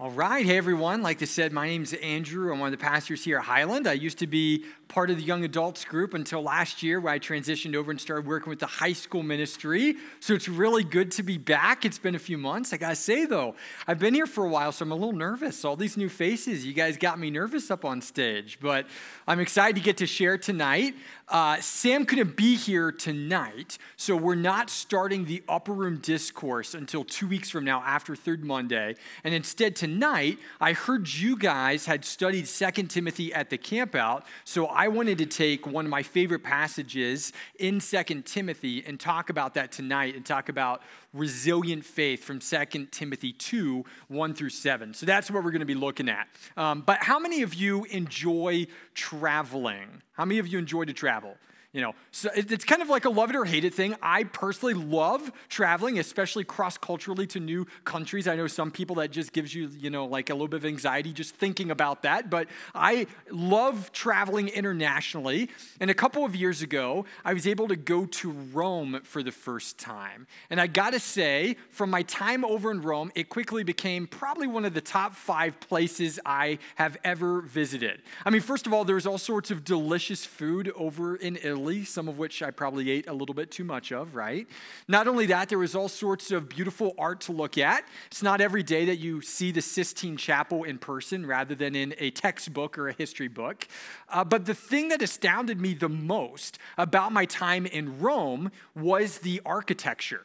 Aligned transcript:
All 0.00 0.12
right. 0.12 0.46
Hey, 0.46 0.56
everyone. 0.56 1.02
Like 1.02 1.20
I 1.22 1.24
said, 1.24 1.52
my 1.52 1.66
name 1.66 1.82
is 1.82 1.92
Andrew. 1.92 2.52
I'm 2.52 2.60
one 2.60 2.72
of 2.72 2.78
the 2.78 2.84
pastors 2.84 3.24
here 3.24 3.38
at 3.38 3.44
Highland. 3.46 3.88
I 3.88 3.94
used 3.94 4.18
to 4.18 4.28
be 4.28 4.64
part 4.86 5.10
of 5.10 5.16
the 5.16 5.24
young 5.24 5.44
adults 5.44 5.84
group 5.84 6.14
until 6.14 6.40
last 6.40 6.84
year 6.84 7.00
where 7.00 7.12
I 7.12 7.18
transitioned 7.18 7.74
over 7.74 7.90
and 7.90 8.00
started 8.00 8.24
working 8.24 8.48
with 8.48 8.60
the 8.60 8.66
high 8.66 8.92
school 8.92 9.24
ministry. 9.24 9.96
So 10.20 10.34
it's 10.34 10.48
really 10.48 10.84
good 10.84 11.10
to 11.12 11.24
be 11.24 11.36
back. 11.36 11.84
It's 11.84 11.98
been 11.98 12.14
a 12.14 12.18
few 12.20 12.38
months. 12.38 12.72
I 12.72 12.76
got 12.76 12.90
to 12.90 12.94
say, 12.94 13.26
though, 13.26 13.56
I've 13.88 13.98
been 13.98 14.14
here 14.14 14.28
for 14.28 14.44
a 14.44 14.48
while, 14.48 14.70
so 14.70 14.84
I'm 14.84 14.92
a 14.92 14.94
little 14.94 15.12
nervous. 15.12 15.64
All 15.64 15.74
these 15.74 15.96
new 15.96 16.08
faces, 16.08 16.64
you 16.64 16.74
guys 16.74 16.96
got 16.96 17.18
me 17.18 17.28
nervous 17.28 17.68
up 17.68 17.84
on 17.84 18.00
stage. 18.00 18.58
But 18.60 18.86
I'm 19.26 19.40
excited 19.40 19.74
to 19.74 19.82
get 19.82 19.96
to 19.96 20.06
share 20.06 20.38
tonight. 20.38 20.94
Uh, 21.30 21.60
Sam 21.60 22.06
couldn't 22.06 22.36
be 22.36 22.56
here 22.56 22.90
tonight, 22.90 23.76
so 23.96 24.16
we're 24.16 24.34
not 24.34 24.70
starting 24.70 25.26
the 25.26 25.42
upper 25.46 25.74
room 25.74 25.98
discourse 25.98 26.72
until 26.72 27.04
two 27.04 27.28
weeks 27.28 27.50
from 27.50 27.64
now 27.64 27.82
after 27.84 28.16
Third 28.16 28.42
Monday. 28.42 28.94
And 29.24 29.34
instead, 29.34 29.76
tonight, 29.76 30.38
I 30.58 30.72
heard 30.72 31.06
you 31.06 31.36
guys 31.36 31.84
had 31.84 32.06
studied 32.06 32.48
Second 32.48 32.88
Timothy 32.88 33.34
at 33.34 33.50
the 33.50 33.58
campout, 33.58 34.22
so 34.44 34.66
I 34.66 34.88
wanted 34.88 35.18
to 35.18 35.26
take 35.26 35.66
one 35.66 35.84
of 35.84 35.90
my 35.90 36.02
favorite 36.02 36.42
passages 36.42 37.34
in 37.58 37.78
Second 37.80 38.24
Timothy 38.24 38.82
and 38.86 38.98
talk 38.98 39.28
about 39.28 39.52
that 39.52 39.70
tonight 39.70 40.16
and 40.16 40.24
talk 40.24 40.48
about 40.48 40.80
resilient 41.12 41.84
faith 41.84 42.24
from 42.24 42.38
2 42.38 42.86
Timothy 42.90 43.32
2 43.32 43.84
1 44.08 44.34
through 44.34 44.50
7. 44.50 44.94
So 44.94 45.06
that's 45.06 45.30
what 45.30 45.42
we're 45.44 45.50
going 45.50 45.60
to 45.60 45.66
be 45.66 45.74
looking 45.74 46.08
at. 46.08 46.28
Um, 46.56 46.82
but 46.82 46.98
how 47.02 47.18
many 47.18 47.42
of 47.42 47.54
you 47.54 47.84
enjoy 47.84 48.66
traveling? 48.94 50.02
How 50.12 50.24
many 50.24 50.38
of 50.38 50.46
you 50.46 50.58
enjoy 50.58 50.84
to 50.84 50.92
travel? 50.92 51.36
You 51.74 51.82
know, 51.82 51.92
so 52.12 52.30
it's 52.34 52.64
kind 52.64 52.80
of 52.80 52.88
like 52.88 53.04
a 53.04 53.10
love 53.10 53.28
it 53.28 53.36
or 53.36 53.44
hate 53.44 53.62
it 53.62 53.74
thing. 53.74 53.94
I 54.00 54.24
personally 54.24 54.72
love 54.72 55.30
traveling, 55.50 55.98
especially 55.98 56.42
cross 56.42 56.78
culturally 56.78 57.26
to 57.26 57.40
new 57.40 57.66
countries. 57.84 58.26
I 58.26 58.36
know 58.36 58.46
some 58.46 58.70
people 58.70 58.96
that 58.96 59.10
just 59.10 59.34
gives 59.34 59.54
you, 59.54 59.68
you 59.78 59.90
know, 59.90 60.06
like 60.06 60.30
a 60.30 60.32
little 60.32 60.48
bit 60.48 60.56
of 60.56 60.64
anxiety 60.64 61.12
just 61.12 61.34
thinking 61.34 61.70
about 61.70 62.04
that. 62.04 62.30
But 62.30 62.48
I 62.74 63.06
love 63.30 63.92
traveling 63.92 64.48
internationally. 64.48 65.50
And 65.78 65.90
a 65.90 65.94
couple 65.94 66.24
of 66.24 66.34
years 66.34 66.62
ago, 66.62 67.04
I 67.22 67.34
was 67.34 67.46
able 67.46 67.68
to 67.68 67.76
go 67.76 68.06
to 68.06 68.30
Rome 68.30 69.02
for 69.04 69.22
the 69.22 69.30
first 69.30 69.76
time. 69.78 70.26
And 70.48 70.62
I 70.62 70.68
got 70.68 70.94
to 70.94 71.00
say, 71.00 71.58
from 71.68 71.90
my 71.90 72.00
time 72.04 72.46
over 72.46 72.70
in 72.70 72.80
Rome, 72.80 73.12
it 73.14 73.28
quickly 73.28 73.62
became 73.62 74.06
probably 74.06 74.46
one 74.46 74.64
of 74.64 74.72
the 74.72 74.80
top 74.80 75.14
five 75.14 75.60
places 75.60 76.18
I 76.24 76.60
have 76.76 76.96
ever 77.04 77.42
visited. 77.42 78.00
I 78.24 78.30
mean, 78.30 78.40
first 78.40 78.66
of 78.66 78.72
all, 78.72 78.86
there's 78.86 79.06
all 79.06 79.18
sorts 79.18 79.50
of 79.50 79.64
delicious 79.64 80.24
food 80.24 80.72
over 80.74 81.14
in 81.14 81.36
Italy 81.36 81.57
Some 81.84 82.08
of 82.08 82.18
which 82.18 82.42
I 82.42 82.50
probably 82.50 82.90
ate 82.90 83.08
a 83.08 83.12
little 83.12 83.34
bit 83.34 83.50
too 83.50 83.64
much 83.64 83.92
of, 83.92 84.14
right? 84.14 84.46
Not 84.86 85.08
only 85.08 85.26
that, 85.26 85.48
there 85.48 85.58
was 85.58 85.74
all 85.74 85.88
sorts 85.88 86.30
of 86.30 86.48
beautiful 86.48 86.94
art 86.98 87.20
to 87.22 87.32
look 87.32 87.58
at. 87.58 87.84
It's 88.06 88.22
not 88.22 88.40
every 88.40 88.62
day 88.62 88.84
that 88.86 88.96
you 88.96 89.20
see 89.20 89.50
the 89.50 89.60
Sistine 89.60 90.16
Chapel 90.16 90.64
in 90.64 90.78
person 90.78 91.26
rather 91.26 91.54
than 91.54 91.74
in 91.74 91.94
a 91.98 92.10
textbook 92.10 92.78
or 92.78 92.88
a 92.88 92.92
history 92.92 93.28
book. 93.28 93.66
Uh, 94.08 94.24
but 94.24 94.46
the 94.46 94.54
thing 94.54 94.88
that 94.88 95.02
astounded 95.02 95.60
me 95.60 95.74
the 95.74 95.88
most 95.88 96.58
about 96.76 97.12
my 97.12 97.24
time 97.24 97.66
in 97.66 98.00
Rome 98.00 98.50
was 98.74 99.18
the 99.18 99.40
architecture. 99.44 100.24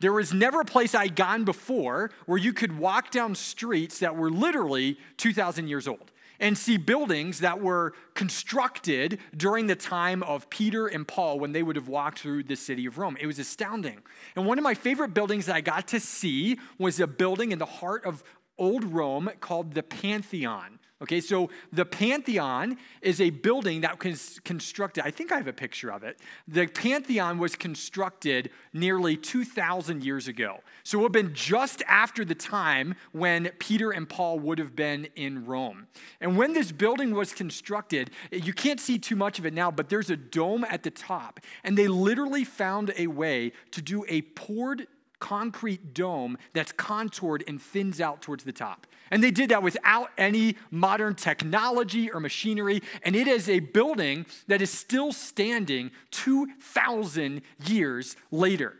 There 0.00 0.12
was 0.12 0.34
never 0.34 0.60
a 0.60 0.64
place 0.64 0.94
I'd 0.94 1.16
gone 1.16 1.44
before 1.44 2.10
where 2.26 2.38
you 2.38 2.52
could 2.52 2.76
walk 2.78 3.10
down 3.10 3.34
streets 3.34 4.00
that 4.00 4.16
were 4.16 4.30
literally 4.30 4.98
2,000 5.16 5.68
years 5.68 5.88
old 5.88 6.10
and 6.44 6.58
see 6.58 6.76
buildings 6.76 7.38
that 7.40 7.58
were 7.58 7.94
constructed 8.12 9.18
during 9.34 9.66
the 9.66 9.74
time 9.74 10.22
of 10.24 10.50
Peter 10.50 10.86
and 10.86 11.08
Paul 11.08 11.38
when 11.38 11.52
they 11.52 11.62
would 11.62 11.74
have 11.74 11.88
walked 11.88 12.18
through 12.18 12.42
the 12.42 12.54
city 12.54 12.84
of 12.84 12.98
Rome. 12.98 13.16
It 13.18 13.26
was 13.26 13.38
astounding. 13.38 14.02
And 14.36 14.44
one 14.44 14.58
of 14.58 14.62
my 14.62 14.74
favorite 14.74 15.14
buildings 15.14 15.46
that 15.46 15.56
I 15.56 15.62
got 15.62 15.88
to 15.88 16.00
see 16.00 16.58
was 16.76 17.00
a 17.00 17.06
building 17.06 17.50
in 17.50 17.58
the 17.58 17.64
heart 17.64 18.04
of 18.04 18.22
old 18.58 18.84
Rome 18.84 19.30
called 19.40 19.72
the 19.72 19.82
Pantheon. 19.82 20.80
Okay, 21.02 21.20
so 21.20 21.50
the 21.72 21.84
Pantheon 21.84 22.78
is 23.02 23.20
a 23.20 23.30
building 23.30 23.80
that 23.80 24.02
was 24.02 24.38
constructed. 24.44 25.04
I 25.04 25.10
think 25.10 25.32
I 25.32 25.36
have 25.36 25.48
a 25.48 25.52
picture 25.52 25.90
of 25.90 26.04
it. 26.04 26.20
The 26.46 26.68
Pantheon 26.68 27.38
was 27.38 27.56
constructed 27.56 28.50
nearly 28.72 29.16
2,000 29.16 30.04
years 30.04 30.28
ago. 30.28 30.60
So 30.84 30.98
it 30.98 31.02
would 31.02 31.14
have 31.14 31.24
been 31.24 31.34
just 31.34 31.82
after 31.88 32.24
the 32.24 32.36
time 32.36 32.94
when 33.10 33.50
Peter 33.58 33.90
and 33.90 34.08
Paul 34.08 34.38
would 34.38 34.58
have 34.60 34.76
been 34.76 35.08
in 35.16 35.44
Rome. 35.44 35.88
And 36.20 36.36
when 36.36 36.52
this 36.52 36.70
building 36.70 37.12
was 37.12 37.32
constructed, 37.32 38.12
you 38.30 38.52
can't 38.52 38.78
see 38.78 38.98
too 38.98 39.16
much 39.16 39.40
of 39.40 39.46
it 39.46 39.52
now, 39.52 39.72
but 39.72 39.88
there's 39.88 40.10
a 40.10 40.16
dome 40.16 40.64
at 40.64 40.84
the 40.84 40.90
top. 40.92 41.40
And 41.64 41.76
they 41.76 41.88
literally 41.88 42.44
found 42.44 42.94
a 42.96 43.08
way 43.08 43.52
to 43.72 43.82
do 43.82 44.04
a 44.08 44.22
poured 44.22 44.86
concrete 45.24 45.94
dome 45.94 46.36
that's 46.52 46.70
contoured 46.70 47.42
and 47.48 47.58
thins 47.58 47.98
out 47.98 48.20
towards 48.20 48.44
the 48.44 48.52
top. 48.52 48.86
And 49.10 49.24
they 49.24 49.30
did 49.30 49.48
that 49.48 49.62
without 49.62 50.10
any 50.18 50.56
modern 50.70 51.14
technology 51.14 52.10
or 52.10 52.20
machinery. 52.20 52.82
And 53.02 53.16
it 53.16 53.26
is 53.26 53.48
a 53.48 53.60
building 53.60 54.26
that 54.48 54.60
is 54.60 54.70
still 54.70 55.12
standing 55.12 55.92
2,000 56.10 57.40
years 57.64 58.16
later. 58.30 58.74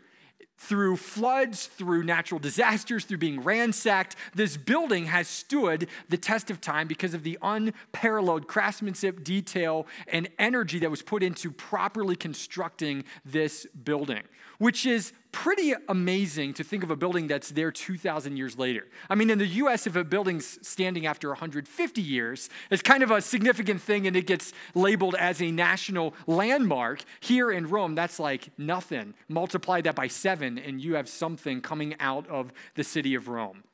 Through 0.57 0.97
floods, 0.97 1.65
through 1.65 2.03
natural 2.03 2.39
disasters, 2.39 3.05
through 3.05 3.17
being 3.17 3.41
ransacked, 3.41 4.15
this 4.35 4.55
building 4.55 5.05
has 5.05 5.27
stood 5.27 5.87
the 6.09 6.17
test 6.17 6.51
of 6.51 6.61
time 6.61 6.87
because 6.87 7.15
of 7.15 7.23
the 7.23 7.39
unparalleled 7.41 8.47
craftsmanship, 8.47 9.23
detail, 9.23 9.87
and 10.07 10.29
energy 10.37 10.77
that 10.79 10.91
was 10.91 11.01
put 11.01 11.23
into 11.23 11.49
properly 11.49 12.15
constructing 12.15 13.03
this 13.25 13.65
building, 13.83 14.21
which 14.59 14.85
is 14.85 15.11
pretty 15.35 15.73
amazing 15.89 16.53
to 16.53 16.63
think 16.63 16.81
of 16.81 16.89
a 16.89 16.95
building 16.95 17.27
that's 17.27 17.49
there 17.49 17.69
2,000 17.69 18.37
years 18.37 18.57
later. 18.57 18.87
I 19.09 19.15
mean, 19.15 19.29
in 19.29 19.37
the 19.37 19.47
US, 19.47 19.85
if 19.85 19.97
a 19.97 20.03
building's 20.05 20.57
standing 20.65 21.05
after 21.05 21.27
150 21.27 22.01
years, 22.01 22.49
it's 22.71 22.81
kind 22.81 23.03
of 23.03 23.11
a 23.11 23.21
significant 23.21 23.81
thing 23.81 24.07
and 24.07 24.15
it 24.15 24.27
gets 24.27 24.53
labeled 24.75 25.13
as 25.15 25.41
a 25.41 25.51
national 25.51 26.13
landmark. 26.25 27.03
Here 27.19 27.51
in 27.51 27.67
Rome, 27.67 27.95
that's 27.95 28.17
like 28.17 28.49
nothing. 28.57 29.13
Multiply 29.27 29.81
that 29.81 29.93
by 29.93 30.07
seven, 30.07 30.57
and 30.57 30.79
you 30.79 30.95
have 30.95 31.09
something 31.09 31.59
coming 31.59 31.95
out 31.99 32.25
of 32.29 32.53
the 32.75 32.85
city 32.85 33.13
of 33.13 33.27
Rome. 33.27 33.65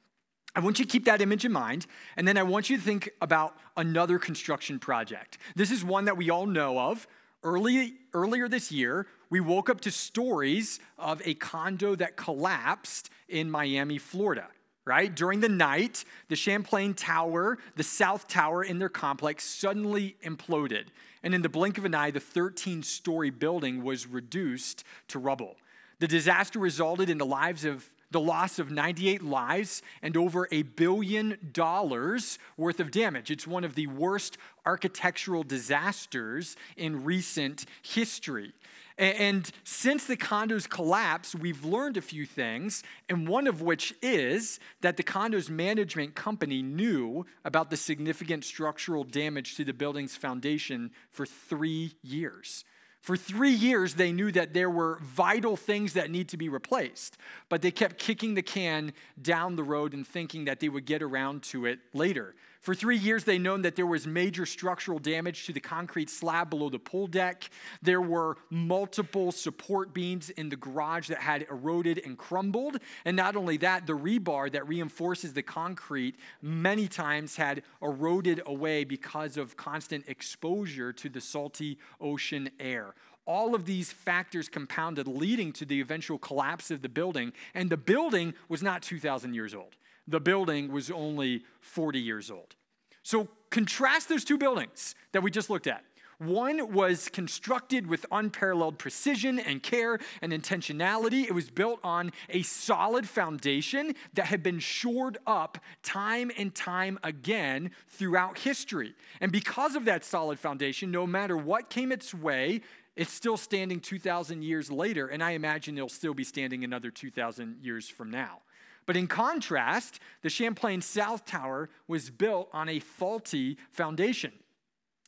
I 0.55 0.61
want 0.61 0.79
you 0.79 0.85
to 0.85 0.91
keep 0.91 1.05
that 1.05 1.21
image 1.21 1.45
in 1.45 1.51
mind, 1.51 1.85
and 2.17 2.27
then 2.27 2.39
I 2.39 2.43
want 2.43 2.71
you 2.71 2.77
to 2.77 2.83
think 2.83 3.11
about 3.21 3.55
another 3.77 4.17
construction 4.17 4.79
project. 4.79 5.37
This 5.55 5.69
is 5.69 5.85
one 5.85 6.05
that 6.05 6.17
we 6.17 6.31
all 6.31 6.47
know 6.47 6.79
of. 6.79 7.07
Early, 7.43 7.93
earlier 8.13 8.47
this 8.47 8.71
year, 8.71 9.07
we 9.31 9.39
woke 9.39 9.69
up 9.69 9.81
to 9.81 9.91
stories 9.91 10.79
of 10.99 11.21
a 11.25 11.33
condo 11.33 11.95
that 11.95 12.17
collapsed 12.17 13.09
in 13.29 13.49
Miami, 13.49 13.97
Florida, 13.97 14.49
right? 14.85 15.15
During 15.15 15.39
the 15.39 15.49
night, 15.49 16.03
the 16.27 16.35
Champlain 16.35 16.93
Tower, 16.93 17.57
the 17.77 17.83
South 17.83 18.27
Tower 18.27 18.61
in 18.61 18.77
their 18.77 18.89
complex 18.89 19.45
suddenly 19.45 20.17
imploded. 20.23 20.87
And 21.23 21.33
in 21.33 21.41
the 21.41 21.49
blink 21.49 21.77
of 21.77 21.85
an 21.85 21.95
eye, 21.95 22.11
the 22.11 22.19
13 22.19 22.83
story 22.83 23.29
building 23.29 23.83
was 23.83 24.05
reduced 24.05 24.83
to 25.07 25.17
rubble. 25.17 25.55
The 25.99 26.07
disaster 26.07 26.59
resulted 26.59 27.09
in 27.09 27.17
the 27.17 27.25
lives 27.25 27.63
of 27.63 27.87
the 28.11 28.19
loss 28.19 28.59
of 28.59 28.69
98 28.69 29.23
lives 29.23 29.81
and 30.01 30.15
over 30.15 30.47
a 30.51 30.63
billion 30.63 31.37
dollars 31.51 32.37
worth 32.57 32.79
of 32.79 32.91
damage. 32.91 33.31
It's 33.31 33.47
one 33.47 33.63
of 33.63 33.75
the 33.75 33.87
worst 33.87 34.37
architectural 34.65 35.43
disasters 35.43 36.55
in 36.77 37.03
recent 37.03 37.65
history. 37.81 38.53
And 38.97 39.49
since 39.63 40.05
the 40.05 40.17
condos 40.17 40.69
collapsed, 40.69 41.33
we've 41.35 41.65
learned 41.65 41.97
a 41.97 42.01
few 42.01 42.25
things, 42.25 42.83
and 43.09 43.27
one 43.27 43.47
of 43.47 43.61
which 43.61 43.95
is 44.01 44.59
that 44.81 44.97
the 44.97 45.03
condo's 45.03 45.49
management 45.49 46.13
company 46.13 46.61
knew 46.61 47.25
about 47.43 47.71
the 47.71 47.77
significant 47.77 48.43
structural 48.45 49.03
damage 49.03 49.55
to 49.55 49.63
the 49.63 49.73
building's 49.73 50.15
foundation 50.15 50.91
for 51.09 51.25
three 51.25 51.93
years. 52.03 52.63
For 53.01 53.17
three 53.17 53.51
years, 53.51 53.95
they 53.95 54.11
knew 54.11 54.31
that 54.31 54.53
there 54.53 54.69
were 54.69 54.99
vital 55.01 55.57
things 55.57 55.93
that 55.93 56.11
need 56.11 56.29
to 56.29 56.37
be 56.37 56.49
replaced, 56.49 57.17
but 57.49 57.63
they 57.63 57.71
kept 57.71 57.97
kicking 57.97 58.35
the 58.35 58.43
can 58.43 58.93
down 59.19 59.55
the 59.55 59.63
road 59.63 59.93
and 59.93 60.05
thinking 60.05 60.45
that 60.45 60.59
they 60.59 60.69
would 60.69 60.85
get 60.85 61.01
around 61.01 61.41
to 61.43 61.65
it 61.65 61.79
later. 61.93 62.35
For 62.61 62.75
three 62.75 62.97
years, 62.97 63.23
they 63.23 63.39
known 63.39 63.63
that 63.63 63.75
there 63.75 63.87
was 63.87 64.05
major 64.05 64.45
structural 64.45 64.99
damage 64.99 65.47
to 65.47 65.53
the 65.53 65.59
concrete 65.59 66.11
slab 66.11 66.51
below 66.51 66.69
the 66.69 66.77
pool 66.77 67.07
deck. 67.07 67.49
There 67.81 68.01
were 68.01 68.37
multiple 68.51 69.31
support 69.31 69.95
beams 69.95 70.29
in 70.29 70.49
the 70.49 70.55
garage 70.55 71.07
that 71.07 71.17
had 71.17 71.47
eroded 71.49 71.99
and 72.05 72.15
crumbled. 72.15 72.77
And 73.03 73.17
not 73.17 73.35
only 73.35 73.57
that, 73.57 73.87
the 73.87 73.97
rebar 73.97 74.51
that 74.51 74.67
reinforces 74.67 75.33
the 75.33 75.41
concrete 75.41 76.17
many 76.43 76.87
times 76.87 77.35
had 77.35 77.63
eroded 77.81 78.43
away 78.45 78.83
because 78.83 79.37
of 79.37 79.57
constant 79.57 80.07
exposure 80.07 80.93
to 80.93 81.09
the 81.09 81.21
salty 81.21 81.79
ocean 81.99 82.49
air 82.59 82.93
all 83.27 83.53
of 83.53 83.65
these 83.65 83.91
factors 83.91 84.49
compounded, 84.49 85.07
leading 85.07 85.53
to 85.53 85.63
the 85.63 85.79
eventual 85.79 86.17
collapse 86.17 86.71
of 86.71 86.81
the 86.81 86.89
building. 86.89 87.31
And 87.53 87.69
the 87.69 87.77
building 87.77 88.33
was 88.49 88.63
not 88.63 88.81
2,000 88.81 89.35
years 89.35 89.53
old 89.53 89.75
the 90.07 90.19
building 90.19 90.71
was 90.71 90.91
only 90.91 91.43
40 91.61 91.99
years 91.99 92.29
old. 92.31 92.55
So 93.03 93.27
contrast 93.49 94.09
those 94.09 94.23
two 94.23 94.37
buildings 94.37 94.95
that 95.11 95.23
we 95.23 95.31
just 95.31 95.49
looked 95.49 95.67
at. 95.67 95.83
One 96.21 96.71
was 96.71 97.09
constructed 97.09 97.87
with 97.87 98.05
unparalleled 98.11 98.77
precision 98.77 99.39
and 99.39 99.63
care 99.63 99.97
and 100.21 100.31
intentionality. 100.31 101.23
It 101.23 101.33
was 101.33 101.49
built 101.49 101.79
on 101.83 102.11
a 102.29 102.43
solid 102.43 103.09
foundation 103.09 103.95
that 104.13 104.27
had 104.27 104.43
been 104.43 104.59
shored 104.59 105.17
up 105.25 105.57
time 105.81 106.29
and 106.37 106.53
time 106.53 106.99
again 107.03 107.71
throughout 107.87 108.37
history. 108.37 108.93
And 109.19 109.31
because 109.31 109.75
of 109.75 109.85
that 109.85 110.05
solid 110.05 110.37
foundation, 110.37 110.91
no 110.91 111.07
matter 111.07 111.35
what 111.35 111.71
came 111.71 111.91
its 111.91 112.13
way, 112.13 112.61
it's 112.95 113.11
still 113.11 113.37
standing 113.37 113.79
2,000 113.79 114.43
years 114.43 114.69
later, 114.69 115.07
and 115.07 115.23
I 115.23 115.31
imagine 115.31 115.75
it'll 115.75 115.89
still 115.89 116.13
be 116.13 116.23
standing 116.23 116.63
another 116.63 116.91
2,000 116.91 117.63
years 117.63 117.89
from 117.89 118.11
now. 118.11 118.41
But 118.85 118.97
in 118.97 119.07
contrast, 119.07 119.99
the 120.21 120.29
Champlain 120.29 120.81
South 120.81 121.25
Tower 121.25 121.69
was 121.87 122.09
built 122.09 122.49
on 122.51 122.69
a 122.69 122.79
faulty 122.79 123.57
foundation. 123.69 124.33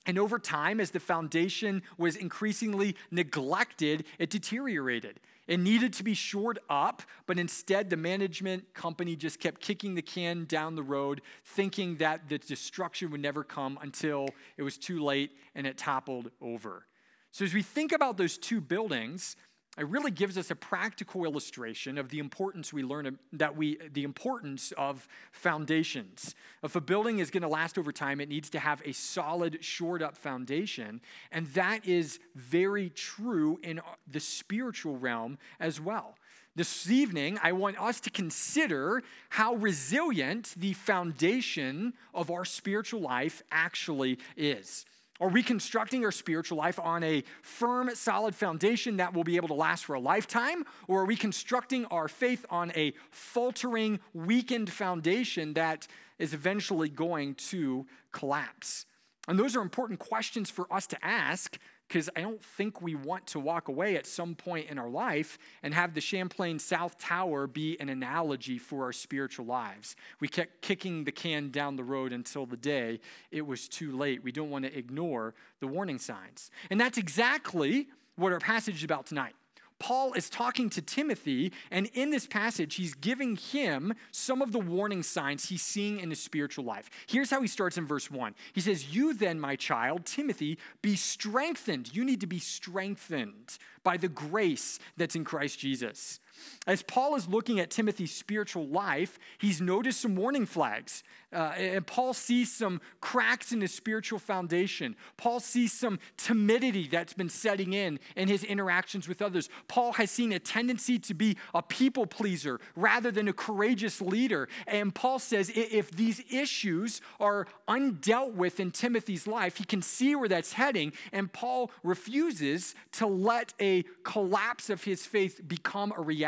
And 0.05 0.19
over 0.19 0.37
time, 0.37 0.79
as 0.79 0.91
the 0.91 0.99
foundation 0.99 1.81
was 1.97 2.15
increasingly 2.15 2.95
neglected, 3.09 4.05
it 4.19 4.29
deteriorated. 4.29 5.19
It 5.47 5.59
needed 5.59 5.93
to 5.93 6.03
be 6.03 6.13
shored 6.13 6.59
up, 6.69 7.03
but 7.25 7.37
instead, 7.37 7.89
the 7.89 7.97
management 7.97 8.73
company 8.73 9.15
just 9.15 9.39
kept 9.39 9.61
kicking 9.61 9.95
the 9.95 10.01
can 10.01 10.45
down 10.45 10.75
the 10.75 10.83
road, 10.83 11.21
thinking 11.43 11.97
that 11.97 12.29
the 12.29 12.37
destruction 12.37 13.11
would 13.11 13.21
never 13.21 13.43
come 13.43 13.77
until 13.81 14.29
it 14.57 14.63
was 14.63 14.77
too 14.77 15.03
late 15.03 15.31
and 15.55 15.67
it 15.67 15.77
toppled 15.77 16.31
over. 16.41 16.85
So, 17.31 17.43
as 17.43 17.53
we 17.53 17.61
think 17.61 17.91
about 17.91 18.17
those 18.17 18.37
two 18.37 18.61
buildings, 18.61 19.35
it 19.77 19.87
really 19.87 20.11
gives 20.11 20.37
us 20.37 20.51
a 20.51 20.55
practical 20.55 21.25
illustration 21.25 21.97
of 21.97 22.09
the 22.09 22.19
importance 22.19 22.71
we 22.71 22.83
learn 22.83 23.17
that 23.31 23.55
we 23.55 23.79
the 23.91 24.03
importance 24.03 24.71
of 24.77 25.07
foundations. 25.31 26.35
If 26.63 26.75
a 26.75 26.81
building 26.81 27.19
is 27.19 27.31
going 27.31 27.41
to 27.41 27.47
last 27.47 27.77
over 27.77 27.91
time, 27.91 28.21
it 28.21 28.29
needs 28.29 28.49
to 28.51 28.59
have 28.59 28.81
a 28.85 28.91
solid, 28.91 29.63
shored 29.63 30.03
up 30.03 30.15
foundation, 30.15 31.01
and 31.31 31.47
that 31.47 31.85
is 31.87 32.19
very 32.35 32.91
true 32.91 33.59
in 33.63 33.81
the 34.07 34.19
spiritual 34.19 34.97
realm 34.97 35.39
as 35.59 35.81
well. 35.81 36.15
This 36.55 36.87
evening, 36.87 37.39
I 37.41 37.51
want 37.53 37.81
us 37.81 37.99
to 38.01 38.11
consider 38.11 39.01
how 39.29 39.55
resilient 39.55 40.53
the 40.55 40.73
foundation 40.73 41.93
of 42.13 42.29
our 42.29 42.45
spiritual 42.45 43.01
life 43.01 43.41
actually 43.51 44.19
is. 44.37 44.85
Are 45.21 45.29
we 45.29 45.43
constructing 45.43 46.03
our 46.03 46.11
spiritual 46.11 46.57
life 46.57 46.79
on 46.79 47.03
a 47.03 47.23
firm, 47.43 47.89
solid 47.93 48.33
foundation 48.33 48.97
that 48.97 49.13
will 49.13 49.23
be 49.23 49.35
able 49.35 49.47
to 49.49 49.53
last 49.53 49.85
for 49.85 49.93
a 49.93 49.99
lifetime? 49.99 50.65
Or 50.87 51.01
are 51.01 51.05
we 51.05 51.15
constructing 51.15 51.85
our 51.85 52.07
faith 52.07 52.45
on 52.49 52.71
a 52.75 52.93
faltering, 53.11 53.99
weakened 54.13 54.71
foundation 54.71 55.53
that 55.53 55.87
is 56.17 56.33
eventually 56.33 56.89
going 56.89 57.35
to 57.35 57.85
collapse? 58.11 58.85
And 59.27 59.39
those 59.39 59.55
are 59.55 59.61
important 59.61 59.99
questions 59.99 60.49
for 60.49 60.71
us 60.73 60.87
to 60.87 61.05
ask 61.05 61.57
because 61.87 62.09
I 62.15 62.21
don't 62.21 62.43
think 62.43 62.81
we 62.81 62.95
want 62.95 63.27
to 63.27 63.39
walk 63.39 63.67
away 63.67 63.95
at 63.95 64.05
some 64.05 64.35
point 64.35 64.69
in 64.69 64.79
our 64.79 64.89
life 64.89 65.37
and 65.61 65.73
have 65.73 65.93
the 65.93 66.01
Champlain 66.01 66.59
South 66.59 66.97
Tower 66.97 67.47
be 67.47 67.77
an 67.79 67.89
analogy 67.89 68.57
for 68.57 68.83
our 68.85 68.93
spiritual 68.93 69.45
lives. 69.45 69.95
We 70.19 70.27
kept 70.27 70.61
kicking 70.61 71.03
the 71.03 71.11
can 71.11 71.49
down 71.49 71.75
the 71.75 71.83
road 71.83 72.11
until 72.11 72.45
the 72.45 72.57
day 72.57 72.99
it 73.31 73.45
was 73.45 73.67
too 73.67 73.95
late. 73.95 74.23
We 74.23 74.31
don't 74.31 74.49
want 74.49 74.65
to 74.65 74.77
ignore 74.77 75.35
the 75.59 75.67
warning 75.67 75.99
signs. 75.99 76.49
And 76.69 76.79
that's 76.79 76.97
exactly 76.97 77.87
what 78.15 78.31
our 78.31 78.39
passage 78.39 78.77
is 78.77 78.83
about 78.83 79.05
tonight. 79.05 79.35
Paul 79.83 80.13
is 80.13 80.29
talking 80.29 80.69
to 80.69 80.81
Timothy, 80.81 81.51
and 81.69 81.89
in 81.93 82.09
this 82.09 82.25
passage, 82.25 82.75
he's 82.75 82.93
giving 82.93 83.35
him 83.35 83.93
some 84.13 84.41
of 84.41 84.53
the 84.53 84.59
warning 84.59 85.03
signs 85.03 85.49
he's 85.49 85.61
seeing 85.61 85.99
in 85.99 86.09
his 86.09 86.21
spiritual 86.21 86.63
life. 86.63 86.89
Here's 87.05 87.29
how 87.29 87.41
he 87.41 87.49
starts 87.49 87.77
in 87.77 87.85
verse 87.85 88.09
1. 88.09 88.33
He 88.53 88.61
says, 88.61 88.95
You 88.95 89.13
then, 89.13 89.41
my 89.41 89.57
child, 89.57 90.05
Timothy, 90.05 90.57
be 90.81 90.95
strengthened. 90.95 91.93
You 91.93 92.05
need 92.05 92.21
to 92.21 92.27
be 92.27 92.39
strengthened 92.39 93.57
by 93.83 93.97
the 93.97 94.07
grace 94.07 94.79
that's 94.95 95.17
in 95.17 95.25
Christ 95.25 95.59
Jesus. 95.59 96.21
As 96.65 96.81
Paul 96.81 97.15
is 97.15 97.27
looking 97.27 97.59
at 97.59 97.69
Timothy's 97.69 98.13
spiritual 98.13 98.67
life, 98.67 99.19
he's 99.37 99.59
noticed 99.59 100.01
some 100.01 100.15
warning 100.15 100.45
flags. 100.45 101.03
Uh, 101.33 101.53
and 101.57 101.87
Paul 101.87 102.13
sees 102.13 102.51
some 102.51 102.79
cracks 103.01 103.51
in 103.51 103.61
his 103.61 103.73
spiritual 103.73 104.19
foundation. 104.19 104.95
Paul 105.17 105.39
sees 105.39 105.73
some 105.73 105.99
timidity 106.15 106.87
that's 106.87 107.13
been 107.13 107.29
setting 107.29 107.73
in 107.73 107.99
in 108.15 108.27
his 108.27 108.43
interactions 108.43 109.07
with 109.07 109.21
others. 109.21 109.49
Paul 109.67 109.93
has 109.93 110.11
seen 110.11 110.31
a 110.31 110.39
tendency 110.39 110.99
to 110.99 111.13
be 111.13 111.37
a 111.53 111.63
people 111.63 112.05
pleaser 112.05 112.59
rather 112.75 113.09
than 113.09 113.27
a 113.27 113.33
courageous 113.33 113.99
leader. 113.99 114.47
And 114.67 114.93
Paul 114.93 115.17
says 115.19 115.51
if 115.55 115.89
these 115.91 116.23
issues 116.31 117.01
are 117.19 117.47
undealt 117.67 118.33
with 118.33 118.59
in 118.59 118.71
Timothy's 118.71 119.25
life, 119.25 119.57
he 119.57 119.63
can 119.63 119.81
see 119.81 120.15
where 120.15 120.29
that's 120.29 120.53
heading. 120.53 120.93
And 121.11 121.33
Paul 121.33 121.71
refuses 121.83 122.75
to 122.93 123.07
let 123.07 123.53
a 123.59 123.83
collapse 124.03 124.69
of 124.69 124.83
his 124.83 125.05
faith 125.05 125.41
become 125.47 125.93
a 125.97 126.01
reality. 126.01 126.22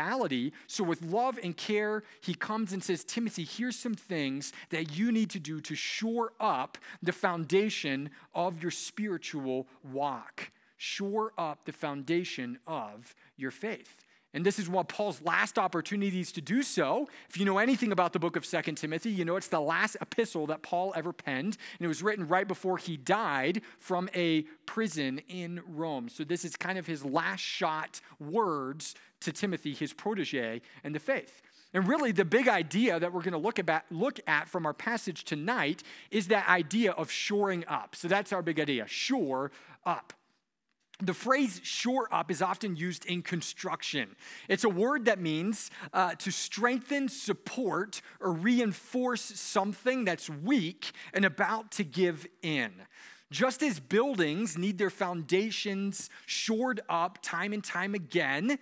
So, 0.66 0.84
with 0.84 1.02
love 1.02 1.38
and 1.42 1.56
care, 1.56 2.02
he 2.20 2.34
comes 2.34 2.72
and 2.72 2.82
says, 2.82 3.04
Timothy, 3.04 3.44
here's 3.44 3.78
some 3.78 3.94
things 3.94 4.52
that 4.70 4.96
you 4.96 5.12
need 5.12 5.30
to 5.30 5.38
do 5.38 5.60
to 5.60 5.74
shore 5.74 6.32
up 6.40 6.78
the 7.02 7.12
foundation 7.12 8.10
of 8.34 8.62
your 8.62 8.70
spiritual 8.70 9.66
walk. 9.92 10.50
Shore 10.76 11.32
up 11.38 11.64
the 11.64 11.72
foundation 11.72 12.58
of 12.66 13.14
your 13.36 13.50
faith. 13.50 14.05
And 14.36 14.44
this 14.44 14.58
is 14.58 14.68
one 14.68 14.84
Paul's 14.84 15.22
last 15.22 15.58
opportunities 15.58 16.30
to 16.32 16.42
do 16.42 16.62
so. 16.62 17.08
If 17.30 17.38
you 17.38 17.46
know 17.46 17.56
anything 17.56 17.90
about 17.90 18.12
the 18.12 18.18
book 18.18 18.36
of 18.36 18.44
Second 18.44 18.74
Timothy, 18.74 19.10
you 19.10 19.24
know 19.24 19.36
it's 19.36 19.48
the 19.48 19.62
last 19.62 19.96
epistle 20.02 20.46
that 20.48 20.60
Paul 20.60 20.92
ever 20.94 21.14
penned, 21.14 21.56
and 21.78 21.86
it 21.86 21.88
was 21.88 22.02
written 22.02 22.28
right 22.28 22.46
before 22.46 22.76
he 22.76 22.98
died 22.98 23.62
from 23.78 24.10
a 24.14 24.42
prison 24.66 25.22
in 25.30 25.62
Rome. 25.66 26.10
So 26.10 26.22
this 26.22 26.44
is 26.44 26.54
kind 26.54 26.76
of 26.76 26.86
his 26.86 27.02
last 27.02 27.40
shot 27.40 28.02
words 28.20 28.94
to 29.20 29.32
Timothy, 29.32 29.72
his 29.72 29.94
protege, 29.94 30.60
and 30.84 30.94
the 30.94 31.00
faith. 31.00 31.40
And 31.72 31.88
really, 31.88 32.12
the 32.12 32.26
big 32.26 32.46
idea 32.46 33.00
that 33.00 33.14
we're 33.14 33.22
going 33.22 33.32
to 33.32 33.38
look 33.38 33.58
at, 33.58 33.86
look 33.90 34.20
at 34.26 34.50
from 34.50 34.66
our 34.66 34.74
passage 34.74 35.24
tonight 35.24 35.82
is 36.10 36.28
that 36.28 36.46
idea 36.46 36.92
of 36.92 37.10
shoring 37.10 37.64
up. 37.68 37.96
So 37.96 38.06
that's 38.06 38.34
our 38.34 38.42
big 38.42 38.60
idea 38.60 38.86
shore 38.86 39.50
up. 39.86 40.12
The 41.02 41.12
phrase 41.12 41.60
shore 41.62 42.08
up 42.10 42.30
is 42.30 42.40
often 42.40 42.74
used 42.74 43.04
in 43.04 43.20
construction. 43.20 44.16
It's 44.48 44.64
a 44.64 44.68
word 44.68 45.04
that 45.04 45.20
means 45.20 45.70
uh, 45.92 46.14
to 46.14 46.30
strengthen, 46.30 47.10
support, 47.10 48.00
or 48.18 48.32
reinforce 48.32 49.20
something 49.20 50.06
that's 50.06 50.30
weak 50.30 50.92
and 51.12 51.26
about 51.26 51.70
to 51.72 51.84
give 51.84 52.26
in. 52.40 52.72
Just 53.30 53.62
as 53.62 53.78
buildings 53.78 54.56
need 54.56 54.78
their 54.78 54.88
foundations 54.88 56.08
shored 56.24 56.80
up 56.88 57.18
time 57.20 57.52
and 57.52 57.62
time 57.62 57.94
again, 57.94 58.58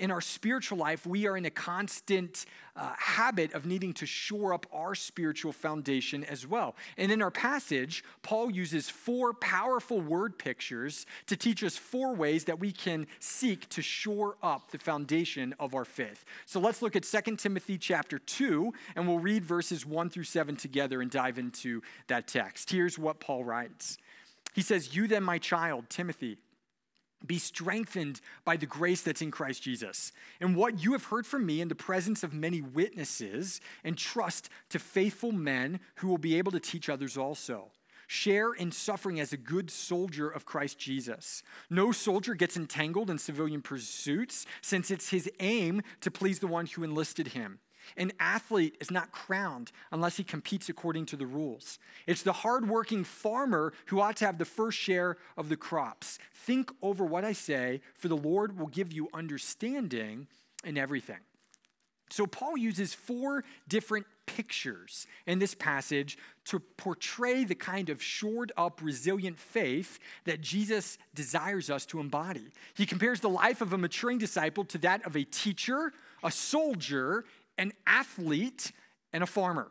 in 0.00 0.10
our 0.10 0.22
spiritual 0.22 0.78
life, 0.78 1.06
we 1.06 1.26
are 1.26 1.36
in 1.36 1.44
a 1.44 1.50
constant 1.50 2.46
uh, 2.74 2.94
habit 2.96 3.52
of 3.52 3.66
needing 3.66 3.92
to 3.92 4.06
shore 4.06 4.54
up 4.54 4.64
our 4.72 4.94
spiritual 4.94 5.52
foundation 5.52 6.24
as 6.24 6.46
well. 6.46 6.74
And 6.96 7.12
in 7.12 7.20
our 7.20 7.30
passage, 7.30 8.02
Paul 8.22 8.50
uses 8.50 8.88
four 8.88 9.34
powerful 9.34 10.00
word 10.00 10.38
pictures 10.38 11.04
to 11.26 11.36
teach 11.36 11.62
us 11.62 11.76
four 11.76 12.14
ways 12.14 12.44
that 12.44 12.58
we 12.58 12.72
can 12.72 13.06
seek 13.18 13.68
to 13.68 13.82
shore 13.82 14.36
up 14.42 14.70
the 14.70 14.78
foundation 14.78 15.54
of 15.60 15.74
our 15.74 15.84
faith. 15.84 16.24
So 16.46 16.60
let's 16.60 16.80
look 16.80 16.96
at 16.96 17.02
2 17.02 17.36
Timothy 17.36 17.76
chapter 17.76 18.18
2, 18.18 18.72
and 18.96 19.06
we'll 19.06 19.18
read 19.18 19.44
verses 19.44 19.84
1 19.84 20.08
through 20.08 20.24
7 20.24 20.56
together 20.56 21.02
and 21.02 21.10
dive 21.10 21.38
into 21.38 21.82
that 22.06 22.26
text. 22.26 22.70
Here's 22.70 22.98
what 22.98 23.20
Paul 23.20 23.44
writes 23.44 23.98
He 24.54 24.62
says, 24.62 24.96
You 24.96 25.06
then, 25.06 25.24
my 25.24 25.36
child, 25.36 25.90
Timothy, 25.90 26.38
be 27.26 27.38
strengthened 27.38 28.20
by 28.44 28.56
the 28.56 28.66
grace 28.66 29.02
that's 29.02 29.22
in 29.22 29.30
Christ 29.30 29.62
Jesus. 29.62 30.12
And 30.40 30.56
what 30.56 30.82
you 30.82 30.92
have 30.92 31.04
heard 31.04 31.26
from 31.26 31.44
me 31.44 31.60
in 31.60 31.68
the 31.68 31.74
presence 31.74 32.22
of 32.22 32.32
many 32.32 32.60
witnesses, 32.60 33.60
and 33.84 33.96
trust 33.96 34.48
to 34.70 34.78
faithful 34.78 35.32
men 35.32 35.80
who 35.96 36.08
will 36.08 36.18
be 36.18 36.38
able 36.38 36.52
to 36.52 36.60
teach 36.60 36.88
others 36.88 37.16
also. 37.16 37.72
Share 38.06 38.52
in 38.52 38.72
suffering 38.72 39.20
as 39.20 39.32
a 39.32 39.36
good 39.36 39.70
soldier 39.70 40.28
of 40.28 40.44
Christ 40.44 40.78
Jesus. 40.78 41.44
No 41.68 41.92
soldier 41.92 42.34
gets 42.34 42.56
entangled 42.56 43.08
in 43.08 43.18
civilian 43.18 43.62
pursuits, 43.62 44.46
since 44.62 44.90
it's 44.90 45.10
his 45.10 45.30
aim 45.38 45.82
to 46.00 46.10
please 46.10 46.40
the 46.40 46.48
one 46.48 46.66
who 46.66 46.82
enlisted 46.82 47.28
him. 47.28 47.60
An 47.96 48.12
athlete 48.20 48.76
is 48.80 48.90
not 48.90 49.12
crowned 49.12 49.72
unless 49.92 50.16
he 50.16 50.24
competes 50.24 50.68
according 50.68 51.06
to 51.06 51.16
the 51.16 51.26
rules. 51.26 51.78
It's 52.06 52.22
the 52.22 52.32
hardworking 52.32 53.04
farmer 53.04 53.72
who 53.86 54.00
ought 54.00 54.16
to 54.16 54.26
have 54.26 54.38
the 54.38 54.44
first 54.44 54.78
share 54.78 55.16
of 55.36 55.48
the 55.48 55.56
crops. 55.56 56.18
Think 56.34 56.70
over 56.82 57.04
what 57.04 57.24
I 57.24 57.32
say, 57.32 57.80
for 57.94 58.08
the 58.08 58.16
Lord 58.16 58.58
will 58.58 58.68
give 58.68 58.92
you 58.92 59.08
understanding 59.12 60.26
in 60.64 60.78
everything. 60.78 61.20
So, 62.10 62.26
Paul 62.26 62.56
uses 62.56 62.92
four 62.92 63.44
different 63.68 64.04
pictures 64.26 65.06
in 65.26 65.38
this 65.38 65.54
passage 65.54 66.18
to 66.44 66.58
portray 66.58 67.44
the 67.44 67.54
kind 67.54 67.88
of 67.88 68.02
shored 68.02 68.52
up, 68.56 68.80
resilient 68.82 69.38
faith 69.38 69.98
that 70.24 70.40
Jesus 70.40 70.98
desires 71.14 71.70
us 71.70 71.86
to 71.86 72.00
embody. 72.00 72.48
He 72.74 72.86
compares 72.86 73.20
the 73.20 73.28
life 73.28 73.60
of 73.60 73.72
a 73.72 73.78
maturing 73.78 74.18
disciple 74.18 74.64
to 74.66 74.78
that 74.78 75.04
of 75.04 75.16
a 75.16 75.24
teacher, 75.24 75.92
a 76.22 76.30
soldier, 76.30 77.24
an 77.60 77.72
athlete, 77.86 78.72
and 79.12 79.22
a 79.22 79.26
farmer. 79.26 79.70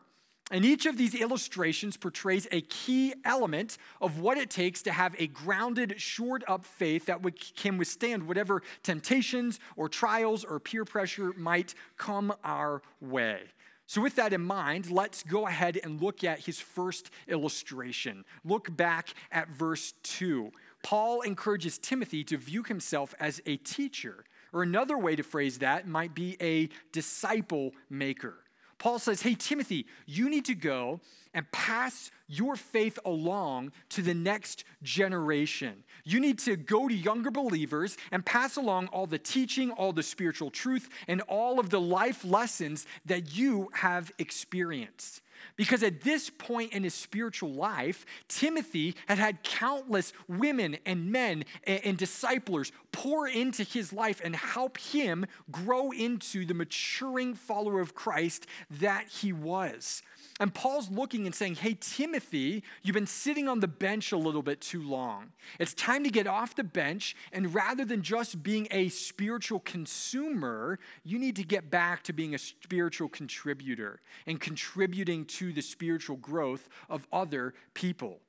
And 0.51 0.65
each 0.65 0.86
of 0.86 0.98
these 0.98 1.13
illustrations 1.13 1.96
portrays 1.96 2.48
a 2.51 2.62
key 2.62 3.13
element 3.24 3.77
of 4.01 4.19
what 4.19 4.38
it 4.38 4.50
takes 4.50 4.81
to 4.84 4.91
have 4.91 5.15
a 5.19 5.27
grounded, 5.27 6.01
shored 6.01 6.43
up 6.48 6.65
faith 6.65 7.05
that 7.05 7.19
can 7.55 7.77
withstand 7.77 8.27
whatever 8.27 8.63
temptations 8.81 9.60
or 9.75 9.89
trials 9.89 10.43
or 10.43 10.60
peer 10.60 10.86
pressure 10.86 11.34
might 11.38 11.75
come 11.98 12.34
our 12.43 12.81
way. 13.00 13.41
So, 13.86 14.01
with 14.01 14.15
that 14.15 14.34
in 14.34 14.41
mind, 14.41 14.91
let's 14.91 15.24
go 15.24 15.48
ahead 15.48 15.79
and 15.84 16.01
look 16.01 16.24
at 16.24 16.39
his 16.41 16.60
first 16.60 17.10
illustration. 17.27 18.24
Look 18.43 18.75
back 18.75 19.10
at 19.31 19.50
verse 19.50 19.93
2. 20.03 20.51
Paul 20.84 21.22
encourages 21.22 21.77
Timothy 21.79 22.24
to 22.25 22.38
view 22.38 22.63
himself 22.63 23.15
as 23.19 23.41
a 23.48 23.58
teacher, 23.58 24.25
or 24.53 24.63
another 24.63 24.98
way 24.98 25.15
to 25.15 25.24
phrase 25.24 25.60
that 25.60 25.88
might 25.88 26.13
be 26.13 26.38
a 26.41 26.70
disciple 26.91 27.72
maker. 27.89 28.36
Paul 28.79 28.98
says, 28.98 29.22
Hey, 29.22 29.36
Timothy, 29.36 29.86
you 30.06 30.29
need 30.29 30.46
to 30.46 30.56
go 30.56 31.01
and 31.34 31.51
pass 31.51 32.12
your 32.27 32.56
faith 32.56 32.98
along 33.06 33.72
to 33.89 34.01
the 34.01 34.13
next 34.13 34.63
generation. 34.82 35.84
You 36.06 36.20
need 36.20 36.39
to 36.39 36.56
go 36.56 36.88
to 36.88 36.94
younger 36.94 37.29
believers 37.29 37.98
and 38.12 38.25
pass 38.25 38.56
along 38.56 38.88
all 38.88 39.06
the 39.06 39.20
teaching, 39.20 39.70
all 39.72 39.94
the 39.94 40.01
spiritual 40.01 40.50
truth, 40.50 40.89
and 41.08 41.22
all 41.22 41.60
of 41.60 41.70
the 41.70 41.82
life 41.82 42.24
lessons 42.24 42.88
that 43.06 43.36
you 43.36 43.70
have 43.74 44.12
experienced. 44.18 45.22
Because 45.55 45.84
at 45.84 46.01
this 46.01 46.29
point 46.29 46.74
in 46.74 46.84
his 46.84 46.93
spiritual 46.93 47.53
life, 47.53 48.05
Timothy 48.27 48.96
had 49.08 49.17
had 49.17 49.43
countless 49.43 50.13
women 50.27 50.77
and 50.86 51.12
men 51.12 51.43
and, 51.65 51.81
and, 51.86 51.98
disciplers 51.98 52.72
pour 52.91 53.27
into 53.27 53.63
his 53.63 53.91
life 53.91 54.22
and 54.24 54.36
help 54.36 54.77
him 54.77 55.25
grow 55.51 55.91
into 55.91 56.46
the 56.46 56.53
maturing 56.53 57.34
follower 57.34 57.81
of 57.81 57.93
Christ 57.93 58.48
that 58.69 59.08
he 59.08 59.34
was. 59.34 60.01
And 60.39 60.53
Paul's 60.53 60.89
looking 60.89 61.25
and 61.25 61.36
saying, 61.36 61.55
Hey, 61.55 61.77
Timothy, 61.79 62.63
you've 62.81 62.93
been 62.93 63.05
sitting 63.05 63.50
on 63.50 63.60
the 63.60 63.67
bench 63.67 64.13
a 64.13 64.17
little 64.17 64.41
bit 64.41 64.62
too 64.62 64.81
long. 64.81 65.31
It's 65.60 65.74
time 65.74 66.03
to 66.05 66.10
get 66.10 66.27
off 66.27 66.55
the 66.55 66.63
bench. 66.63 67.15
And 67.34 67.53
rather 67.53 67.84
than 67.84 68.01
just 68.01 68.41
being 68.41 68.67
a 68.72 68.88
spiritual 68.88 69.60
consumer, 69.60 70.79
you 71.03 71.19
need 71.19 71.36
to 71.36 71.43
get 71.43 71.69
back 71.69 72.03
to 72.03 72.13
being 72.13 72.34
a 72.34 72.38
spiritual 72.38 73.10
contributor 73.10 74.00
and 74.25 74.39
contributing 74.39 75.25
to 75.30 75.54
the 75.54 75.62
spiritual 75.62 76.18
growth 76.18 76.68
of 76.90 77.08
other 77.12 77.54
people. 77.74 78.20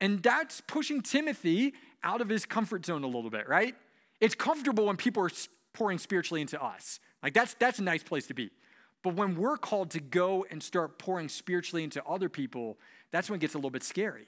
And 0.00 0.22
that's 0.22 0.60
pushing 0.60 1.02
Timothy 1.02 1.74
out 2.02 2.20
of 2.20 2.28
his 2.28 2.44
comfort 2.44 2.84
zone 2.84 3.02
a 3.02 3.06
little 3.06 3.30
bit, 3.30 3.48
right? 3.48 3.74
It's 4.20 4.34
comfortable 4.34 4.86
when 4.86 4.96
people 4.96 5.22
are 5.24 5.30
pouring 5.72 5.98
spiritually 5.98 6.40
into 6.40 6.62
us. 6.62 7.00
Like 7.22 7.34
that's 7.34 7.54
that's 7.54 7.78
a 7.78 7.82
nice 7.82 8.02
place 8.02 8.26
to 8.26 8.34
be. 8.34 8.50
But 9.02 9.14
when 9.14 9.36
we're 9.36 9.56
called 9.56 9.90
to 9.90 10.00
go 10.00 10.44
and 10.50 10.62
start 10.62 10.98
pouring 10.98 11.28
spiritually 11.28 11.84
into 11.84 12.04
other 12.04 12.28
people, 12.28 12.78
that's 13.10 13.30
when 13.30 13.38
it 13.38 13.40
gets 13.40 13.54
a 13.54 13.58
little 13.58 13.70
bit 13.70 13.84
scary. 13.84 14.26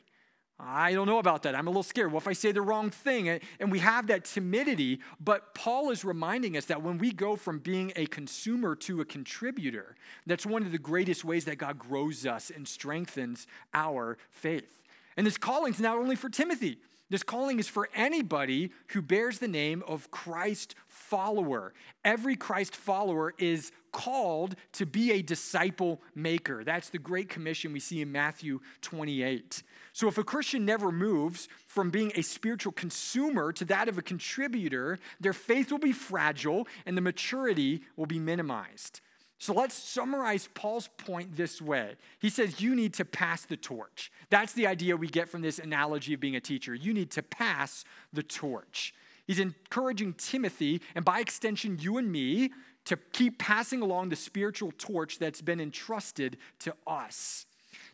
I 0.60 0.92
don't 0.92 1.06
know 1.06 1.18
about 1.18 1.44
that. 1.44 1.54
I'm 1.54 1.68
a 1.68 1.70
little 1.70 1.84
scared. 1.84 2.10
What 2.10 2.22
if 2.22 2.28
I 2.28 2.32
say 2.32 2.50
the 2.50 2.62
wrong 2.62 2.90
thing? 2.90 3.40
And 3.60 3.70
we 3.70 3.78
have 3.78 4.08
that 4.08 4.24
timidity, 4.24 4.98
but 5.20 5.54
Paul 5.54 5.90
is 5.90 6.04
reminding 6.04 6.56
us 6.56 6.64
that 6.64 6.82
when 6.82 6.98
we 6.98 7.12
go 7.12 7.36
from 7.36 7.60
being 7.60 7.92
a 7.94 8.06
consumer 8.06 8.74
to 8.76 9.00
a 9.00 9.04
contributor, 9.04 9.94
that's 10.26 10.44
one 10.44 10.64
of 10.64 10.72
the 10.72 10.78
greatest 10.78 11.24
ways 11.24 11.44
that 11.44 11.58
God 11.58 11.78
grows 11.78 12.26
us 12.26 12.50
and 12.50 12.66
strengthens 12.66 13.46
our 13.72 14.18
faith. 14.30 14.82
And 15.16 15.26
this 15.26 15.38
calling 15.38 15.74
is 15.74 15.80
not 15.80 15.96
only 15.96 16.16
for 16.16 16.28
Timothy, 16.28 16.78
this 17.10 17.22
calling 17.22 17.58
is 17.58 17.68
for 17.68 17.88
anybody 17.94 18.70
who 18.88 19.00
bears 19.00 19.38
the 19.38 19.48
name 19.48 19.82
of 19.86 20.10
Christ 20.10 20.74
follower. 20.86 21.72
Every 22.04 22.36
Christ 22.36 22.76
follower 22.76 23.32
is 23.38 23.72
called 23.92 24.56
to 24.72 24.84
be 24.84 25.12
a 25.12 25.22
disciple 25.22 26.02
maker. 26.14 26.64
That's 26.64 26.90
the 26.90 26.98
great 26.98 27.30
commission 27.30 27.72
we 27.72 27.80
see 27.80 28.02
in 28.02 28.12
Matthew 28.12 28.60
28. 28.82 29.62
So 29.98 30.06
if 30.06 30.16
a 30.16 30.22
Christian 30.22 30.64
never 30.64 30.92
moves 30.92 31.48
from 31.66 31.90
being 31.90 32.12
a 32.14 32.22
spiritual 32.22 32.70
consumer 32.70 33.50
to 33.50 33.64
that 33.64 33.88
of 33.88 33.98
a 33.98 34.02
contributor, 34.02 35.00
their 35.18 35.32
faith 35.32 35.72
will 35.72 35.80
be 35.80 35.90
fragile 35.90 36.68
and 36.86 36.96
the 36.96 37.00
maturity 37.00 37.82
will 37.96 38.06
be 38.06 38.20
minimized. 38.20 39.00
So 39.38 39.52
let's 39.52 39.74
summarize 39.74 40.48
Paul's 40.54 40.88
point 40.98 41.34
this 41.34 41.60
way. 41.60 41.96
He 42.20 42.30
says, 42.30 42.60
You 42.60 42.76
need 42.76 42.94
to 42.94 43.04
pass 43.04 43.44
the 43.44 43.56
torch. 43.56 44.12
That's 44.30 44.52
the 44.52 44.68
idea 44.68 44.96
we 44.96 45.08
get 45.08 45.28
from 45.28 45.42
this 45.42 45.58
analogy 45.58 46.14
of 46.14 46.20
being 46.20 46.36
a 46.36 46.40
teacher. 46.40 46.76
You 46.76 46.94
need 46.94 47.10
to 47.10 47.22
pass 47.24 47.84
the 48.12 48.22
torch. 48.22 48.94
He's 49.26 49.40
encouraging 49.40 50.12
Timothy, 50.12 50.80
and 50.94 51.04
by 51.04 51.18
extension, 51.18 51.76
you 51.80 51.98
and 51.98 52.12
me, 52.12 52.52
to 52.84 52.96
keep 53.12 53.40
passing 53.40 53.82
along 53.82 54.10
the 54.10 54.16
spiritual 54.16 54.72
torch 54.78 55.18
that's 55.18 55.42
been 55.42 55.60
entrusted 55.60 56.36
to 56.60 56.72
us. 56.86 57.46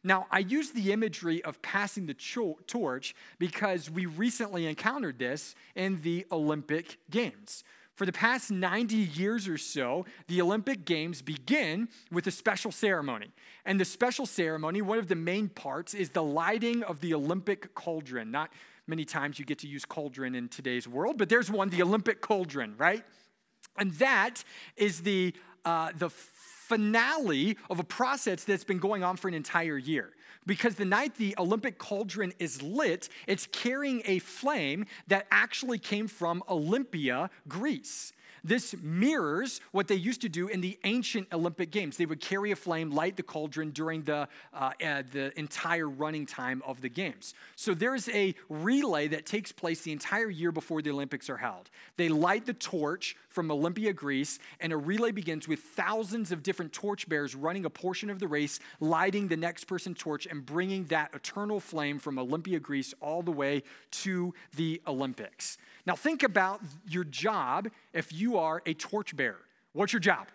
Now, 0.07 0.27
I 0.31 0.41
use 0.41 0.71
the 0.71 0.93
imagery 0.93 1.43
of 1.43 1.63
passing 1.63 2.05
the 2.05 2.15
cho- 2.15 2.59
torch 2.67 3.15
because 3.39 3.91
we 3.91 4.05
recently 4.05 4.67
encountered 4.67 5.19
this 5.19 5.55
in 5.75 6.03
the 6.03 6.27
Olympic 6.31 6.99
Games. 7.11 7.65
For 7.95 8.05
the 8.05 8.13
past 8.13 8.51
90 8.51 8.97
years 8.97 9.49
or 9.49 9.57
so, 9.57 10.05
the 10.27 10.43
Olympic 10.43 10.85
Games 10.85 11.23
begin 11.23 11.89
with 12.11 12.27
a 12.27 12.31
special 12.31 12.71
ceremony. 12.71 13.33
And 13.65 13.81
the 13.81 13.85
special 13.85 14.27
ceremony, 14.27 14.83
one 14.83 14.99
of 14.99 15.09
the 15.09 15.15
main 15.15 15.49
parts, 15.49 15.95
is 15.95 16.11
the 16.11 16.23
lighting 16.23 16.83
of 16.83 17.01
the 17.01 17.15
Olympic 17.15 17.75
cauldron. 17.75 18.31
Not 18.31 18.51
many 18.87 19.05
times 19.05 19.39
you 19.39 19.45
get 19.45 19.61
to 19.61 19.69
use 19.69 19.85
cauldron 19.85 20.35
in 20.35 20.49
today's 20.49 20.87
world, 20.87 21.17
but 21.17 21.29
there's 21.29 21.51
one, 21.51 21.71
the 21.71 21.83
Olympic 21.83 22.21
cauldron, 22.21 22.75
right? 22.77 23.05
And 23.79 23.93
that 23.95 24.45
is 24.77 25.03
the, 25.03 25.33
uh, 25.65 25.93
the 25.97 26.11
finale 26.65 27.59
of 27.69 27.79
a 27.79 27.85
process 27.85 28.45
that's 28.45 28.65
been 28.65 28.79
going 28.79 29.05
on 29.05 29.17
for 29.17 29.29
an 29.29 29.35
entire 29.35 29.77
year 29.77 30.11
because 30.47 30.77
the 30.77 30.85
night 30.85 31.15
the 31.17 31.35
Olympic 31.39 31.79
cauldron 31.79 32.33
is 32.39 32.63
lit, 32.63 33.09
it's 33.27 33.47
carrying 33.53 34.03
a 34.07 34.19
flame 34.19 34.87
that 35.09 35.27
actually 35.31 35.79
came 35.79 36.09
from 36.09 36.43
Olympia, 36.49 37.31
Greece. 37.49 38.13
This 38.45 38.75
mirrors 38.83 39.63
what 39.73 39.89
they 39.89 39.95
used 39.95 40.21
to 40.21 40.29
do 40.29 40.49
in 40.49 40.61
the 40.61 40.79
ancient 40.85 41.29
Olympic 41.33 41.71
Games. 41.71 41.97
They 41.97 42.05
would 42.05 42.21
carry 42.21 42.51
a 42.51 42.57
flame, 42.57 42.91
light 42.91 43.17
the 43.17 43.23
cauldron 43.23 43.71
during 43.71 44.03
the, 44.03 44.29
uh, 44.53 44.71
uh, 44.85 45.03
the 45.11 45.37
entire 45.39 45.89
running 45.89 46.27
time 46.27 46.63
of 46.67 46.83
the 46.83 46.91
Games. 46.91 47.33
So 47.57 47.73
there's 47.73 48.09
a 48.11 48.35
relay 48.51 49.09
that 49.09 49.25
takes 49.25 49.51
place 49.51 49.81
the 49.81 49.93
entire 49.93 50.29
year 50.29 50.53
before 50.53 50.83
the 50.83 50.91
Olympics 50.91 51.31
are 51.31 51.39
held. 51.39 51.71
They 51.97 52.11
light 52.11 52.45
the 52.45 52.53
torch 52.53 53.17
from 53.31 53.51
Olympia, 53.51 53.95
Greece, 53.95 54.39
and 54.61 54.75
a 54.75 54.77
relay 54.77 55.11
begins 55.11 55.49
with 55.49 55.61
thousands 55.61 56.31
of 56.31 56.43
different 56.43 56.73
torchbearers 56.73 57.35
running 57.35 57.65
a 57.65 57.71
portion 57.71 58.11
of 58.11 58.19
the 58.19 58.29
race, 58.29 58.61
lighting 58.79 59.29
the 59.29 59.37
next 59.39 59.65
person's 59.65 59.99
torch 59.99 60.27
and 60.27 60.45
bringing 60.45 60.85
that 60.85 61.15
eternal 61.15 61.61
flame 61.61 61.99
from 61.99 62.19
Olympia, 62.19 62.61
Greece, 62.61 62.93
all 63.01 63.23
the 63.23 63.33
way 63.33 63.63
to 63.91 64.35
the 64.55 64.83
Olympics. 64.87 65.57
Now, 65.87 65.95
think 65.95 66.23
about 66.23 66.61
your 66.87 67.05
job 67.05 67.69
if 67.93 68.13
you 68.13 68.39
are 68.39 68.63
a 68.65 68.75
torchbearer. 68.75 69.41
What's 69.73 69.93
your 69.93 70.01
job? 70.01 70.29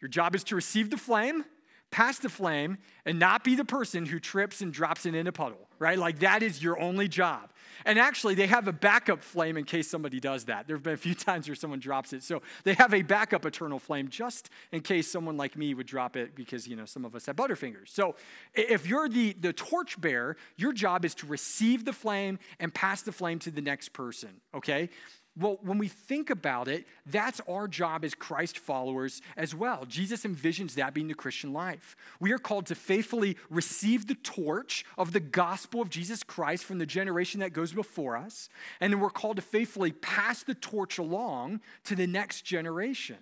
Your 0.00 0.08
job 0.08 0.34
is 0.34 0.44
to 0.44 0.54
receive 0.54 0.90
the 0.90 0.96
flame, 0.96 1.44
pass 1.90 2.18
the 2.18 2.28
flame, 2.28 2.78
and 3.04 3.18
not 3.18 3.44
be 3.44 3.54
the 3.54 3.64
person 3.64 4.06
who 4.06 4.20
trips 4.20 4.60
and 4.60 4.72
drops 4.72 5.06
it 5.06 5.14
in 5.14 5.26
a 5.26 5.32
puddle, 5.32 5.68
right? 5.78 5.98
Like 5.98 6.20
that 6.20 6.42
is 6.42 6.62
your 6.62 6.78
only 6.78 7.08
job. 7.08 7.50
And 7.84 7.98
actually, 7.98 8.34
they 8.34 8.46
have 8.46 8.68
a 8.68 8.72
backup 8.72 9.22
flame 9.22 9.56
in 9.56 9.64
case 9.64 9.88
somebody 9.88 10.20
does 10.20 10.44
that. 10.46 10.66
There 10.66 10.76
have 10.76 10.82
been 10.82 10.94
a 10.94 10.98
few 10.98 11.14
times 11.14 11.48
where 11.48 11.54
someone 11.54 11.78
drops 11.78 12.12
it. 12.12 12.22
So 12.22 12.42
they 12.64 12.74
have 12.74 12.92
a 12.92 13.02
backup 13.02 13.46
eternal 13.46 13.78
flame 13.78 14.08
just 14.08 14.50
in 14.72 14.80
case 14.80 15.10
someone 15.10 15.36
like 15.36 15.56
me 15.56 15.74
would 15.74 15.86
drop 15.86 16.16
it 16.16 16.34
because, 16.34 16.66
you 16.66 16.76
know, 16.76 16.84
some 16.84 17.04
of 17.04 17.14
us 17.14 17.26
have 17.26 17.36
butterfingers. 17.36 17.88
So 17.88 18.16
if 18.54 18.86
you're 18.86 19.08
the, 19.08 19.34
the 19.40 19.52
torchbearer, 19.52 20.36
your 20.56 20.72
job 20.72 21.04
is 21.04 21.14
to 21.16 21.26
receive 21.26 21.84
the 21.84 21.92
flame 21.92 22.38
and 22.58 22.72
pass 22.72 23.02
the 23.02 23.12
flame 23.12 23.38
to 23.40 23.50
the 23.50 23.62
next 23.62 23.92
person, 23.92 24.40
okay? 24.54 24.90
Well, 25.38 25.58
when 25.62 25.78
we 25.78 25.86
think 25.86 26.30
about 26.30 26.66
it, 26.66 26.86
that's 27.06 27.40
our 27.48 27.68
job 27.68 28.04
as 28.04 28.14
Christ 28.14 28.58
followers 28.58 29.22
as 29.36 29.54
well. 29.54 29.84
Jesus 29.86 30.24
envisions 30.24 30.74
that 30.74 30.94
being 30.94 31.06
the 31.06 31.14
Christian 31.14 31.52
life. 31.52 31.96
We 32.18 32.32
are 32.32 32.38
called 32.38 32.66
to 32.66 32.74
faithfully 32.74 33.36
receive 33.48 34.08
the 34.08 34.16
torch 34.16 34.84
of 34.96 35.12
the 35.12 35.20
gospel 35.20 35.80
of 35.80 35.90
Jesus 35.90 36.24
Christ 36.24 36.64
from 36.64 36.78
the 36.78 36.86
generation 36.86 37.38
that 37.40 37.52
goes 37.52 37.72
before 37.72 38.16
us, 38.16 38.48
and 38.80 38.92
then 38.92 39.00
we're 39.00 39.10
called 39.10 39.36
to 39.36 39.42
faithfully 39.42 39.92
pass 39.92 40.42
the 40.42 40.54
torch 40.54 40.98
along 40.98 41.60
to 41.84 41.94
the 41.94 42.06
next 42.06 42.42
generation. 42.42 43.18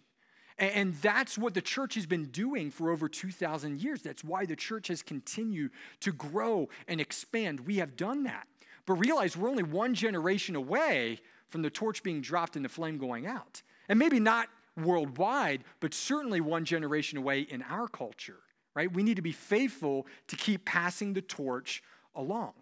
And 0.58 0.94
that's 0.94 1.36
what 1.36 1.52
the 1.52 1.60
church 1.60 1.96
has 1.96 2.06
been 2.06 2.26
doing 2.26 2.70
for 2.70 2.90
over 2.90 3.10
2,000 3.10 3.82
years. 3.82 4.00
That's 4.00 4.24
why 4.24 4.46
the 4.46 4.56
church 4.56 4.88
has 4.88 5.02
continued 5.02 5.70
to 6.00 6.12
grow 6.12 6.70
and 6.88 6.98
expand. 6.98 7.66
We 7.66 7.76
have 7.76 7.94
done 7.94 8.22
that. 8.22 8.46
But 8.86 8.94
realize 8.94 9.36
we're 9.36 9.50
only 9.50 9.64
one 9.64 9.94
generation 9.94 10.56
away 10.56 11.20
from 11.48 11.62
the 11.62 11.70
torch 11.70 12.02
being 12.02 12.20
dropped 12.20 12.56
and 12.56 12.64
the 12.64 12.68
flame 12.68 12.98
going 12.98 13.26
out. 13.26 13.62
And 13.88 13.98
maybe 13.98 14.20
not 14.20 14.48
worldwide, 14.76 15.64
but 15.80 15.94
certainly 15.94 16.40
one 16.40 16.64
generation 16.64 17.18
away 17.18 17.40
in 17.40 17.62
our 17.62 17.88
culture, 17.88 18.40
right? 18.74 18.92
We 18.92 19.02
need 19.02 19.16
to 19.16 19.22
be 19.22 19.32
faithful 19.32 20.06
to 20.28 20.36
keep 20.36 20.64
passing 20.64 21.12
the 21.12 21.22
torch 21.22 21.82
along. 22.14 22.52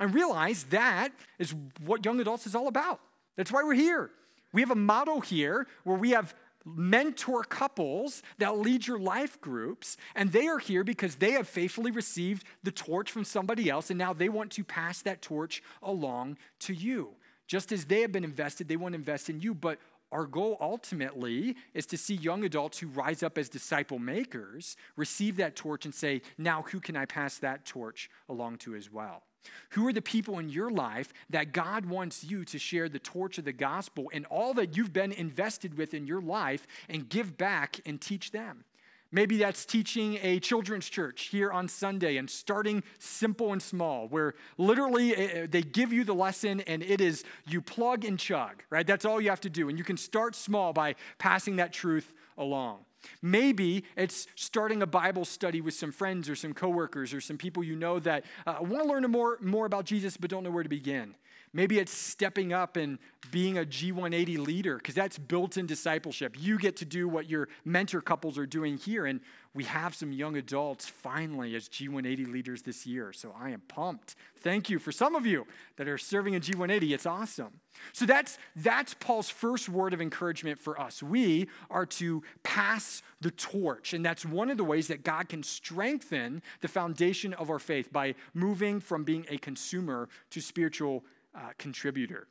And 0.00 0.14
realize 0.14 0.64
that 0.64 1.10
is 1.38 1.54
what 1.84 2.04
young 2.04 2.20
adults 2.20 2.46
is 2.46 2.54
all 2.54 2.68
about. 2.68 3.00
That's 3.36 3.52
why 3.52 3.62
we're 3.62 3.74
here. 3.74 4.10
We 4.52 4.62
have 4.62 4.70
a 4.70 4.76
model 4.76 5.20
here 5.20 5.66
where 5.84 5.96
we 5.96 6.10
have 6.10 6.34
mentor 6.64 7.42
couples 7.42 8.22
that 8.38 8.58
lead 8.58 8.86
your 8.86 8.98
life 8.98 9.40
groups, 9.40 9.96
and 10.14 10.30
they 10.32 10.46
are 10.46 10.58
here 10.58 10.84
because 10.84 11.16
they 11.16 11.32
have 11.32 11.48
faithfully 11.48 11.90
received 11.90 12.44
the 12.62 12.72
torch 12.72 13.10
from 13.10 13.24
somebody 13.24 13.70
else, 13.70 13.90
and 13.90 13.98
now 13.98 14.12
they 14.12 14.28
want 14.28 14.50
to 14.52 14.64
pass 14.64 15.02
that 15.02 15.22
torch 15.22 15.62
along 15.82 16.36
to 16.60 16.74
you. 16.74 17.10
Just 17.50 17.72
as 17.72 17.86
they 17.86 18.02
have 18.02 18.12
been 18.12 18.22
invested, 18.22 18.68
they 18.68 18.76
want 18.76 18.92
to 18.92 18.96
invest 18.96 19.28
in 19.28 19.40
you, 19.40 19.54
but 19.54 19.80
our 20.12 20.24
goal 20.24 20.56
ultimately 20.60 21.56
is 21.74 21.84
to 21.86 21.98
see 21.98 22.14
young 22.14 22.44
adults 22.44 22.78
who 22.78 22.86
rise 22.86 23.24
up 23.24 23.36
as 23.36 23.48
disciple 23.48 23.98
makers 23.98 24.76
receive 24.94 25.36
that 25.38 25.56
torch 25.56 25.84
and 25.84 25.92
say, 25.92 26.22
Now, 26.38 26.62
who 26.62 26.78
can 26.78 26.96
I 26.96 27.06
pass 27.06 27.38
that 27.38 27.64
torch 27.64 28.08
along 28.28 28.58
to 28.58 28.76
as 28.76 28.88
well? 28.88 29.24
Who 29.70 29.88
are 29.88 29.92
the 29.92 30.00
people 30.00 30.38
in 30.38 30.48
your 30.48 30.70
life 30.70 31.12
that 31.30 31.50
God 31.50 31.86
wants 31.86 32.22
you 32.22 32.44
to 32.44 32.56
share 32.56 32.88
the 32.88 33.00
torch 33.00 33.36
of 33.36 33.44
the 33.44 33.52
gospel 33.52 34.12
and 34.12 34.26
all 34.26 34.54
that 34.54 34.76
you've 34.76 34.92
been 34.92 35.10
invested 35.10 35.76
with 35.76 35.92
in 35.92 36.06
your 36.06 36.22
life 36.22 36.68
and 36.88 37.08
give 37.08 37.36
back 37.36 37.80
and 37.84 38.00
teach 38.00 38.30
them? 38.30 38.62
Maybe 39.12 39.38
that's 39.38 39.64
teaching 39.64 40.18
a 40.22 40.38
children's 40.38 40.88
church 40.88 41.24
here 41.24 41.50
on 41.50 41.66
Sunday 41.66 42.16
and 42.16 42.30
starting 42.30 42.82
simple 42.98 43.52
and 43.52 43.60
small, 43.60 44.06
where 44.08 44.34
literally 44.56 45.16
eh, 45.16 45.28
eh, 45.32 45.46
they 45.50 45.62
give 45.62 45.92
you 45.92 46.04
the 46.04 46.14
lesson 46.14 46.60
and 46.62 46.82
it 46.82 47.00
is 47.00 47.24
you 47.46 47.60
plug 47.60 48.04
and 48.04 48.18
chug, 48.18 48.62
right? 48.70 48.86
That's 48.86 49.04
all 49.04 49.20
you 49.20 49.30
have 49.30 49.40
to 49.40 49.50
do. 49.50 49.68
And 49.68 49.76
you 49.76 49.84
can 49.84 49.96
start 49.96 50.36
small 50.36 50.72
by 50.72 50.94
passing 51.18 51.56
that 51.56 51.72
truth 51.72 52.12
along. 52.38 52.84
Maybe 53.22 53.84
it's 53.96 54.28
starting 54.36 54.82
a 54.82 54.86
Bible 54.86 55.24
study 55.24 55.60
with 55.60 55.74
some 55.74 55.90
friends 55.90 56.28
or 56.28 56.36
some 56.36 56.52
coworkers 56.52 57.12
or 57.12 57.20
some 57.20 57.38
people 57.38 57.64
you 57.64 57.74
know 57.74 57.98
that 58.00 58.24
uh, 58.46 58.58
want 58.60 58.84
to 58.84 58.88
learn 58.88 59.02
more, 59.10 59.38
more 59.40 59.66
about 59.66 59.86
Jesus 59.86 60.16
but 60.16 60.30
don't 60.30 60.44
know 60.44 60.50
where 60.50 60.62
to 60.62 60.68
begin. 60.68 61.16
Maybe 61.52 61.80
it's 61.80 61.92
stepping 61.92 62.52
up 62.52 62.76
and 62.76 62.98
being 63.32 63.58
a 63.58 63.64
G180 63.64 64.38
leader 64.38 64.76
because 64.76 64.94
that's 64.94 65.18
built 65.18 65.56
in 65.56 65.66
discipleship. 65.66 66.36
You 66.38 66.58
get 66.58 66.76
to 66.76 66.84
do 66.84 67.08
what 67.08 67.28
your 67.28 67.48
mentor 67.64 68.00
couples 68.00 68.38
are 68.38 68.46
doing 68.46 68.76
here. 68.76 69.06
And 69.06 69.20
we 69.52 69.64
have 69.64 69.96
some 69.96 70.12
young 70.12 70.36
adults 70.36 70.88
finally 70.88 71.56
as 71.56 71.68
G180 71.68 72.30
leaders 72.30 72.62
this 72.62 72.86
year. 72.86 73.12
So 73.12 73.34
I 73.38 73.50
am 73.50 73.62
pumped. 73.66 74.14
Thank 74.38 74.70
you 74.70 74.78
for 74.78 74.92
some 74.92 75.16
of 75.16 75.26
you 75.26 75.44
that 75.76 75.88
are 75.88 75.98
serving 75.98 76.34
in 76.34 76.40
G180. 76.40 76.92
It's 76.92 77.06
awesome. 77.06 77.60
So 77.92 78.06
that's, 78.06 78.38
that's 78.54 78.94
Paul's 78.94 79.28
first 79.28 79.68
word 79.68 79.92
of 79.92 80.00
encouragement 80.00 80.60
for 80.60 80.80
us. 80.80 81.02
We 81.02 81.48
are 81.68 81.86
to 81.86 82.22
pass 82.44 83.02
the 83.20 83.32
torch. 83.32 83.92
And 83.92 84.04
that's 84.04 84.24
one 84.24 84.50
of 84.50 84.56
the 84.56 84.64
ways 84.64 84.86
that 84.86 85.02
God 85.02 85.28
can 85.28 85.42
strengthen 85.42 86.42
the 86.60 86.68
foundation 86.68 87.34
of 87.34 87.50
our 87.50 87.58
faith 87.58 87.92
by 87.92 88.14
moving 88.34 88.78
from 88.78 89.02
being 89.02 89.26
a 89.28 89.38
consumer 89.38 90.08
to 90.30 90.40
spiritual 90.40 91.04
uh, 91.34 91.50
contributor. 91.58 92.26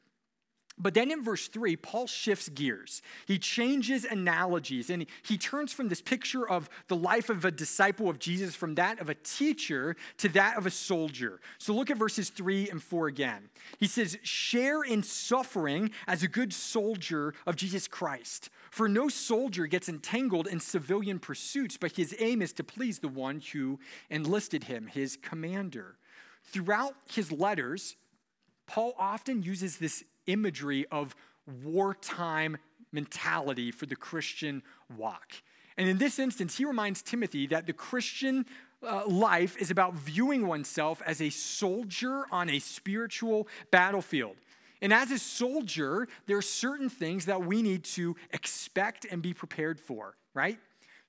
But 0.82 0.94
then 0.94 1.12
in 1.12 1.22
verse 1.22 1.50
3, 1.50 1.76
Paul 1.76 2.08
shifts 2.08 2.48
gears. 2.48 3.02
He 3.28 3.38
changes 3.38 4.06
analogies 4.06 4.90
and 4.90 5.06
he 5.24 5.38
turns 5.38 5.74
from 5.74 5.90
this 5.90 6.02
picture 6.02 6.50
of 6.50 6.70
the 6.88 6.96
life 6.96 7.30
of 7.30 7.44
a 7.44 7.52
disciple 7.52 8.10
of 8.10 8.18
Jesus 8.18 8.56
from 8.56 8.76
that 8.76 9.02
of 9.02 9.10
a 9.10 9.16
teacher 9.16 9.98
to 10.20 10.30
that 10.30 10.58
of 10.58 10.66
a 10.66 10.72
soldier. 10.72 11.42
So 11.58 11.74
look 11.74 11.92
at 11.92 11.98
verses 11.98 12.30
3 12.30 12.70
and 12.70 12.82
4 12.82 13.08
again. 13.08 13.50
He 13.78 13.88
says, 13.88 14.18
Share 14.24 14.82
in 14.82 15.04
suffering 15.04 15.92
as 16.08 16.24
a 16.24 16.30
good 16.30 16.54
soldier 16.54 17.34
of 17.46 17.58
Jesus 17.58 17.86
Christ. 17.86 18.50
For 18.72 18.88
no 18.88 19.10
soldier 19.10 19.68
gets 19.68 19.90
entangled 19.90 20.48
in 20.48 20.62
civilian 20.62 21.20
pursuits, 21.20 21.76
but 21.76 21.98
his 21.98 22.16
aim 22.20 22.42
is 22.42 22.54
to 22.54 22.64
please 22.64 23.00
the 23.00 23.10
one 23.10 23.42
who 23.52 23.80
enlisted 24.10 24.64
him, 24.66 24.88
his 24.88 25.18
commander. 25.22 25.98
Throughout 26.46 26.96
his 27.06 27.34
letters, 27.34 27.98
Paul 28.70 28.94
often 29.00 29.42
uses 29.42 29.78
this 29.78 30.04
imagery 30.28 30.86
of 30.92 31.16
wartime 31.64 32.58
mentality 32.92 33.72
for 33.72 33.88
the 33.88 33.96
Christian 33.96 34.62
walk. 34.96 35.34
And 35.76 35.90
in 35.90 35.98
this 35.98 36.20
instance, 36.20 36.58
he 36.58 36.66
reminds 36.66 37.02
Timothy 37.02 37.48
that 37.48 37.66
the 37.66 37.74
Christian 37.74 38.46
uh, 38.88 39.08
life 39.08 39.58
is 39.58 39.72
about 39.72 39.96
viewing 39.96 40.46
oneself 40.46 41.02
as 41.04 41.20
a 41.20 41.32
soldier 41.32 42.26
on 42.32 42.48
a 42.48 42.60
spiritual 42.60 43.48
battlefield. 43.72 44.36
And 44.84 44.94
as 44.94 45.10
a 45.10 45.18
soldier, 45.18 46.08
there 46.28 46.38
are 46.38 46.44
certain 46.44 46.90
things 46.90 47.26
that 47.26 47.44
we 47.44 47.64
need 47.64 47.84
to 47.86 48.16
expect 48.32 49.04
and 49.10 49.20
be 49.20 49.34
prepared 49.34 49.80
for, 49.80 50.16
right? 50.36 50.60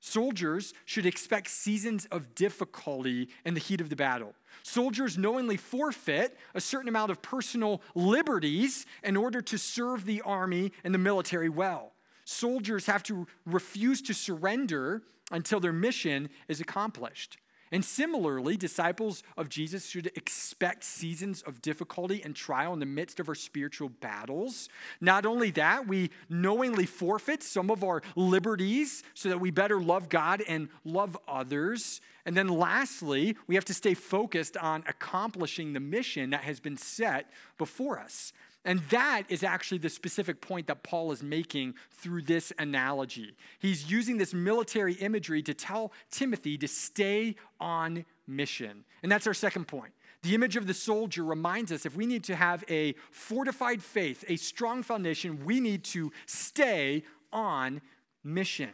Soldiers 0.00 0.72
should 0.86 1.04
expect 1.04 1.48
seasons 1.48 2.06
of 2.06 2.34
difficulty 2.34 3.28
in 3.44 3.52
the 3.54 3.60
heat 3.60 3.82
of 3.82 3.90
the 3.90 3.96
battle. 3.96 4.34
Soldiers 4.62 5.18
knowingly 5.18 5.58
forfeit 5.58 6.36
a 6.54 6.60
certain 6.60 6.88
amount 6.88 7.10
of 7.10 7.20
personal 7.20 7.82
liberties 7.94 8.86
in 9.04 9.16
order 9.16 9.42
to 9.42 9.58
serve 9.58 10.06
the 10.06 10.22
army 10.22 10.72
and 10.84 10.94
the 10.94 10.98
military 10.98 11.50
well. 11.50 11.92
Soldiers 12.24 12.86
have 12.86 13.02
to 13.04 13.26
refuse 13.44 14.00
to 14.02 14.14
surrender 14.14 15.02
until 15.30 15.60
their 15.60 15.72
mission 15.72 16.30
is 16.48 16.60
accomplished. 16.60 17.36
And 17.72 17.84
similarly, 17.84 18.56
disciples 18.56 19.22
of 19.36 19.48
Jesus 19.48 19.88
should 19.88 20.08
expect 20.16 20.82
seasons 20.82 21.42
of 21.42 21.62
difficulty 21.62 22.20
and 22.24 22.34
trial 22.34 22.72
in 22.72 22.80
the 22.80 22.86
midst 22.86 23.20
of 23.20 23.28
our 23.28 23.34
spiritual 23.36 23.88
battles. 23.88 24.68
Not 25.00 25.24
only 25.24 25.52
that, 25.52 25.86
we 25.86 26.10
knowingly 26.28 26.86
forfeit 26.86 27.44
some 27.44 27.70
of 27.70 27.84
our 27.84 28.02
liberties 28.16 29.04
so 29.14 29.28
that 29.28 29.38
we 29.38 29.52
better 29.52 29.80
love 29.80 30.08
God 30.08 30.42
and 30.48 30.68
love 30.84 31.16
others. 31.28 32.00
And 32.26 32.36
then 32.36 32.48
lastly, 32.48 33.36
we 33.46 33.54
have 33.54 33.64
to 33.66 33.74
stay 33.74 33.94
focused 33.94 34.56
on 34.56 34.82
accomplishing 34.88 35.72
the 35.72 35.80
mission 35.80 36.30
that 36.30 36.42
has 36.42 36.58
been 36.58 36.76
set 36.76 37.30
before 37.56 38.00
us. 38.00 38.32
And 38.64 38.80
that 38.90 39.22
is 39.30 39.42
actually 39.42 39.78
the 39.78 39.88
specific 39.88 40.42
point 40.42 40.66
that 40.66 40.82
Paul 40.82 41.12
is 41.12 41.22
making 41.22 41.74
through 41.90 42.22
this 42.22 42.52
analogy. 42.58 43.34
He's 43.58 43.90
using 43.90 44.18
this 44.18 44.34
military 44.34 44.94
imagery 44.94 45.42
to 45.44 45.54
tell 45.54 45.92
Timothy 46.10 46.58
to 46.58 46.68
stay 46.68 47.36
on 47.58 48.04
mission. 48.26 48.84
And 49.02 49.10
that's 49.10 49.26
our 49.26 49.34
second 49.34 49.66
point. 49.66 49.92
The 50.22 50.34
image 50.34 50.56
of 50.56 50.66
the 50.66 50.74
soldier 50.74 51.24
reminds 51.24 51.72
us 51.72 51.86
if 51.86 51.96
we 51.96 52.04
need 52.04 52.24
to 52.24 52.36
have 52.36 52.62
a 52.68 52.94
fortified 53.10 53.82
faith, 53.82 54.24
a 54.28 54.36
strong 54.36 54.82
foundation, 54.82 55.46
we 55.46 55.60
need 55.60 55.82
to 55.84 56.12
stay 56.26 57.04
on 57.32 57.80
mission. 58.22 58.72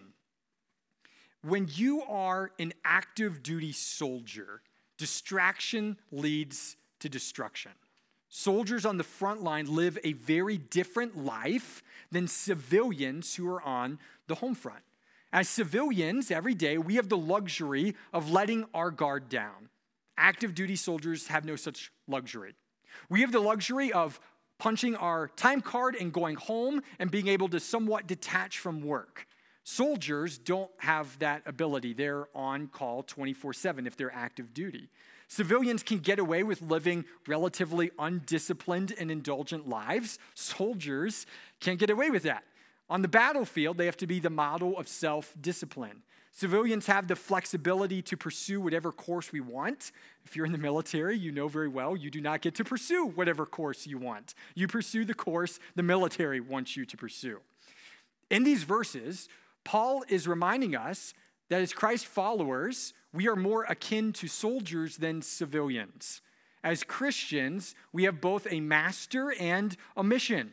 When 1.43 1.69
you 1.73 2.03
are 2.03 2.51
an 2.59 2.73
active 2.85 3.45
duty 3.45 3.71
soldier, 3.71 4.63
distraction 4.99 5.97
leads 6.11 6.77
to 6.99 7.09
destruction. 7.09 7.71
Soldiers 8.39 8.85
on 8.85 8.99
the 8.99 9.03
front 9.03 9.43
line 9.43 9.65
live 9.65 9.99
a 10.05 10.13
very 10.13 10.59
different 10.59 11.17
life 11.17 11.83
than 12.13 12.29
civilians 12.29 13.35
who 13.35 13.49
are 13.49 13.63
on 13.63 13.99
the 14.27 14.35
home 14.35 14.55
front. 14.55 14.83
As 15.33 15.49
civilians, 15.49 16.31
every 16.31 16.53
day, 16.53 16.77
we 16.77 16.97
have 16.97 17.09
the 17.09 17.17
luxury 17.17 17.97
of 18.13 18.31
letting 18.31 18.67
our 18.75 18.91
guard 18.91 19.31
down. 19.31 19.71
Active 20.19 20.55
duty 20.55 20.77
soldiers 20.77 21.29
have 21.29 21.47
no 21.47 21.57
such 21.57 21.91
luxury. 22.07 22.53
We 23.09 23.23
have 23.23 23.33
the 23.33 23.41
luxury 23.41 23.91
of 23.91 24.21
punching 24.59 24.97
our 24.97 25.29
time 25.29 25.63
card 25.63 25.97
and 25.99 26.13
going 26.13 26.37
home 26.37 26.83
and 26.99 27.11
being 27.11 27.29
able 27.29 27.49
to 27.49 27.59
somewhat 27.59 28.07
detach 28.07 28.59
from 28.59 28.83
work. 28.83 29.27
Soldiers 29.65 30.37
don't 30.37 30.71
have 30.77 31.19
that 31.21 31.41
ability. 31.47 31.95
They're 31.95 32.29
on 32.35 32.67
call 32.67 33.03
24 33.03 33.55
7 33.55 33.87
if 33.87 33.97
they're 33.97 34.15
active 34.15 34.53
duty. 34.53 34.91
Civilians 35.29 35.83
can 35.83 35.99
get 35.99 36.19
away 36.19 36.43
with 36.43 36.63
living 36.63 37.05
relatively 37.27 37.91
undisciplined 37.99 38.95
and 38.99 39.11
indulgent 39.11 39.69
lives. 39.69 40.19
Soldiers 40.35 41.27
can't 41.61 41.79
get 41.79 41.91
away 41.91 42.11
with 42.11 42.23
that. 42.23 42.45
On 42.89 43.03
the 43.03 43.09
battlefield, 43.09 43.77
they 43.77 43.87
have 43.87 43.97
to 43.97 44.07
be 44.07 44.21
the 44.21 44.31
model 44.31 44.79
of 44.79 44.87
self 44.87 45.35
discipline. 45.41 46.03
Civilians 46.31 46.87
have 46.87 47.09
the 47.09 47.17
flexibility 47.17 48.03
to 48.03 48.17
pursue 48.17 48.61
whatever 48.61 48.93
course 48.93 49.33
we 49.33 49.41
want. 49.41 49.91
If 50.25 50.37
you're 50.37 50.45
in 50.45 50.53
the 50.53 50.59
military, 50.59 51.17
you 51.17 51.33
know 51.33 51.49
very 51.49 51.67
well 51.67 51.97
you 51.97 52.11
do 52.11 52.21
not 52.21 52.43
get 52.43 52.55
to 52.57 52.65
pursue 52.65 53.07
whatever 53.07 53.47
course 53.47 53.87
you 53.87 53.97
want. 53.97 54.35
You 54.55 54.69
pursue 54.69 55.07
the 55.07 55.15
course 55.15 55.59
the 55.77 55.83
military 55.83 56.41
wants 56.41 56.77
you 56.77 56.85
to 56.85 56.97
pursue. 56.97 57.41
In 58.31 58.45
these 58.45 58.65
verses, 58.65 59.31
Paul 59.65 60.05
is 60.09 60.29
reminding 60.29 60.77
us 60.77 61.15
that 61.49 61.63
as 61.63 61.73
Christ 61.73 62.07
followers, 62.07 62.93
we 63.13 63.29
are 63.29 63.37
more 63.37 63.65
akin 63.65 64.13
to 64.15 64.29
soldiers 64.29 64.97
than 64.97 65.23
civilians. 65.23 66.21
As 66.65 66.83
Christians, 66.83 67.75
we 67.93 68.05
have 68.05 68.21
both 68.21 68.47
a 68.51 68.61
master 68.61 69.33
and 69.39 69.77
a 69.97 70.03
mission. 70.03 70.53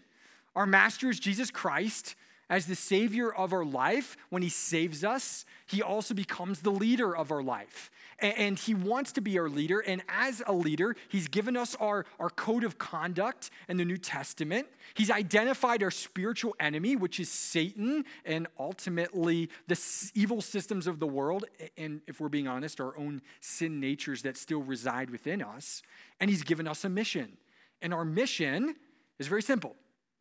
Our 0.56 0.66
master 0.66 1.10
is 1.10 1.20
Jesus 1.20 1.50
Christ. 1.50 2.16
As 2.50 2.68
the 2.68 2.76
savior 2.76 3.34
of 3.34 3.54
our 3.54 3.66
life, 3.66 4.16
when 4.30 4.44
he 4.44 4.50
saves 4.50 5.04
us, 5.04 5.46
he 5.66 5.82
also 5.82 6.14
becomes 6.14 6.60
the 6.60 6.72
leader 6.72 7.16
of 7.16 7.32
our 7.32 7.42
life 7.42 7.90
and 8.24 8.58
he 8.58 8.74
wants 8.74 9.12
to 9.14 9.22
be 9.22 9.38
our 9.38 9.50
leader. 9.50 9.82
And 9.82 10.02
as 10.08 10.42
a 10.48 10.54
leader, 10.54 10.96
he's 11.10 11.28
given 11.28 11.58
us 11.58 11.76
our, 11.76 12.06
our 12.20 12.30
code 12.30 12.64
of 12.64 12.78
conduct 12.78 13.52
in 13.68 13.78
the 13.78 13.86
New 13.86 13.98
Testament. 13.98 14.68
He's 14.94 15.12
identified 15.12 15.84
our 15.84 15.92
spiritual 15.92 16.56
enemy, 16.60 16.96
which 16.96 17.20
is 17.20 17.30
Satan, 17.30 18.06
and 18.26 18.48
ultimately 18.58 19.50
the 19.68 19.80
evil 20.16 20.42
systems 20.42 20.88
of 20.88 21.00
the 21.00 21.08
world. 21.08 21.46
And 21.78 22.02
if 22.08 22.22
we're 22.22 22.30
being 22.30 22.48
honest, 22.48 22.80
our 22.80 22.98
own 22.98 23.22
sin 23.42 23.80
natures 23.80 24.22
that 24.22 24.38
still 24.38 24.62
reside 24.62 25.10
within 25.10 25.42
us. 25.42 25.84
And 26.20 26.30
he's 26.30 26.44
given 26.44 26.68
us 26.68 26.86
a 26.86 26.90
mission. 26.90 27.38
And 27.82 27.94
our 27.94 28.06
mission 28.06 28.76
is 29.20 29.28
very 29.28 29.42
simple 29.42 29.76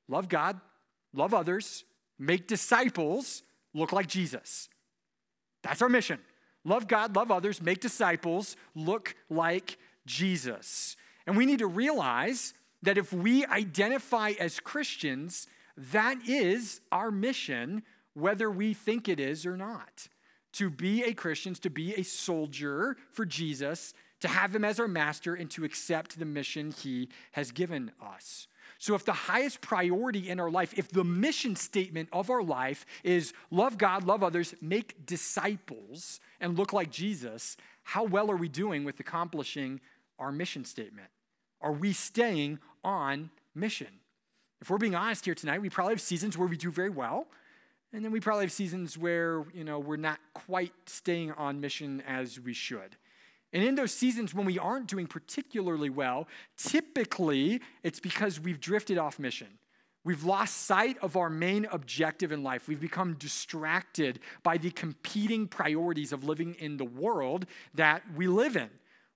love 0.09 0.29
God, 0.29 0.61
love 1.15 1.33
others, 1.33 1.85
make 2.19 2.49
disciples, 2.49 3.43
look 3.73 3.93
like 3.93 4.09
Jesus. 4.09 4.69
That's 5.63 5.81
our 5.81 5.89
mission. 5.89 6.19
Love 6.65 6.87
God, 6.87 7.17
love 7.17 7.31
others, 7.31 7.61
make 7.61 7.81
disciples, 7.81 8.57
look 8.75 9.15
like 9.29 9.79
Jesus. 10.07 10.97
And 11.27 11.37
we 11.37 11.47
need 11.47 11.59
to 11.59 11.67
realize 11.67 12.55
that 12.83 12.99
if 12.99 13.13
we 13.13 13.45
identify 13.47 14.33
as 14.39 14.61
Christians, 14.61 15.47
that 15.77 16.19
is 16.29 16.81
our 16.91 17.11
mission, 17.11 17.83
whether 18.15 18.51
we 18.51 18.75
think 18.75 19.09
it 19.09 19.21
is 19.21 19.47
or 19.47 19.57
not. 19.57 20.09
To 20.55 20.69
be 20.69 21.03
a 21.05 21.15
Christian, 21.15 21.55
to 21.55 21.71
be 21.71 21.95
a 21.95 22.03
soldier 22.03 22.97
for 23.11 23.25
Jesus, 23.25 23.95
to 24.21 24.29
have 24.29 24.55
him 24.55 24.65
as 24.65 24.79
our 24.79 24.89
master, 24.89 25.35
and 25.35 25.51
to 25.53 25.65
accept 25.65 26.19
the 26.19 26.25
mission 26.25 26.73
he 26.73 27.09
has 27.33 27.51
given 27.53 27.91
us. 28.01 28.47
So, 28.83 28.97
if 28.97 29.05
the 29.05 29.13
highest 29.13 29.61
priority 29.61 30.29
in 30.29 30.41
our 30.41 30.51
life, 30.51 30.75
if 30.77 30.89
the 30.89 31.05
mission 31.05 31.55
statement 31.55 32.09
of 32.13 32.31
our 32.31 32.43
life 32.43 32.85
is 33.05 33.33
love 33.53 33.79
God, 33.79 34.03
love 34.03 34.25
others, 34.25 34.57
make 34.61 35.07
disciples, 35.07 36.19
and 36.41 36.59
look 36.59 36.73
like 36.73 36.91
Jesus, 36.91 37.57
how 37.85 38.03
well 38.03 38.29
are 38.29 38.37
we 38.37 38.49
doing 38.49 38.83
with 38.83 38.99
accomplishing 38.99 39.81
our 40.19 40.33
mission 40.33 40.65
statement? 40.65 41.07
Are 41.61 41.71
we 41.71 41.93
staying 41.93 42.59
on 42.83 43.31
mission? 43.55 44.01
If 44.61 44.69
we're 44.69 44.79
being 44.79 44.97
honest 44.97 45.27
here 45.27 45.37
tonight, 45.37 45.63
we 45.63 45.71
probably 45.71 45.93
have 45.93 46.01
seasons 46.01 46.37
where 46.37 46.49
we 46.49 46.57
do 46.57 46.73
very 46.73 46.91
well, 46.91 47.29
and 47.93 48.05
then 48.05 48.11
we 48.11 48.19
probably 48.19 48.47
have 48.47 48.53
seasons 48.53 48.99
where, 48.99 49.45
you 49.55 49.63
know, 49.63 49.79
we're 49.79 49.95
not 49.95 50.19
quite 50.35 50.73
staying 50.87 51.31
on 51.31 51.61
mission 51.61 52.03
as 52.05 52.41
we 52.41 52.53
should. 52.53 52.97
And 53.53 53.63
in 53.63 53.75
those 53.75 53.93
seasons 53.93 54.35
when 54.35 54.47
we 54.47 54.59
aren't 54.59 54.87
doing 54.87 55.07
particularly 55.07 55.91
well, 55.91 56.27
typically 56.57 57.61
it's 57.83 58.01
because 58.01 58.41
we've 58.41 58.61
drifted 58.61 58.99
off 58.99 59.19
mission. 59.19 59.59
We've 60.05 60.25
lost 60.25 60.63
sight 60.63 60.97
of 61.01 61.17
our 61.17 61.31
main 61.31 61.67
objective 61.71 62.33
in 62.33 62.43
life. 62.43 62.67
We've 62.67 62.81
become 62.81 63.15
distracted 63.15 64.19
by 64.43 64.57
the 64.59 64.71
competing 64.71 65.47
priorities 65.47 66.13
of 66.13 66.25
living 66.25 66.55
in 66.55 66.77
the 66.77 66.85
world 66.85 67.47
that 67.75 68.03
we 68.17 68.27
live 68.27 68.57
in. 68.57 68.71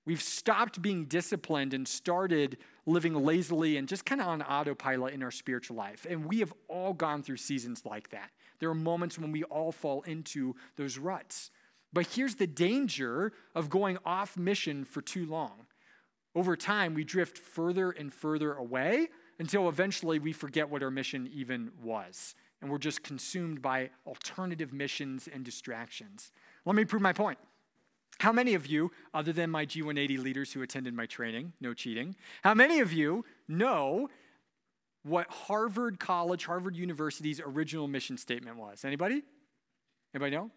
We've 0.05 0.21
stopped 0.21 0.81
being 0.81 1.03
disciplined 1.03 1.73
and 1.73 1.85
started 1.85 2.57
living 2.85 3.13
lazily 3.13 3.75
and 3.75 3.89
just 3.89 4.05
kind 4.05 4.21
of 4.21 4.27
on 4.27 4.41
autopilot 4.41 5.13
in 5.13 5.21
our 5.21 5.31
spiritual 5.31 5.75
life. 5.75 6.07
And 6.09 6.25
we 6.25 6.39
have 6.39 6.53
all 6.69 6.93
gone 6.93 7.21
through 7.21 7.37
seasons 7.37 7.81
like 7.85 8.09
that. 8.11 8.31
There 8.59 8.69
are 8.69 8.75
moments 8.75 9.19
when 9.19 9.33
we 9.33 9.43
all 9.43 9.73
fall 9.73 10.03
into 10.03 10.55
those 10.77 10.97
ruts. 10.97 11.51
But 11.93 12.07
here's 12.07 12.35
the 12.35 12.47
danger 12.47 13.31
of 13.55 13.69
going 13.69 13.97
off 14.05 14.37
mission 14.37 14.85
for 14.85 15.01
too 15.01 15.25
long. 15.25 15.67
Over 16.35 16.55
time, 16.55 16.93
we 16.93 17.03
drift 17.03 17.37
further 17.37 17.91
and 17.91 18.13
further 18.13 18.53
away 18.53 19.07
until 19.39 19.69
eventually 19.69 20.19
we 20.19 20.33
forget 20.33 20.69
what 20.69 20.83
our 20.83 20.91
mission 20.91 21.29
even 21.33 21.71
was. 21.81 22.35
And 22.61 22.69
we're 22.69 22.77
just 22.77 23.03
consumed 23.03 23.61
by 23.61 23.91
alternative 24.05 24.73
missions 24.73 25.27
and 25.31 25.43
distractions. 25.43 26.31
Let 26.65 26.75
me 26.75 26.85
prove 26.85 27.01
my 27.01 27.13
point. 27.13 27.37
How 28.19 28.31
many 28.31 28.55
of 28.55 28.65
you, 28.65 28.91
other 29.13 29.31
than 29.31 29.51
my 29.51 29.65
G180 29.65 30.19
leaders 30.19 30.53
who 30.53 30.63
attended 30.63 30.93
my 30.93 31.05
training, 31.05 31.53
no 31.61 31.73
cheating, 31.73 32.15
how 32.43 32.55
many 32.55 32.79
of 32.79 32.91
you 32.91 33.25
know 33.47 34.09
what 35.03 35.27
Harvard 35.29 35.99
College, 35.99 36.45
Harvard 36.45 36.75
University's 36.75 37.39
original 37.39 37.87
mission 37.87 38.17
statement 38.17 38.57
was? 38.57 38.83
Anybody? 38.83 39.21
Anybody 40.15 40.35
know? 40.35 40.51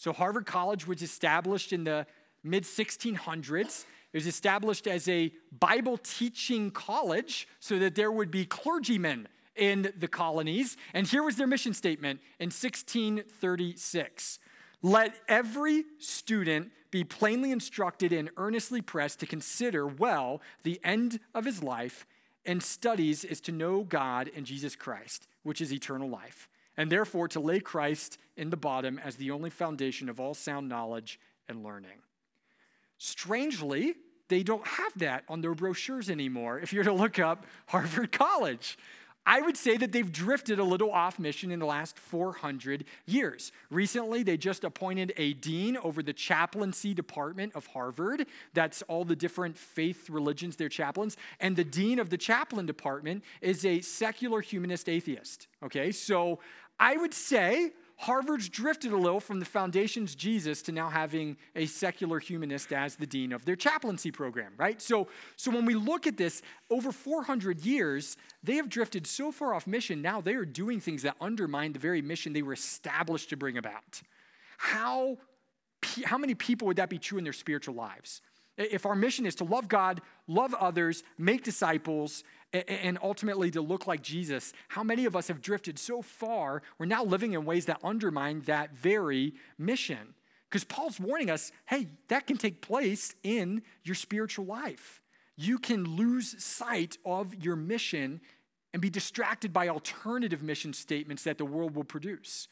So, 0.00 0.14
Harvard 0.14 0.46
College 0.46 0.86
was 0.86 1.02
established 1.02 1.74
in 1.74 1.84
the 1.84 2.06
mid 2.42 2.64
1600s. 2.64 3.84
It 4.14 4.16
was 4.16 4.26
established 4.26 4.86
as 4.86 5.06
a 5.10 5.30
Bible 5.52 5.98
teaching 5.98 6.70
college 6.70 7.46
so 7.60 7.78
that 7.78 7.96
there 7.96 8.10
would 8.10 8.30
be 8.30 8.46
clergymen 8.46 9.28
in 9.56 9.92
the 9.98 10.08
colonies. 10.08 10.78
And 10.94 11.06
here 11.06 11.22
was 11.22 11.36
their 11.36 11.46
mission 11.46 11.74
statement 11.74 12.20
in 12.38 12.46
1636 12.46 14.38
Let 14.80 15.16
every 15.28 15.84
student 15.98 16.70
be 16.90 17.04
plainly 17.04 17.52
instructed 17.52 18.10
and 18.10 18.30
earnestly 18.38 18.80
pressed 18.80 19.20
to 19.20 19.26
consider 19.26 19.86
well 19.86 20.40
the 20.62 20.80
end 20.82 21.20
of 21.34 21.44
his 21.44 21.62
life 21.62 22.06
and 22.46 22.62
studies 22.62 23.22
is 23.22 23.42
to 23.42 23.52
know 23.52 23.82
God 23.82 24.30
and 24.34 24.46
Jesus 24.46 24.74
Christ, 24.76 25.28
which 25.42 25.60
is 25.60 25.74
eternal 25.74 26.08
life 26.08 26.48
and 26.80 26.90
therefore 26.90 27.28
to 27.28 27.40
lay 27.40 27.60
Christ 27.60 28.16
in 28.38 28.48
the 28.48 28.56
bottom 28.56 28.98
as 29.04 29.16
the 29.16 29.32
only 29.32 29.50
foundation 29.50 30.08
of 30.08 30.18
all 30.18 30.32
sound 30.32 30.66
knowledge 30.66 31.20
and 31.46 31.62
learning. 31.62 31.98
Strangely, 32.96 33.96
they 34.28 34.42
don't 34.42 34.66
have 34.66 34.92
that 34.96 35.24
on 35.28 35.42
their 35.42 35.54
brochures 35.54 36.08
anymore 36.08 36.58
if 36.58 36.72
you're 36.72 36.84
to 36.84 36.92
look 36.94 37.18
up 37.18 37.44
Harvard 37.66 38.12
College. 38.12 38.78
I 39.26 39.42
would 39.42 39.56
say 39.56 39.76
that 39.76 39.92
they've 39.92 40.10
drifted 40.10 40.58
a 40.58 40.64
little 40.64 40.90
off 40.90 41.18
mission 41.18 41.50
in 41.50 41.58
the 41.58 41.66
last 41.66 41.98
400 41.98 42.84
years. 43.04 43.52
Recently, 43.70 44.22
they 44.22 44.38
just 44.38 44.64
appointed 44.64 45.12
a 45.18 45.34
dean 45.34 45.76
over 45.76 46.02
the 46.02 46.14
chaplaincy 46.14 46.94
department 46.94 47.54
of 47.54 47.66
Harvard. 47.66 48.26
That's 48.54 48.80
all 48.82 49.04
the 49.04 49.14
different 49.14 49.58
faith 49.58 50.08
religions, 50.08 50.56
their 50.56 50.70
chaplains. 50.70 51.18
And 51.38 51.54
the 51.54 51.64
dean 51.64 51.98
of 51.98 52.08
the 52.08 52.16
chaplain 52.16 52.64
department 52.64 53.22
is 53.42 53.64
a 53.66 53.82
secular 53.82 54.40
humanist 54.40 54.88
atheist. 54.88 55.48
Okay, 55.62 55.92
so 55.92 56.38
I 56.80 56.96
would 56.96 57.14
say 57.14 57.72
Harvard's 57.98 58.48
drifted 58.48 58.92
a 58.92 58.96
little 58.96 59.20
from 59.20 59.40
the 59.40 59.44
foundation's 59.44 60.14
Jesus 60.14 60.62
to 60.62 60.72
now 60.72 60.88
having 60.88 61.36
a 61.54 61.66
secular 61.66 62.18
humanist 62.18 62.72
as 62.72 62.96
the 62.96 63.06
dean 63.06 63.30
of 63.30 63.44
their 63.44 63.56
chaplaincy 63.56 64.10
program, 64.10 64.54
right? 64.56 64.80
So, 64.80 65.08
so 65.36 65.50
when 65.50 65.66
we 65.66 65.74
look 65.74 66.06
at 66.06 66.16
this, 66.16 66.40
over 66.70 66.92
400 66.92 67.60
years, 67.60 68.16
they 68.42 68.54
have 68.54 68.70
drifted 68.70 69.06
so 69.06 69.30
far 69.30 69.52
off 69.52 69.66
mission, 69.66 70.00
now 70.00 70.22
they 70.22 70.32
are 70.32 70.46
doing 70.46 70.80
things 70.80 71.02
that 71.02 71.16
undermine 71.20 71.74
the 71.74 71.78
very 71.78 72.00
mission 72.00 72.32
they 72.32 72.40
were 72.40 72.54
established 72.54 73.28
to 73.28 73.36
bring 73.36 73.58
about. 73.58 74.00
How, 74.56 75.18
how 76.04 76.16
many 76.16 76.34
people 76.34 76.68
would 76.68 76.78
that 76.78 76.88
be 76.88 76.98
true 76.98 77.18
in 77.18 77.24
their 77.24 77.34
spiritual 77.34 77.74
lives? 77.74 78.22
If 78.56 78.86
our 78.86 78.94
mission 78.94 79.26
is 79.26 79.34
to 79.36 79.44
love 79.44 79.68
God, 79.68 80.00
love 80.26 80.54
others, 80.54 81.02
make 81.18 81.44
disciples, 81.44 82.24
and 82.52 82.98
ultimately 83.02 83.50
to 83.52 83.60
look 83.60 83.86
like 83.86 84.02
Jesus, 84.02 84.52
how 84.68 84.82
many 84.82 85.04
of 85.04 85.14
us 85.14 85.28
have 85.28 85.40
drifted 85.40 85.78
so 85.78 86.02
far, 86.02 86.62
we're 86.78 86.86
now 86.86 87.04
living 87.04 87.32
in 87.34 87.44
ways 87.44 87.66
that 87.66 87.78
undermine 87.84 88.40
that 88.42 88.74
very 88.74 89.34
mission? 89.58 90.14
Because 90.48 90.64
Paul's 90.64 90.98
warning 90.98 91.30
us 91.30 91.52
hey, 91.66 91.86
that 92.08 92.26
can 92.26 92.36
take 92.36 92.60
place 92.60 93.14
in 93.22 93.62
your 93.84 93.94
spiritual 93.94 94.46
life. 94.46 95.00
You 95.36 95.58
can 95.58 95.84
lose 95.84 96.42
sight 96.42 96.98
of 97.04 97.34
your 97.34 97.56
mission 97.56 98.20
and 98.72 98.82
be 98.82 98.90
distracted 98.90 99.52
by 99.52 99.68
alternative 99.68 100.42
mission 100.42 100.72
statements 100.72 101.24
that 101.24 101.38
the 101.38 101.44
world 101.44 101.74
will 101.74 101.84
produce. 101.84 102.48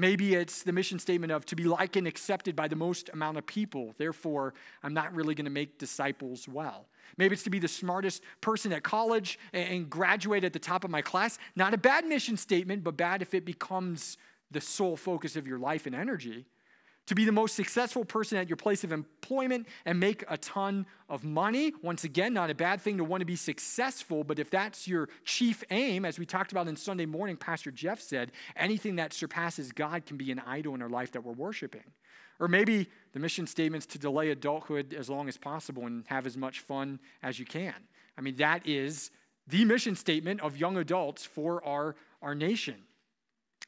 Maybe 0.00 0.34
it's 0.34 0.62
the 0.62 0.72
mission 0.72 0.98
statement 0.98 1.30
of 1.30 1.44
to 1.44 1.54
be 1.54 1.64
liked 1.64 1.94
and 1.94 2.06
accepted 2.06 2.56
by 2.56 2.68
the 2.68 2.74
most 2.74 3.10
amount 3.12 3.36
of 3.36 3.44
people. 3.44 3.94
Therefore, 3.98 4.54
I'm 4.82 4.94
not 4.94 5.14
really 5.14 5.34
going 5.34 5.44
to 5.44 5.50
make 5.50 5.76
disciples 5.76 6.48
well. 6.48 6.86
Maybe 7.18 7.34
it's 7.34 7.42
to 7.42 7.50
be 7.50 7.58
the 7.58 7.68
smartest 7.68 8.22
person 8.40 8.72
at 8.72 8.82
college 8.82 9.38
and 9.52 9.90
graduate 9.90 10.42
at 10.42 10.54
the 10.54 10.58
top 10.58 10.84
of 10.84 10.90
my 10.90 11.02
class. 11.02 11.38
Not 11.54 11.74
a 11.74 11.78
bad 11.78 12.06
mission 12.06 12.38
statement, 12.38 12.82
but 12.82 12.96
bad 12.96 13.20
if 13.20 13.34
it 13.34 13.44
becomes 13.44 14.16
the 14.50 14.62
sole 14.62 14.96
focus 14.96 15.36
of 15.36 15.46
your 15.46 15.58
life 15.58 15.84
and 15.84 15.94
energy 15.94 16.46
to 17.10 17.14
be 17.16 17.24
the 17.24 17.32
most 17.32 17.56
successful 17.56 18.04
person 18.04 18.38
at 18.38 18.48
your 18.48 18.56
place 18.56 18.84
of 18.84 18.92
employment 18.92 19.66
and 19.84 19.98
make 19.98 20.22
a 20.28 20.38
ton 20.38 20.86
of 21.08 21.24
money. 21.24 21.72
Once 21.82 22.04
again, 22.04 22.32
not 22.32 22.50
a 22.50 22.54
bad 22.54 22.80
thing 22.80 22.96
to 22.98 23.02
want 23.02 23.20
to 23.20 23.24
be 23.26 23.34
successful, 23.34 24.22
but 24.22 24.38
if 24.38 24.48
that's 24.48 24.86
your 24.86 25.08
chief 25.24 25.64
aim, 25.70 26.04
as 26.04 26.20
we 26.20 26.24
talked 26.24 26.52
about 26.52 26.68
in 26.68 26.76
Sunday 26.76 27.06
morning, 27.06 27.36
Pastor 27.36 27.72
Jeff 27.72 28.00
said, 28.00 28.30
anything 28.54 28.94
that 28.94 29.12
surpasses 29.12 29.72
God 29.72 30.06
can 30.06 30.18
be 30.18 30.30
an 30.30 30.40
idol 30.46 30.72
in 30.76 30.82
our 30.82 30.88
life 30.88 31.10
that 31.10 31.24
we're 31.24 31.32
worshiping. 31.32 31.82
Or 32.38 32.46
maybe 32.46 32.88
the 33.12 33.18
mission 33.18 33.48
statement's 33.48 33.86
to 33.86 33.98
delay 33.98 34.30
adulthood 34.30 34.94
as 34.94 35.10
long 35.10 35.28
as 35.28 35.36
possible 35.36 35.86
and 35.86 36.04
have 36.06 36.26
as 36.26 36.36
much 36.36 36.60
fun 36.60 37.00
as 37.24 37.40
you 37.40 37.44
can. 37.44 37.74
I 38.16 38.20
mean, 38.20 38.36
that 38.36 38.68
is 38.68 39.10
the 39.48 39.64
mission 39.64 39.96
statement 39.96 40.42
of 40.42 40.56
young 40.56 40.76
adults 40.76 41.26
for 41.26 41.64
our, 41.66 41.96
our 42.22 42.36
nation. 42.36 42.76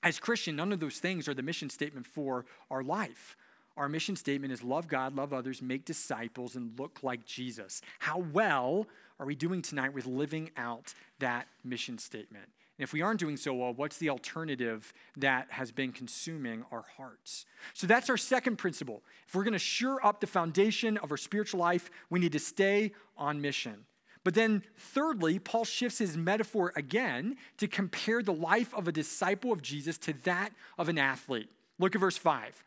As 0.03 0.19
Christian, 0.19 0.57
none 0.57 0.73
of 0.73 0.81
those 0.81 0.99
things 0.99 1.29
are 1.29 1.35
the 1.35 1.43
mission 1.43 1.71
statement 1.71 2.07
for 2.07 2.45
our 2.71 2.83
life. 2.83 3.37
Our 3.77 3.89
mission 3.89 4.17
statement 4.17 4.53
is 4.53 4.63
love 4.63 4.89
God, 4.89 5.15
love 5.15 5.33
others, 5.33 5.63
make 5.63 5.85
disciples, 5.85 6.57
and 6.57 6.79
look 6.79 7.03
like 7.03 7.25
Jesus. 7.25 7.81
How 8.01 8.19
well 8.19 8.87
are 9.19 9.27
we 9.27 9.35
doing 9.35 9.63
tonight 9.63 9.95
with 9.95 10.07
living 10.07 10.51
out 10.57 10.95
that 11.21 11.47
mission 11.65 11.99
statement? 11.99 12.45
And 12.79 12.85
if 12.85 12.93
we 12.93 13.01
aren't 13.01 13.21
doing 13.21 13.37
so 13.37 13.55
well, 13.55 13.73
what's 13.73 13.99
the 13.99 14.11
alternative 14.11 14.93
that 15.17 15.51
has 15.51 15.71
been 15.71 15.93
consuming 15.93 16.65
our 16.73 16.85
hearts? 16.97 17.47
So 17.75 17.87
that's 17.87 18.11
our 18.11 18.17
second 18.17 18.57
principle. 18.57 19.03
If 19.29 19.35
we're 19.35 19.45
going 19.45 19.53
to 19.53 19.59
sure 19.59 20.05
up 20.05 20.21
the 20.21 20.27
foundation 20.27 20.97
of 20.99 21.11
our 21.11 21.17
spiritual 21.17 21.61
life, 21.61 21.91
we 22.11 22.19
need 22.19 22.33
to 22.33 22.39
stay 22.39 22.93
on 23.17 23.41
mission. 23.41 23.85
But 24.25 24.35
then, 24.35 24.63
thirdly, 24.77 25.39
Paul 25.39 25.65
shifts 25.65 25.99
his 25.99 26.17
metaphor 26.17 26.73
again 26.77 27.37
to 27.59 27.67
compare 27.67 28.23
the 28.23 28.33
life 28.33 28.73
of 28.75 28.87
a 28.87 28.93
disciple 28.93 29.53
of 29.53 29.63
Jesus 29.63 29.99
to 29.99 30.13
that 30.25 30.53
of 30.79 30.89
an 30.89 30.99
athlete. 30.99 31.49
Look 31.79 31.95
at 31.95 32.01
verse 32.01 32.17
5. 32.17 32.63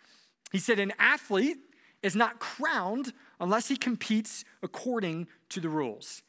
He 0.52 0.60
said, 0.60 0.80
An 0.80 0.94
athlete 1.00 1.58
is 2.04 2.16
not 2.16 2.40
crowned 2.40 3.14
unless 3.40 3.68
he 3.68 3.78
competes 3.78 4.44
according 4.62 5.28
to 5.50 5.60
the 5.60 5.70
rules. 5.70 6.22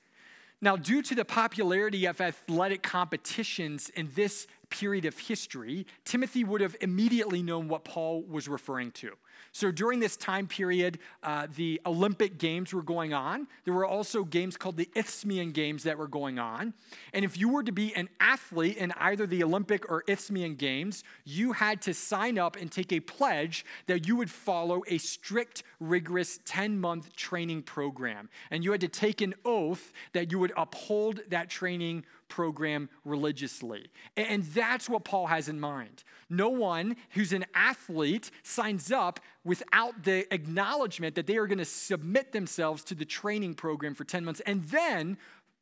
Now, 0.60 0.76
due 0.76 1.02
to 1.02 1.14
the 1.14 1.24
popularity 1.24 2.06
of 2.06 2.20
athletic 2.20 2.82
competitions 2.82 3.90
in 3.90 4.10
this 4.14 4.46
period 4.70 5.04
of 5.04 5.18
history, 5.18 5.86
Timothy 6.04 6.44
would 6.44 6.60
have 6.60 6.76
immediately 6.80 7.42
known 7.42 7.68
what 7.68 7.84
Paul 7.84 8.22
was 8.22 8.48
referring 8.48 8.90
to. 8.92 9.12
So 9.52 9.70
during 9.70 10.00
this 10.00 10.16
time 10.16 10.46
period, 10.46 10.98
uh, 11.22 11.46
the 11.54 11.80
Olympic 11.86 12.38
Games 12.38 12.72
were 12.72 12.82
going 12.82 13.14
on. 13.14 13.46
There 13.64 13.74
were 13.74 13.86
also 13.86 14.24
games 14.24 14.56
called 14.56 14.76
the 14.76 14.88
Isthmian 14.94 15.52
Games 15.52 15.82
that 15.84 15.98
were 15.98 16.08
going 16.08 16.38
on. 16.38 16.74
And 17.12 17.24
if 17.24 17.38
you 17.38 17.48
were 17.48 17.62
to 17.62 17.72
be 17.72 17.94
an 17.94 18.08
athlete 18.20 18.76
in 18.76 18.92
either 18.92 19.26
the 19.26 19.42
Olympic 19.42 19.90
or 19.90 20.04
Isthmian 20.06 20.56
Games, 20.56 21.04
you 21.24 21.52
had 21.52 21.80
to 21.82 21.94
sign 21.94 22.38
up 22.38 22.56
and 22.56 22.70
take 22.70 22.92
a 22.92 23.00
pledge 23.00 23.64
that 23.86 24.06
you 24.06 24.16
would 24.16 24.30
follow 24.30 24.82
a 24.88 24.98
strict, 24.98 25.62
rigorous 25.80 26.38
10 26.44 26.78
month 26.78 27.14
training 27.16 27.62
program. 27.62 28.28
And 28.50 28.64
you 28.64 28.72
had 28.72 28.80
to 28.82 28.88
take 28.88 29.20
an 29.20 29.34
oath 29.44 29.92
that 30.12 30.30
you 30.30 30.38
would 30.38 30.52
uphold 30.56 31.20
that 31.28 31.48
training 31.48 32.04
program 32.28 32.88
religiously. 33.04 33.86
And 34.16 34.44
that's 34.44 34.88
what 34.88 35.04
Paul 35.04 35.26
has 35.26 35.48
in 35.48 35.60
mind. 35.60 36.04
No 36.28 36.48
one 36.48 36.96
who's 37.10 37.32
an 37.32 37.46
athlete 37.54 38.30
signs 38.42 38.90
up 38.90 39.20
without 39.44 40.04
the 40.04 40.32
acknowledgement 40.34 41.14
that 41.14 41.26
they 41.26 41.36
are 41.36 41.46
going 41.46 41.58
to 41.58 41.64
submit 41.64 42.32
themselves 42.32 42.82
to 42.84 42.94
the 42.94 43.04
training 43.04 43.54
program 43.54 43.94
for 43.94 44.04
10 44.04 44.24
months 44.24 44.40
and 44.46 44.64
then 44.64 45.16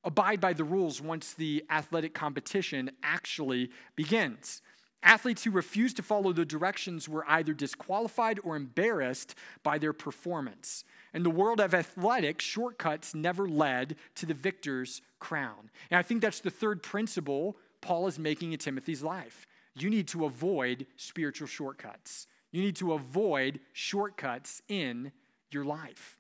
abide 0.05 0.41
by 0.41 0.53
the 0.53 0.65
rules 0.65 1.01
once 1.01 1.33
the 1.35 1.65
athletic 1.71 2.15
competition 2.15 2.91
actually 3.03 3.71
begins. 3.97 4.63
Athletes 5.03 5.45
who 5.45 5.51
refused 5.51 5.97
to 5.97 6.03
follow 6.03 6.33
the 6.33 6.47
directions 6.47 7.09
were 7.09 7.27
either 7.29 7.53
disqualified 7.53 8.41
or 8.43 8.57
embarrassed 8.57 9.35
by 9.63 9.77
their 9.77 9.93
performance. 9.93 10.85
In 11.13 11.23
the 11.23 11.31
world 11.31 11.61
of 11.61 11.75
athletics, 11.75 12.45
shortcuts 12.45 13.15
never 13.15 13.47
led 13.47 13.97
to 14.15 14.25
the 14.25 14.35
victor's 14.35 15.03
crown. 15.21 15.71
And 15.91 15.99
I 15.99 16.03
think 16.03 16.23
that's 16.23 16.41
the 16.41 16.51
third 16.51 16.83
principle 16.83 17.57
Paul 17.83 18.07
is 18.07 18.19
making 18.19 18.53
in 18.53 18.59
Timothy's 18.59 19.03
life. 19.03 19.47
You 19.77 19.91
need 19.91 20.09
to 20.09 20.25
avoid 20.25 20.87
spiritual 20.97 21.49
shortcuts. 21.49 22.27
You 22.55 22.63
need 22.63 22.77
to 22.77 22.93
avoid 22.93 23.59
shortcuts 23.73 24.63
in 24.69 25.11
your 25.51 25.65
life. 25.65 26.19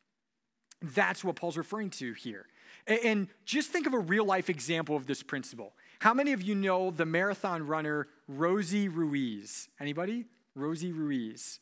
That's 0.82 1.22
what 1.22 1.36
Paul's 1.36 1.56
referring 1.56 1.90
to 1.90 2.12
here. 2.12 2.48
And 2.88 3.28
just 3.44 3.70
think 3.70 3.86
of 3.86 3.94
a 3.94 4.00
real 4.00 4.24
life 4.24 4.50
example 4.50 4.96
of 4.96 5.06
this 5.06 5.22
principle. 5.22 5.74
How 6.00 6.12
many 6.12 6.32
of 6.32 6.42
you 6.42 6.56
know 6.56 6.90
the 6.90 7.06
marathon 7.06 7.68
runner 7.68 8.08
Rosie 8.26 8.88
Ruiz? 8.88 9.68
Anybody? 9.78 10.24
Rosie 10.56 10.90
Ruiz. 10.90 11.60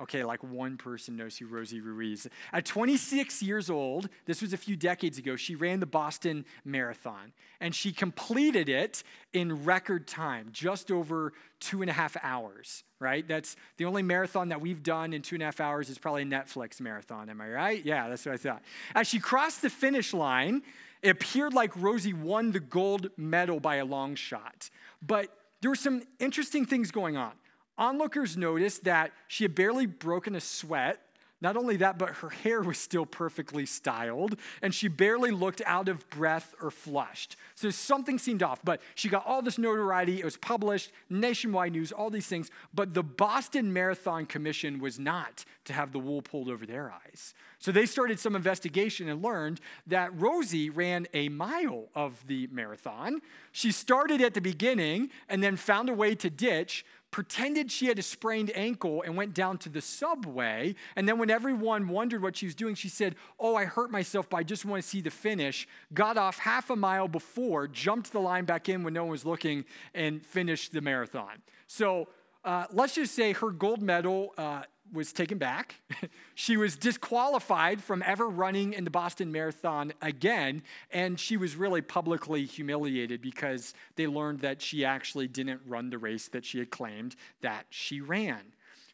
Okay, 0.00 0.24
like 0.24 0.42
one 0.42 0.76
person 0.76 1.14
knows 1.14 1.38
who 1.38 1.46
Rosie 1.46 1.80
Ruiz. 1.80 2.26
At 2.52 2.66
26 2.66 3.42
years 3.44 3.70
old, 3.70 4.08
this 4.26 4.42
was 4.42 4.52
a 4.52 4.56
few 4.56 4.74
decades 4.74 5.18
ago, 5.18 5.36
she 5.36 5.54
ran 5.54 5.78
the 5.78 5.86
Boston 5.86 6.44
Marathon, 6.64 7.32
and 7.60 7.72
she 7.72 7.92
completed 7.92 8.68
it 8.68 9.04
in 9.32 9.64
record 9.64 10.08
time, 10.08 10.48
just 10.50 10.90
over 10.90 11.32
two 11.60 11.80
and 11.80 11.88
a 11.88 11.92
half 11.92 12.16
hours. 12.24 12.82
Right? 12.98 13.26
That's 13.26 13.54
the 13.76 13.84
only 13.84 14.02
marathon 14.02 14.48
that 14.48 14.60
we've 14.60 14.82
done 14.82 15.12
in 15.12 15.22
two 15.22 15.36
and 15.36 15.42
a 15.42 15.46
half 15.46 15.60
hours 15.60 15.90
is 15.90 15.98
probably 15.98 16.22
a 16.22 16.26
Netflix 16.26 16.80
marathon. 16.80 17.28
Am 17.28 17.40
I 17.40 17.50
right? 17.50 17.84
Yeah, 17.84 18.08
that's 18.08 18.26
what 18.26 18.34
I 18.34 18.38
thought. 18.38 18.62
As 18.94 19.06
she 19.06 19.20
crossed 19.20 19.62
the 19.62 19.70
finish 19.70 20.12
line, 20.12 20.62
it 21.02 21.10
appeared 21.10 21.52
like 21.52 21.76
Rosie 21.76 22.14
won 22.14 22.50
the 22.50 22.60
gold 22.60 23.10
medal 23.16 23.60
by 23.60 23.76
a 23.76 23.84
long 23.84 24.14
shot. 24.14 24.70
But 25.02 25.28
there 25.60 25.70
were 25.70 25.76
some 25.76 26.02
interesting 26.18 26.64
things 26.64 26.90
going 26.90 27.16
on. 27.16 27.32
Onlookers 27.76 28.36
noticed 28.36 28.84
that 28.84 29.12
she 29.28 29.44
had 29.44 29.54
barely 29.54 29.86
broken 29.86 30.34
a 30.34 30.40
sweat. 30.40 31.00
Not 31.40 31.56
only 31.58 31.76
that, 31.78 31.98
but 31.98 32.10
her 32.10 32.30
hair 32.30 32.62
was 32.62 32.78
still 32.78 33.04
perfectly 33.04 33.66
styled, 33.66 34.38
and 34.62 34.74
she 34.74 34.88
barely 34.88 35.30
looked 35.30 35.60
out 35.66 35.90
of 35.90 36.08
breath 36.08 36.54
or 36.62 36.70
flushed. 36.70 37.36
So 37.54 37.68
something 37.68 38.18
seemed 38.18 38.42
off, 38.42 38.60
but 38.64 38.80
she 38.94 39.10
got 39.10 39.26
all 39.26 39.42
this 39.42 39.58
notoriety. 39.58 40.20
It 40.20 40.24
was 40.24 40.38
published, 40.38 40.90
nationwide 41.10 41.72
news, 41.72 41.92
all 41.92 42.08
these 42.08 42.28
things. 42.28 42.50
But 42.72 42.94
the 42.94 43.02
Boston 43.02 43.74
Marathon 43.74 44.24
Commission 44.24 44.78
was 44.78 44.98
not 44.98 45.44
to 45.66 45.74
have 45.74 45.92
the 45.92 45.98
wool 45.98 46.22
pulled 46.22 46.48
over 46.48 46.64
their 46.64 46.90
eyes. 46.90 47.34
So 47.58 47.72
they 47.72 47.84
started 47.84 48.18
some 48.18 48.36
investigation 48.36 49.08
and 49.08 49.22
learned 49.22 49.60
that 49.86 50.18
Rosie 50.18 50.70
ran 50.70 51.06
a 51.12 51.28
mile 51.28 51.88
of 51.94 52.26
the 52.26 52.46
marathon. 52.52 53.20
She 53.52 53.70
started 53.70 54.22
at 54.22 54.32
the 54.32 54.40
beginning 54.40 55.10
and 55.28 55.42
then 55.42 55.56
found 55.56 55.90
a 55.90 55.94
way 55.94 56.14
to 56.14 56.30
ditch, 56.30 56.86
pretended 57.14 57.70
she 57.70 57.86
had 57.86 57.96
a 57.96 58.02
sprained 58.02 58.50
ankle 58.56 59.00
and 59.02 59.16
went 59.16 59.32
down 59.32 59.56
to 59.56 59.68
the 59.68 59.80
subway. 59.80 60.74
And 60.96 61.08
then, 61.08 61.16
when 61.16 61.30
everyone 61.30 61.86
wondered 61.86 62.20
what 62.20 62.36
she 62.36 62.44
was 62.44 62.56
doing, 62.56 62.74
she 62.74 62.88
said, 62.88 63.14
Oh, 63.38 63.54
I 63.54 63.66
hurt 63.66 63.92
myself, 63.92 64.28
but 64.28 64.38
I 64.38 64.42
just 64.42 64.64
want 64.64 64.82
to 64.82 64.88
see 64.88 65.00
the 65.00 65.12
finish. 65.12 65.68
Got 65.92 66.16
off 66.16 66.40
half 66.40 66.70
a 66.70 66.76
mile 66.76 67.06
before, 67.06 67.68
jumped 67.68 68.10
the 68.10 68.18
line 68.18 68.46
back 68.46 68.68
in 68.68 68.82
when 68.82 68.94
no 68.94 69.04
one 69.04 69.12
was 69.12 69.24
looking, 69.24 69.64
and 69.94 70.26
finished 70.26 70.72
the 70.72 70.80
marathon. 70.80 71.40
So, 71.68 72.08
uh, 72.44 72.64
let's 72.72 72.96
just 72.96 73.14
say 73.14 73.32
her 73.32 73.52
gold 73.52 73.80
medal 73.80 74.34
uh, 74.36 74.62
was 74.92 75.12
taken 75.12 75.38
back. 75.38 75.76
she 76.34 76.56
was 76.56 76.76
disqualified 76.76 77.82
from 77.82 78.02
ever 78.04 78.28
running 78.28 78.72
in 78.72 78.84
the 78.84 78.90
Boston 78.90 79.32
Marathon 79.32 79.92
again, 80.02 80.62
and 80.90 81.18
she 81.18 81.36
was 81.36 81.56
really 81.56 81.80
publicly 81.80 82.44
humiliated 82.44 83.20
because 83.20 83.74
they 83.96 84.06
learned 84.06 84.40
that 84.40 84.62
she 84.62 84.84
actually 84.84 85.28
didn't 85.28 85.60
run 85.66 85.90
the 85.90 85.98
race 85.98 86.28
that 86.28 86.44
she 86.44 86.58
had 86.58 86.70
claimed 86.70 87.16
that 87.40 87.66
she 87.70 88.00
ran. 88.00 88.40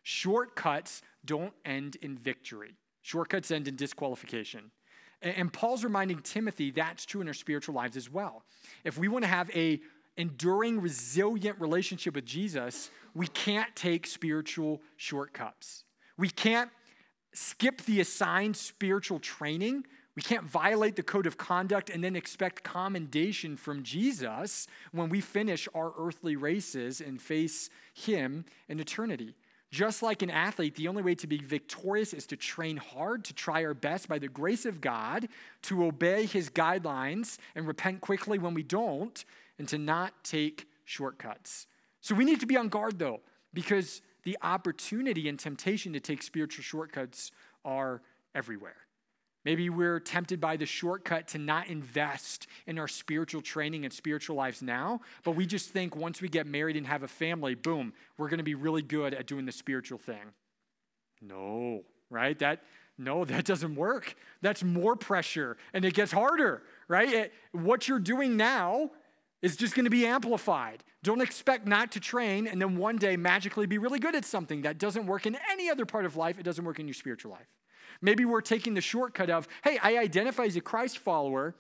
Shortcuts 0.02 1.02
don't 1.24 1.52
end 1.64 1.96
in 2.00 2.16
victory, 2.16 2.76
shortcuts 3.02 3.50
end 3.50 3.68
in 3.68 3.76
disqualification. 3.76 4.70
And 5.22 5.52
Paul's 5.52 5.84
reminding 5.84 6.20
Timothy 6.20 6.70
that's 6.70 7.04
true 7.04 7.20
in 7.20 7.28
our 7.28 7.34
spiritual 7.34 7.74
lives 7.74 7.96
as 7.96 8.10
well. 8.10 8.42
If 8.84 8.96
we 8.96 9.08
want 9.08 9.24
to 9.24 9.28
have 9.28 9.50
a 9.50 9.80
enduring, 10.16 10.80
resilient 10.80 11.60
relationship 11.60 12.14
with 12.14 12.26
Jesus, 12.26 12.90
we 13.14 13.26
can't 13.26 13.74
take 13.74 14.06
spiritual 14.06 14.80
shortcuts. 14.96 15.84
We 16.16 16.28
can't 16.28 16.70
skip 17.32 17.82
the 17.82 18.00
assigned 18.00 18.56
spiritual 18.56 19.18
training. 19.18 19.86
We 20.16 20.22
can't 20.22 20.44
violate 20.44 20.96
the 20.96 21.02
code 21.02 21.26
of 21.26 21.38
conduct 21.38 21.88
and 21.88 22.02
then 22.02 22.16
expect 22.16 22.62
commendation 22.62 23.56
from 23.56 23.82
Jesus 23.82 24.66
when 24.92 25.08
we 25.08 25.20
finish 25.20 25.68
our 25.74 25.92
earthly 25.96 26.36
races 26.36 27.00
and 27.00 27.20
face 27.20 27.70
Him 27.94 28.44
in 28.68 28.80
eternity. 28.80 29.34
Just 29.70 30.02
like 30.02 30.22
an 30.22 30.30
athlete, 30.30 30.74
the 30.74 30.88
only 30.88 31.02
way 31.02 31.14
to 31.14 31.28
be 31.28 31.38
victorious 31.38 32.12
is 32.12 32.26
to 32.26 32.36
train 32.36 32.76
hard, 32.76 33.24
to 33.26 33.32
try 33.32 33.64
our 33.64 33.72
best 33.72 34.08
by 34.08 34.18
the 34.18 34.26
grace 34.26 34.66
of 34.66 34.80
God, 34.80 35.28
to 35.62 35.84
obey 35.84 36.26
His 36.26 36.50
guidelines 36.50 37.38
and 37.54 37.68
repent 37.68 38.00
quickly 38.00 38.38
when 38.38 38.52
we 38.52 38.64
don't, 38.64 39.24
and 39.60 39.68
to 39.68 39.76
not 39.78 40.24
take 40.24 40.66
shortcuts. 40.86 41.66
So 42.00 42.14
we 42.14 42.24
need 42.24 42.40
to 42.40 42.46
be 42.46 42.56
on 42.56 42.68
guard 42.68 42.98
though, 42.98 43.20
because 43.52 44.00
the 44.24 44.38
opportunity 44.42 45.28
and 45.28 45.38
temptation 45.38 45.92
to 45.92 46.00
take 46.00 46.22
spiritual 46.22 46.64
shortcuts 46.64 47.30
are 47.62 48.00
everywhere. 48.34 48.76
Maybe 49.44 49.68
we're 49.68 50.00
tempted 50.00 50.40
by 50.40 50.56
the 50.56 50.64
shortcut 50.64 51.28
to 51.28 51.38
not 51.38 51.68
invest 51.68 52.46
in 52.66 52.78
our 52.78 52.88
spiritual 52.88 53.42
training 53.42 53.84
and 53.84 53.92
spiritual 53.92 54.34
lives 54.34 54.62
now, 54.62 55.00
but 55.24 55.32
we 55.32 55.44
just 55.44 55.70
think 55.70 55.94
once 55.94 56.22
we 56.22 56.30
get 56.30 56.46
married 56.46 56.76
and 56.76 56.86
have 56.86 57.02
a 57.02 57.08
family, 57.08 57.54
boom, 57.54 57.92
we're 58.16 58.28
going 58.28 58.38
to 58.38 58.44
be 58.44 58.54
really 58.54 58.82
good 58.82 59.12
at 59.12 59.26
doing 59.26 59.44
the 59.44 59.52
spiritual 59.52 59.98
thing. 59.98 60.32
No, 61.20 61.82
right? 62.08 62.38
That 62.38 62.62
no, 62.96 63.24
that 63.26 63.44
doesn't 63.44 63.74
work. 63.74 64.14
That's 64.40 64.62
more 64.62 64.96
pressure 64.96 65.58
and 65.74 65.84
it 65.84 65.92
gets 65.92 66.12
harder, 66.12 66.62
right? 66.88 67.12
It, 67.12 67.32
what 67.52 67.88
you're 67.88 67.98
doing 67.98 68.38
now 68.38 68.90
is 69.42 69.56
just 69.56 69.74
going 69.74 69.84
to 69.84 69.90
be 69.90 70.06
amplified. 70.06 70.84
Don't 71.02 71.20
expect 71.20 71.66
not 71.66 71.92
to 71.92 72.00
train 72.00 72.46
and 72.46 72.60
then 72.60 72.76
one 72.76 72.96
day 72.96 73.16
magically 73.16 73.66
be 73.66 73.78
really 73.78 73.98
good 73.98 74.14
at 74.14 74.24
something 74.24 74.62
that 74.62 74.78
doesn't 74.78 75.06
work 75.06 75.26
in 75.26 75.36
any 75.50 75.70
other 75.70 75.86
part 75.86 76.04
of 76.04 76.16
life. 76.16 76.38
It 76.38 76.42
doesn't 76.42 76.64
work 76.64 76.78
in 76.78 76.86
your 76.86 76.94
spiritual 76.94 77.32
life. 77.32 77.48
Maybe 78.02 78.24
we're 78.24 78.40
taking 78.40 78.74
the 78.74 78.80
shortcut 78.80 79.30
of, 79.30 79.48
hey, 79.64 79.78
I 79.82 79.98
identify 79.98 80.44
as 80.44 80.56
a 80.56 80.60
Christ 80.60 80.98
follower, 80.98 81.54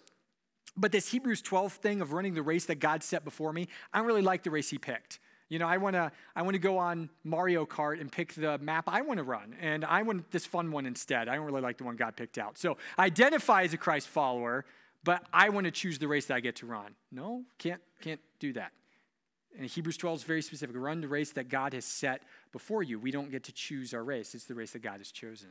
but 0.76 0.92
this 0.92 1.10
Hebrews 1.10 1.42
12 1.42 1.72
thing 1.74 2.00
of 2.00 2.12
running 2.12 2.34
the 2.34 2.42
race 2.42 2.66
that 2.66 2.76
God 2.76 3.02
set 3.02 3.24
before 3.24 3.52
me, 3.52 3.68
I 3.92 3.98
don't 3.98 4.06
really 4.06 4.22
like 4.22 4.42
the 4.42 4.50
race 4.50 4.70
He 4.70 4.78
picked. 4.78 5.18
You 5.48 5.58
know, 5.58 5.66
I 5.66 5.78
want 5.78 5.94
to 5.94 6.12
I 6.36 6.42
want 6.42 6.54
to 6.54 6.60
go 6.60 6.78
on 6.78 7.10
Mario 7.24 7.66
Kart 7.66 8.00
and 8.00 8.10
pick 8.10 8.34
the 8.34 8.56
map 8.58 8.84
I 8.86 9.00
want 9.02 9.18
to 9.18 9.24
run, 9.24 9.56
and 9.60 9.84
I 9.84 10.02
want 10.02 10.30
this 10.30 10.46
fun 10.46 10.70
one 10.70 10.86
instead. 10.86 11.28
I 11.28 11.34
don't 11.34 11.44
really 11.44 11.60
like 11.60 11.76
the 11.76 11.82
one 11.82 11.96
God 11.96 12.14
picked 12.14 12.38
out. 12.38 12.56
So, 12.56 12.78
identify 13.00 13.64
as 13.64 13.74
a 13.74 13.76
Christ 13.76 14.06
follower, 14.06 14.64
but 15.04 15.24
I 15.32 15.48
want 15.48 15.64
to 15.64 15.70
choose 15.70 15.98
the 15.98 16.08
race 16.08 16.26
that 16.26 16.34
I 16.34 16.40
get 16.40 16.56
to 16.56 16.66
run. 16.66 16.94
No, 17.10 17.44
can't, 17.58 17.80
can't 18.00 18.20
do 18.38 18.52
that. 18.54 18.72
And 19.58 19.68
Hebrews 19.68 19.96
12 19.96 20.18
is 20.18 20.22
very 20.22 20.42
specific. 20.42 20.76
Run 20.78 21.00
the 21.00 21.08
race 21.08 21.32
that 21.32 21.48
God 21.48 21.74
has 21.74 21.84
set 21.84 22.22
before 22.52 22.82
you. 22.82 22.98
We 22.98 23.10
don't 23.10 23.30
get 23.30 23.44
to 23.44 23.52
choose 23.52 23.92
our 23.92 24.04
race, 24.04 24.34
it's 24.34 24.44
the 24.44 24.54
race 24.54 24.72
that 24.72 24.82
God 24.82 24.98
has 24.98 25.10
chosen. 25.10 25.48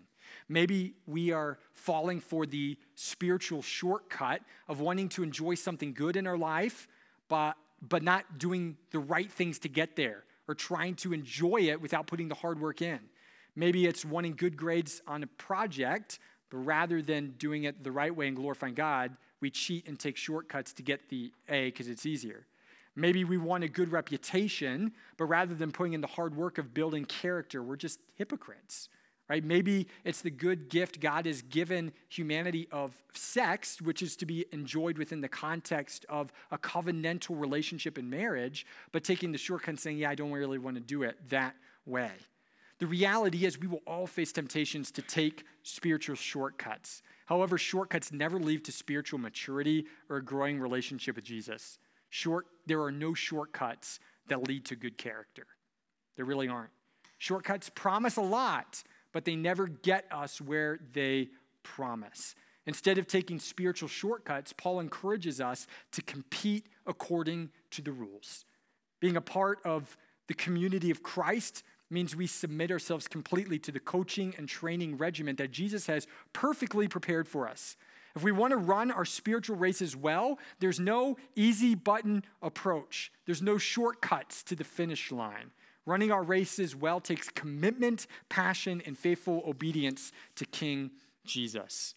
Maybe 0.48 0.94
we 1.06 1.32
are 1.32 1.58
falling 1.74 2.20
for 2.20 2.46
the 2.46 2.78
spiritual 2.96 3.62
shortcut 3.62 4.42
of 4.68 4.80
wanting 4.80 5.10
to 5.10 5.24
enjoy 5.24 5.56
something 5.56 5.94
good 5.94 6.16
in 6.16 6.28
our 6.28 6.38
life, 6.38 6.88
but, 7.28 7.56
but 7.88 8.04
not 8.04 8.38
doing 8.38 8.78
the 8.92 9.00
right 9.00 9.32
things 9.32 9.60
to 9.60 9.70
get 9.70 9.96
there, 9.96 10.24
or 10.48 10.56
trying 10.56 10.96
to 10.96 11.14
enjoy 11.14 11.58
it 11.58 11.82
without 11.82 12.08
putting 12.08 12.28
the 12.28 12.36
hard 12.36 12.60
work 12.60 12.82
in. 12.82 13.00
Maybe 13.56 13.86
it's 13.86 14.06
wanting 14.06 14.36
good 14.36 14.56
grades 14.56 15.02
on 15.08 15.24
a 15.24 15.28
project, 15.28 16.20
but 16.50 16.58
rather 16.58 17.02
than 17.02 17.32
doing 17.38 17.66
it 17.66 17.84
the 17.84 17.92
right 17.92 18.16
way 18.16 18.28
and 18.28 18.36
glorifying 18.36 18.74
God, 18.74 19.16
we 19.42 19.50
cheat 19.50 19.88
and 19.88 20.00
take 20.00 20.18
shortcuts 20.18 20.74
to 20.74 20.84
get 20.84 21.10
the 21.10 21.32
A 21.48 21.66
because 21.66 21.88
it's 21.88 22.06
easier. 22.06 22.46
Maybe 22.96 23.24
we 23.24 23.38
want 23.38 23.64
a 23.64 23.70
good 23.70 23.92
reputation, 23.92 24.92
but 25.18 25.26
rather 25.26 25.56
than 25.56 25.72
putting 25.72 25.94
in 25.94 26.02
the 26.02 26.08
hard 26.08 26.36
work 26.36 26.58
of 26.58 26.74
building 26.74 27.06
character, 27.06 27.64
we're 27.64 27.78
just 27.78 28.00
hypocrites 28.16 28.90
right? 29.30 29.44
Maybe 29.44 29.88
it's 30.04 30.22
the 30.22 30.32
good 30.32 30.70
gift 30.70 31.00
God 31.00 31.26
has 31.28 31.44
given 31.44 31.94
humanity 32.10 32.68
of 32.72 32.96
sex, 33.14 33.80
which 33.80 34.02
is 34.02 34.16
to 34.18 34.26
be 34.26 34.46
enjoyed 34.52 34.98
within 34.98 35.22
the 35.22 35.30
context 35.30 36.06
of 36.10 36.34
a 36.52 36.58
covenantal 36.58 37.40
relationship 37.40 37.98
in 37.98 38.10
marriage, 38.10 38.66
but 38.92 39.04
taking 39.04 39.32
the 39.32 39.38
shortcut 39.38 39.70
and 39.70 39.80
saying, 39.80 40.00
yeah, 40.00 40.10
I 40.10 40.16
don't 40.16 40.32
really 40.32 40.58
want 40.58 40.76
to 40.78 40.82
do 40.82 41.04
it 41.04 41.18
that 41.30 41.56
way. 41.86 42.12
The 42.80 42.88
reality 42.88 43.46
is, 43.46 43.60
we 43.60 43.68
will 43.68 43.82
all 43.86 44.08
face 44.08 44.32
temptations 44.32 44.90
to 44.92 45.02
take 45.02 45.44
spiritual 45.64 46.16
shortcuts. 46.16 47.02
However, 47.26 47.58
shortcuts 47.58 48.12
never 48.12 48.40
lead 48.40 48.64
to 48.66 48.72
spiritual 48.72 49.20
maturity 49.20 49.86
or 50.10 50.18
a 50.18 50.24
growing 50.24 50.60
relationship 50.60 51.18
with 51.18 51.26
Jesus. 51.26 51.78
Short, 52.10 52.48
there 52.66 52.82
are 52.82 52.92
no 52.92 53.14
shortcuts 53.14 54.00
that 54.30 54.48
lead 54.48 54.66
to 54.66 54.76
good 54.76 54.98
character. 54.98 55.46
There 56.16 56.26
really 56.26 56.48
aren't. 56.48 56.72
Shortcuts 57.18 57.70
promise 57.70 58.16
a 58.16 58.22
lot, 58.22 58.82
but 59.12 59.26
they 59.26 59.36
never 59.36 59.68
get 59.68 60.06
us 60.10 60.40
where 60.40 60.80
they 60.94 61.30
promise. 61.64 62.34
Instead 62.66 62.98
of 62.98 63.08
taking 63.08 63.40
spiritual 63.40 63.90
shortcuts, 63.90 64.54
Paul 64.54 64.80
encourages 64.80 65.42
us 65.42 65.68
to 65.92 66.02
compete 66.02 66.68
according 66.86 67.50
to 67.72 67.82
the 67.82 67.92
rules. 67.92 68.46
Being 69.02 69.18
a 69.18 69.22
part 69.22 69.60
of 69.66 69.98
the 70.28 70.34
community 70.34 70.92
of 70.92 71.04
Christ 71.04 71.64
means 71.90 72.16
we 72.16 72.28
submit 72.28 72.72
ourselves 72.72 73.08
completely 73.08 73.60
to 73.60 73.72
the 73.72 73.80
coaching 73.80 74.34
and 74.38 74.48
training 74.48 74.98
regimen 74.98 75.36
that 75.38 75.52
Jesus 75.52 75.88
has 75.88 76.08
perfectly 76.34 76.88
prepared 76.88 77.28
for 77.28 77.48
us. 77.48 77.76
If 78.16 78.24
we 78.24 78.32
want 78.32 78.52
to 78.52 78.58
run 78.58 78.92
our 78.92 79.06
spiritual 79.06 79.56
races 79.56 79.96
well, 79.96 80.40
there's 80.60 80.80
no 80.80 81.18
easy 81.36 81.76
button 81.76 82.24
approach. 82.42 83.12
There's 83.26 83.42
no 83.42 83.58
shortcuts 83.58 84.44
to 84.44 84.56
the 84.56 84.64
finish 84.64 85.12
line. 85.12 85.52
Running 85.86 86.12
our 86.12 86.24
races 86.24 86.76
well 86.76 87.00
takes 87.00 87.30
commitment, 87.30 88.08
passion, 88.28 88.82
and 88.86 88.98
faithful 88.98 89.44
obedience 89.48 90.12
to 90.36 90.46
King 90.46 90.92
Jesus. 91.26 91.96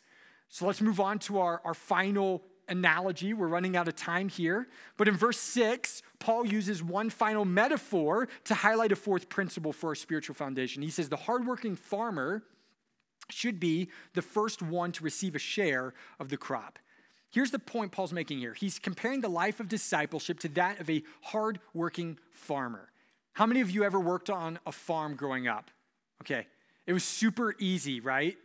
So 0.49 0.67
let's 0.67 0.81
move 0.81 1.01
on 1.01 1.19
to 1.21 1.41
our, 1.41 1.61
our 1.65 1.75
final 1.75 2.43
analogy. 2.73 3.33
We're 3.33 3.47
running 3.47 3.77
out 3.77 3.87
of 3.87 3.95
time 3.95 4.29
here. 4.29 4.67
But 4.97 5.07
in 5.07 5.17
verse 5.17 5.39
6, 5.39 6.03
Paul 6.19 6.47
uses 6.47 6.83
one 6.83 7.11
final 7.11 7.45
metaphor 7.45 8.29
to 8.45 8.55
highlight 8.55 8.91
a 8.91 8.97
fourth 8.97 9.29
principle 9.29 9.73
for 9.73 9.91
our 9.91 9.95
spiritual 9.95 10.35
foundation. 10.35 10.83
He 10.83 10.91
says, 10.91 11.09
The 11.09 11.17
hardworking 11.17 11.77
farmer 11.77 12.43
should 13.31 13.61
be 13.61 13.89
the 14.15 14.23
first 14.23 14.63
one 14.63 14.91
to 14.93 15.05
receive 15.05 15.37
a 15.37 15.39
share 15.39 15.95
of 16.19 16.29
the 16.29 16.37
crop. 16.37 16.79
Here's 17.31 17.51
the 17.51 17.59
point 17.59 17.93
Paul's 17.93 18.13
making 18.13 18.39
here. 18.39 18.55
He's 18.55 18.79
comparing 18.79 19.21
the 19.21 19.29
life 19.29 19.61
of 19.61 19.69
discipleship 19.69 20.41
to 20.41 20.49
that 20.49 20.81
of 20.81 20.91
a 20.91 21.03
hardworking 21.23 22.19
farmer. 22.31 22.91
How 23.35 23.47
many 23.47 23.61
of 23.61 23.71
you 23.71 23.85
ever 23.85 23.99
worked 23.99 24.29
on 24.29 24.59
a 24.67 24.73
farm 24.73 25.15
growing 25.15 25.49
up? 25.49 25.71
Okay, 26.23 26.47
it 26.87 26.93
was 26.93 27.05
super 27.05 27.55
easy, 27.59 28.01
right? 28.01 28.37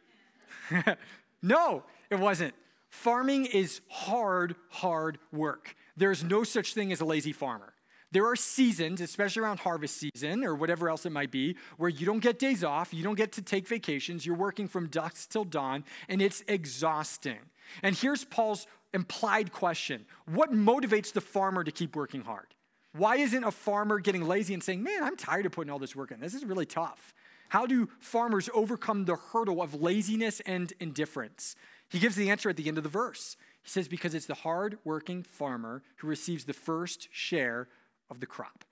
no, 1.42 1.84
it 2.10 2.18
wasn't. 2.18 2.54
Farming 2.90 3.46
is 3.46 3.82
hard, 3.90 4.56
hard 4.70 5.20
work. 5.32 5.76
There's 5.96 6.24
no 6.24 6.44
such 6.44 6.74
thing 6.74 6.92
as 6.92 7.02
a 7.02 7.06
lazy 7.06 7.34
farmer. 7.34 7.74
There 8.12 8.26
are 8.26 8.38
seasons, 8.38 9.02
especially 9.02 9.42
around 9.42 9.60
harvest 9.60 9.98
season 9.98 10.46
or 10.46 10.56
whatever 10.56 10.90
else 10.90 11.06
it 11.06 11.12
might 11.12 11.30
be, 11.30 11.58
where 11.76 11.90
you 11.90 12.06
don't 12.06 12.20
get 12.20 12.40
days 12.40 12.64
off, 12.64 12.94
you 12.94 13.04
don't 13.04 13.16
get 13.16 13.34
to 13.34 13.42
take 13.42 13.68
vacations, 13.68 14.26
you're 14.26 14.36
working 14.36 14.68
from 14.68 14.88
dusk 14.88 15.30
till 15.30 15.44
dawn, 15.44 15.84
and 16.08 16.22
it's 16.22 16.42
exhausting. 16.48 17.40
And 17.84 17.96
here's 17.96 18.24
Paul's 18.24 18.66
implied 18.94 19.52
question 19.52 20.06
What 20.26 20.54
motivates 20.54 21.12
the 21.12 21.22
farmer 21.22 21.66
to 21.66 21.72
keep 21.72 21.96
working 21.96 22.22
hard? 22.22 22.48
Why 22.94 23.18
isn't 23.18 23.44
a 23.44 23.52
farmer 23.52 24.00
getting 24.00 24.26
lazy 24.26 24.54
and 24.54 24.64
saying, 24.64 24.82
Man, 24.82 25.04
I'm 25.04 25.18
tired 25.18 25.46
of 25.46 25.52
putting 25.52 25.72
all 25.72 25.80
this 25.80 25.96
work 25.96 26.12
in? 26.12 26.22
This 26.22 26.34
is 26.34 26.46
really 26.46 26.66
tough. 26.66 27.14
How 27.50 27.66
do 27.66 27.88
farmers 28.00 28.50
overcome 28.54 29.06
the 29.06 29.16
hurdle 29.16 29.62
of 29.62 29.74
laziness 29.74 30.42
and 30.42 30.74
indifference? 30.80 31.56
He 31.90 32.00
gives 32.00 32.16
the 32.16 32.30
answer 32.30 32.50
at 32.50 32.58
the 32.58 32.68
end 32.68 32.78
of 32.78 32.84
the 32.84 32.90
verse. 32.90 33.38
He 33.64 33.70
says, 33.70 33.88
Because 33.88 34.14
it's 34.14 34.26
the 34.26 34.34
hardworking 34.34 35.24
farmer 35.24 35.84
who 35.98 36.08
receives 36.08 36.46
the 36.46 36.54
first 36.54 37.08
share 37.12 37.68
of 38.10 38.20
the 38.20 38.26
crop. 38.26 38.66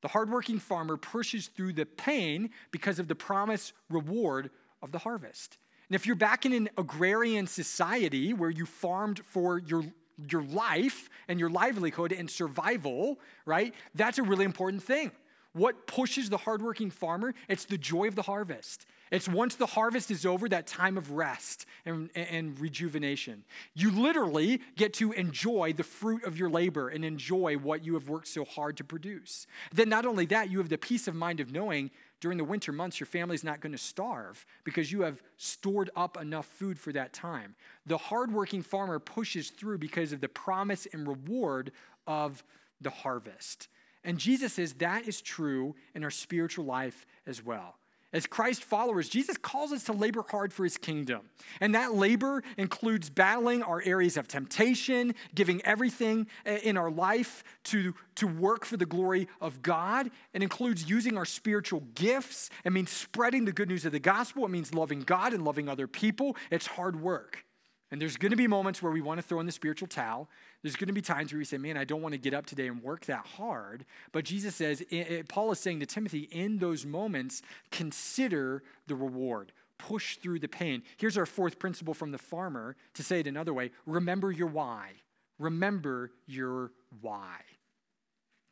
The 0.00 0.08
hardworking 0.08 0.58
farmer 0.58 0.96
pushes 0.96 1.48
through 1.48 1.72
the 1.72 1.86
pain 1.86 2.50
because 2.70 2.98
of 2.98 3.08
the 3.08 3.14
promised 3.14 3.72
reward 3.88 4.50
of 4.82 4.92
the 4.92 4.98
harvest. 4.98 5.58
And 5.88 5.96
if 5.96 6.06
you're 6.06 6.16
back 6.16 6.46
in 6.46 6.52
an 6.52 6.68
agrarian 6.76 7.46
society 7.46 8.32
where 8.32 8.50
you 8.50 8.66
farmed 8.66 9.20
for 9.24 9.58
your 9.58 9.84
your 10.30 10.42
life 10.42 11.08
and 11.28 11.38
your 11.38 11.48
livelihood 11.48 12.12
and 12.12 12.28
survival, 12.28 13.20
right? 13.46 13.72
That's 13.94 14.18
a 14.18 14.22
really 14.24 14.44
important 14.44 14.82
thing. 14.82 15.12
What 15.52 15.86
pushes 15.86 16.28
the 16.28 16.36
hardworking 16.36 16.90
farmer? 16.90 17.34
It's 17.48 17.64
the 17.64 17.78
joy 17.78 18.08
of 18.08 18.16
the 18.16 18.22
harvest. 18.22 18.86
It's 19.10 19.28
once 19.28 19.54
the 19.54 19.66
harvest 19.66 20.10
is 20.10 20.26
over, 20.26 20.48
that 20.48 20.66
time 20.66 20.98
of 20.98 21.12
rest 21.12 21.66
and, 21.84 22.10
and 22.14 22.58
rejuvenation. 22.58 23.44
You 23.74 23.90
literally 23.90 24.60
get 24.76 24.94
to 24.94 25.12
enjoy 25.12 25.72
the 25.72 25.84
fruit 25.84 26.24
of 26.24 26.38
your 26.38 26.50
labor 26.50 26.88
and 26.88 27.04
enjoy 27.04 27.56
what 27.56 27.84
you 27.84 27.94
have 27.94 28.08
worked 28.08 28.28
so 28.28 28.44
hard 28.44 28.76
to 28.78 28.84
produce. 28.84 29.46
Then, 29.72 29.88
not 29.88 30.06
only 30.06 30.26
that, 30.26 30.50
you 30.50 30.58
have 30.58 30.68
the 30.68 30.78
peace 30.78 31.08
of 31.08 31.14
mind 31.14 31.40
of 31.40 31.52
knowing 31.52 31.90
during 32.20 32.38
the 32.38 32.44
winter 32.44 32.72
months, 32.72 32.98
your 32.98 33.06
family's 33.06 33.44
not 33.44 33.60
going 33.60 33.72
to 33.72 33.78
starve 33.78 34.44
because 34.64 34.90
you 34.90 35.02
have 35.02 35.22
stored 35.36 35.90
up 35.94 36.20
enough 36.20 36.46
food 36.46 36.78
for 36.78 36.92
that 36.92 37.12
time. 37.12 37.54
The 37.86 37.98
hardworking 37.98 38.62
farmer 38.62 38.98
pushes 38.98 39.50
through 39.50 39.78
because 39.78 40.12
of 40.12 40.20
the 40.20 40.28
promise 40.28 40.86
and 40.92 41.06
reward 41.06 41.70
of 42.06 42.42
the 42.80 42.90
harvest. 42.90 43.68
And 44.04 44.18
Jesus 44.18 44.54
says 44.54 44.74
that 44.74 45.06
is 45.06 45.20
true 45.20 45.76
in 45.94 46.02
our 46.02 46.10
spiritual 46.10 46.64
life 46.64 47.06
as 47.26 47.44
well. 47.44 47.76
As 48.10 48.26
Christ 48.26 48.64
followers, 48.64 49.08
Jesus 49.08 49.36
calls 49.36 49.70
us 49.70 49.84
to 49.84 49.92
labor 49.92 50.24
hard 50.30 50.50
for 50.50 50.64
his 50.64 50.78
kingdom. 50.78 51.28
And 51.60 51.74
that 51.74 51.94
labor 51.94 52.42
includes 52.56 53.10
battling 53.10 53.62
our 53.62 53.82
areas 53.84 54.16
of 54.16 54.26
temptation, 54.26 55.14
giving 55.34 55.62
everything 55.62 56.26
eh, 56.46 56.58
in 56.62 56.78
our 56.78 56.90
life 56.90 57.44
to, 57.64 57.94
to 58.14 58.26
work 58.26 58.64
for 58.64 58.78
the 58.78 58.86
glory 58.86 59.28
of 59.42 59.60
God. 59.60 60.10
It 60.32 60.42
includes 60.42 60.88
using 60.88 61.18
our 61.18 61.26
spiritual 61.26 61.80
gifts. 61.94 62.48
It 62.64 62.72
means 62.72 62.90
spreading 62.90 63.44
the 63.44 63.52
good 63.52 63.68
news 63.68 63.84
of 63.84 63.92
the 63.92 64.00
gospel. 64.00 64.46
It 64.46 64.50
means 64.50 64.72
loving 64.72 65.00
God 65.00 65.34
and 65.34 65.44
loving 65.44 65.68
other 65.68 65.86
people. 65.86 66.34
It's 66.50 66.66
hard 66.66 67.00
work. 67.00 67.44
And 67.90 68.00
there's 68.00 68.16
going 68.16 68.30
to 68.30 68.36
be 68.36 68.46
moments 68.46 68.82
where 68.82 68.92
we 68.92 69.00
want 69.00 69.18
to 69.18 69.22
throw 69.22 69.40
in 69.40 69.46
the 69.46 69.52
spiritual 69.52 69.88
towel. 69.88 70.28
There's 70.62 70.76
going 70.76 70.88
to 70.88 70.92
be 70.92 71.00
times 71.00 71.32
where 71.32 71.38
we 71.38 71.44
say, 71.44 71.56
man, 71.56 71.76
I 71.76 71.84
don't 71.84 72.02
want 72.02 72.14
to 72.14 72.18
get 72.18 72.34
up 72.34 72.46
today 72.46 72.66
and 72.66 72.82
work 72.82 73.06
that 73.06 73.26
hard. 73.26 73.84
But 74.10 74.24
Jesus 74.24 74.56
says, 74.56 74.82
Paul 75.28 75.52
is 75.52 75.60
saying 75.60 75.80
to 75.80 75.86
Timothy, 75.86 76.28
in 76.32 76.58
those 76.58 76.84
moments, 76.84 77.42
consider 77.70 78.62
the 78.86 78.96
reward. 78.96 79.52
Push 79.78 80.16
through 80.16 80.40
the 80.40 80.48
pain. 80.48 80.82
Here's 80.96 81.16
our 81.16 81.26
fourth 81.26 81.60
principle 81.60 81.94
from 81.94 82.10
the 82.10 82.18
farmer 82.18 82.74
to 82.94 83.04
say 83.04 83.20
it 83.20 83.28
another 83.28 83.54
way 83.54 83.70
remember 83.86 84.32
your 84.32 84.48
why. 84.48 84.94
Remember 85.38 86.10
your 86.26 86.72
why. 87.00 87.36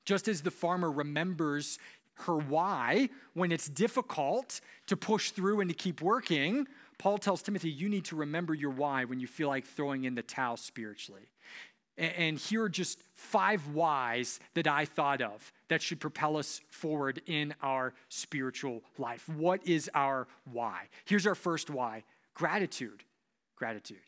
Just 0.05 0.29
as 0.29 0.43
the 0.43 0.53
farmer 0.53 0.91
remembers 0.91 1.81
her 2.21 2.37
why 2.37 3.09
when 3.35 3.51
it's 3.51 3.69
difficult 3.69 4.61
to 4.87 4.97
push 4.97 5.33
through 5.33 5.61
and 5.61 5.69
to 5.69 5.75
keep 5.75 6.01
working, 6.01 6.69
Paul 6.99 7.19
tells 7.19 7.43
Timothy, 7.43 7.71
you 7.71 7.89
need 7.89 8.05
to 8.07 8.17
remember 8.17 8.55
your 8.55 8.71
why 8.71 9.05
when 9.05 9.19
you 9.19 9.27
feel 9.27 9.49
like 9.49 9.67
throwing 9.67 10.05
in 10.05 10.15
the 10.15 10.23
towel 10.23 10.57
spiritually. 10.57 11.29
And 11.99 12.39
here 12.39 12.65
are 12.65 12.69
just 12.69 12.99
five 13.15 13.69
whys 13.69 14.39
that 14.55 14.67
I 14.67 14.85
thought 14.85 15.23
of 15.23 15.53
that 15.69 15.81
should 15.81 15.99
propel 15.99 16.37
us 16.37 16.61
forward 16.69 17.23
in 17.27 17.55
our 17.63 17.95
spiritual 18.11 18.83
life. 18.99 19.27
What 19.31 19.67
is 19.67 19.91
our 19.95 20.29
why? 20.45 20.89
Here's 21.07 21.27
our 21.27 21.35
first 21.35 21.71
why 21.71 22.05
gratitude. 22.35 23.03
Gratitude, 23.57 24.03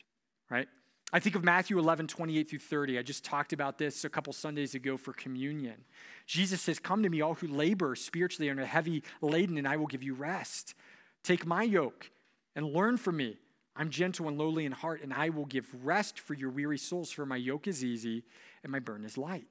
right? 0.51 0.67
I 1.11 1.19
think 1.19 1.35
of 1.35 1.43
Matthew 1.43 1.79
11, 1.79 2.07
28 2.07 2.49
through 2.49 2.59
30. 2.59 2.99
I 2.99 3.01
just 3.01 3.23
talked 3.23 3.51
about 3.51 3.79
this 3.79 4.05
a 4.05 4.09
couple 4.09 4.31
Sundays 4.31 4.75
ago 4.75 4.95
for 4.95 5.11
communion. 5.11 5.85
Jesus 6.27 6.61
says, 6.61 6.77
Come 6.77 7.01
to 7.01 7.09
me, 7.09 7.21
all 7.21 7.33
who 7.33 7.47
labor 7.47 7.95
spiritually 7.95 8.49
and 8.49 8.59
are 8.59 8.65
heavy 8.65 9.03
laden, 9.21 9.57
and 9.57 9.67
I 9.67 9.77
will 9.77 9.87
give 9.87 10.03
you 10.03 10.13
rest. 10.13 10.75
Take 11.23 11.47
my 11.47 11.63
yoke 11.63 12.11
and 12.55 12.67
learn 12.67 12.97
from 12.97 13.17
me. 13.17 13.37
I'm 13.75 13.89
gentle 13.89 14.27
and 14.27 14.37
lowly 14.37 14.65
in 14.65 14.71
heart, 14.71 15.01
and 15.01 15.13
I 15.13 15.29
will 15.29 15.45
give 15.45 15.67
rest 15.85 16.19
for 16.19 16.33
your 16.33 16.49
weary 16.49 16.77
souls, 16.77 17.11
for 17.11 17.25
my 17.25 17.37
yoke 17.37 17.67
is 17.67 17.83
easy 17.83 18.23
and 18.63 18.71
my 18.71 18.79
burden 18.79 19.05
is 19.05 19.17
light. 19.17 19.47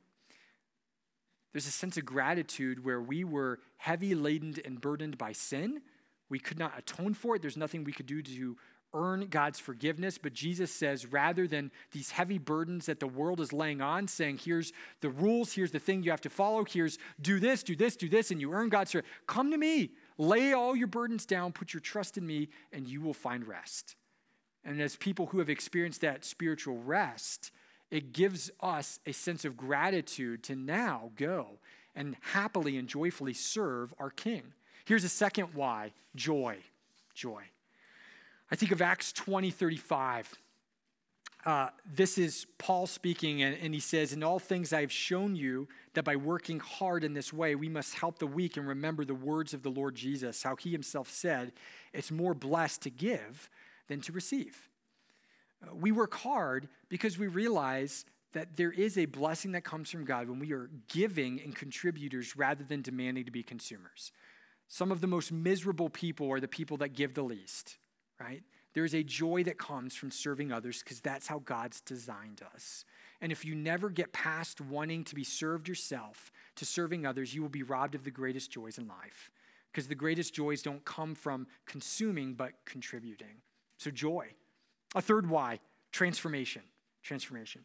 There's 1.52 1.66
a 1.66 1.70
sense 1.70 1.96
of 1.96 2.04
gratitude 2.04 2.84
where 2.84 3.00
we 3.00 3.24
were 3.24 3.60
heavy 3.78 4.14
laden 4.14 4.56
and 4.64 4.80
burdened 4.80 5.16
by 5.16 5.32
sin. 5.32 5.80
We 6.28 6.38
could 6.38 6.58
not 6.58 6.78
atone 6.78 7.14
for 7.14 7.36
it. 7.36 7.42
There's 7.42 7.56
nothing 7.56 7.84
we 7.84 7.92
could 7.92 8.06
do 8.06 8.20
to 8.20 8.56
earn 8.94 9.26
God's 9.28 9.58
forgiveness. 9.58 10.18
But 10.18 10.34
Jesus 10.34 10.70
says, 10.70 11.06
rather 11.06 11.46
than 11.46 11.70
these 11.92 12.10
heavy 12.10 12.38
burdens 12.38 12.86
that 12.86 13.00
the 13.00 13.06
world 13.06 13.40
is 13.40 13.52
laying 13.52 13.80
on, 13.80 14.08
saying, 14.08 14.40
here's 14.44 14.72
the 15.00 15.10
rules, 15.10 15.52
here's 15.52 15.72
the 15.72 15.78
thing 15.78 16.02
you 16.02 16.10
have 16.10 16.20
to 16.22 16.30
follow, 16.30 16.64
here's 16.64 16.98
do 17.20 17.40
this, 17.40 17.62
do 17.62 17.76
this, 17.76 17.96
do 17.96 18.08
this, 18.08 18.30
and 18.30 18.40
you 18.40 18.52
earn 18.52 18.68
God's 18.68 18.92
forgiveness. 18.92 19.14
Come 19.26 19.50
to 19.50 19.58
me. 19.58 19.92
Lay 20.16 20.52
all 20.52 20.74
your 20.74 20.86
burdens 20.86 21.26
down, 21.26 21.52
put 21.52 21.72
your 21.72 21.80
trust 21.80 22.18
in 22.18 22.26
me, 22.26 22.48
and 22.72 22.86
you 22.86 23.00
will 23.00 23.14
find 23.14 23.46
rest. 23.46 23.96
And 24.68 24.82
as 24.82 24.96
people 24.96 25.28
who 25.28 25.38
have 25.38 25.48
experienced 25.48 26.02
that 26.02 26.26
spiritual 26.26 26.76
rest, 26.76 27.52
it 27.90 28.12
gives 28.12 28.50
us 28.60 29.00
a 29.06 29.12
sense 29.12 29.46
of 29.46 29.56
gratitude 29.56 30.42
to 30.42 30.54
now 30.54 31.10
go 31.16 31.58
and 31.96 32.16
happily 32.20 32.76
and 32.76 32.86
joyfully 32.86 33.32
serve 33.32 33.94
our 33.98 34.10
King. 34.10 34.42
Here's 34.84 35.04
a 35.04 35.08
second 35.08 35.54
why 35.54 35.92
joy. 36.14 36.58
Joy. 37.14 37.44
I 38.50 38.56
think 38.56 38.70
of 38.70 38.82
Acts 38.82 39.10
20 39.10 39.50
35. 39.50 40.34
Uh, 41.46 41.68
this 41.90 42.18
is 42.18 42.46
Paul 42.58 42.86
speaking, 42.86 43.42
and, 43.42 43.56
and 43.62 43.72
he 43.72 43.80
says, 43.80 44.12
In 44.12 44.22
all 44.22 44.38
things 44.38 44.74
I 44.74 44.82
have 44.82 44.92
shown 44.92 45.34
you 45.34 45.66
that 45.94 46.04
by 46.04 46.16
working 46.16 46.60
hard 46.60 47.04
in 47.04 47.14
this 47.14 47.32
way, 47.32 47.54
we 47.54 47.70
must 47.70 47.94
help 47.94 48.18
the 48.18 48.26
weak 48.26 48.58
and 48.58 48.68
remember 48.68 49.06
the 49.06 49.14
words 49.14 49.54
of 49.54 49.62
the 49.62 49.70
Lord 49.70 49.94
Jesus, 49.94 50.42
how 50.42 50.56
he 50.56 50.72
himself 50.72 51.08
said, 51.08 51.52
It's 51.94 52.10
more 52.10 52.34
blessed 52.34 52.82
to 52.82 52.90
give 52.90 53.48
than 53.88 54.00
to 54.02 54.12
receive. 54.12 54.68
Uh, 55.62 55.74
we 55.74 55.92
work 55.92 56.14
hard 56.14 56.68
because 56.88 57.18
we 57.18 57.26
realize 57.26 58.04
that 58.32 58.56
there 58.56 58.72
is 58.72 58.98
a 58.98 59.06
blessing 59.06 59.52
that 59.52 59.64
comes 59.64 59.90
from 59.90 60.04
God 60.04 60.28
when 60.28 60.38
we 60.38 60.52
are 60.52 60.70
giving 60.88 61.40
and 61.40 61.54
contributors 61.54 62.36
rather 62.36 62.62
than 62.62 62.82
demanding 62.82 63.24
to 63.24 63.30
be 63.30 63.42
consumers. 63.42 64.12
Some 64.68 64.92
of 64.92 65.00
the 65.00 65.06
most 65.06 65.32
miserable 65.32 65.88
people 65.88 66.30
are 66.30 66.40
the 66.40 66.48
people 66.48 66.76
that 66.78 66.90
give 66.90 67.14
the 67.14 67.22
least, 67.22 67.78
right? 68.20 68.42
There 68.74 68.84
is 68.84 68.94
a 68.94 69.02
joy 69.02 69.44
that 69.44 69.58
comes 69.58 69.94
from 69.94 70.10
serving 70.10 70.52
others 70.52 70.82
because 70.82 71.00
that's 71.00 71.26
how 71.26 71.38
God's 71.38 71.80
designed 71.80 72.42
us. 72.54 72.84
And 73.20 73.32
if 73.32 73.44
you 73.44 73.54
never 73.54 73.88
get 73.88 74.12
past 74.12 74.60
wanting 74.60 75.04
to 75.04 75.14
be 75.14 75.24
served 75.24 75.66
yourself 75.66 76.30
to 76.56 76.64
serving 76.64 77.06
others, 77.06 77.34
you 77.34 77.42
will 77.42 77.48
be 77.48 77.62
robbed 77.62 77.94
of 77.94 78.04
the 78.04 78.10
greatest 78.10 78.52
joys 78.52 78.78
in 78.78 78.86
life. 78.86 79.30
Because 79.72 79.88
the 79.88 79.94
greatest 79.94 80.34
joys 80.34 80.62
don't 80.62 80.84
come 80.84 81.14
from 81.14 81.46
consuming, 81.66 82.34
but 82.34 82.52
contributing. 82.64 83.42
So, 83.78 83.90
joy. 83.90 84.34
A 84.94 85.00
third 85.00 85.28
why 85.28 85.60
transformation. 85.90 86.62
Transformation. 87.02 87.64